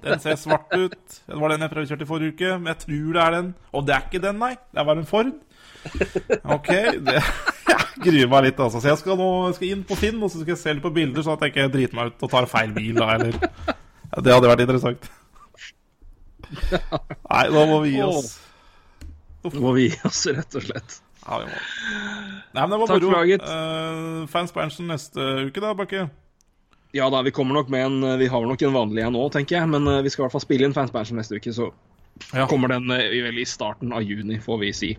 [0.02, 1.18] Den ser svart ut.
[1.26, 3.50] Det var den jeg prøvekjørte i forrige uke, men jeg tror det er den.
[3.72, 4.52] Og det er ikke den, nei.
[4.74, 5.32] Det var en Ford.
[6.56, 6.70] OK.
[7.06, 7.16] Det,
[7.70, 8.82] jeg gruer meg litt, altså.
[8.82, 10.84] Så jeg skal nå jeg skal inn på Finn og så skal jeg se litt
[10.86, 12.98] på bilder, sånn at jeg ikke driter meg ut og tar feil bil.
[12.98, 13.38] Da, eller
[14.12, 15.08] ja, Det hadde vært interessant.
[17.30, 18.36] Nei, da må vi gi oss.
[19.54, 21.00] Må vi gi oss, rett og slett.
[21.26, 21.58] Ja, vi må.
[22.54, 23.24] Nei, men det var moro.
[23.42, 26.06] Uh, Fanspansion neste uke, da, Bakke.
[26.94, 29.58] Ja da, vi kommer nok med en Vi har nok en vanlig en nå, tenker
[29.58, 29.68] jeg.
[29.68, 31.66] Men eh, vi skal i hvert fall spille inn Fanspansion neste uke, så
[32.32, 32.46] Ja.
[32.48, 34.92] kommer den eh, i- vel i starten av juni, får vi si.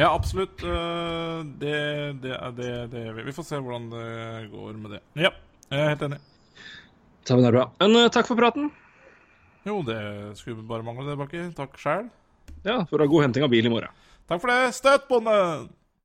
[0.00, 0.64] Ja, absolutt.
[0.64, 1.76] eh, det,
[2.24, 3.22] det, det, det vi.
[3.28, 5.00] Vi får se hvordan det går med det.
[5.20, 5.30] Ja,
[5.70, 6.18] jeg er helt enig.
[7.28, 7.66] Så det er bra.
[7.82, 8.70] Men uh, takk for praten.
[9.68, 9.98] Jo, det
[10.38, 11.50] skulle bare mangle, det, Bakke.
[11.56, 12.06] Takk sjæl.
[12.64, 13.92] Ja, for å ha god henting av bil i morgen.
[14.30, 14.72] Takk for det.
[14.78, 15.34] Støt, bonde!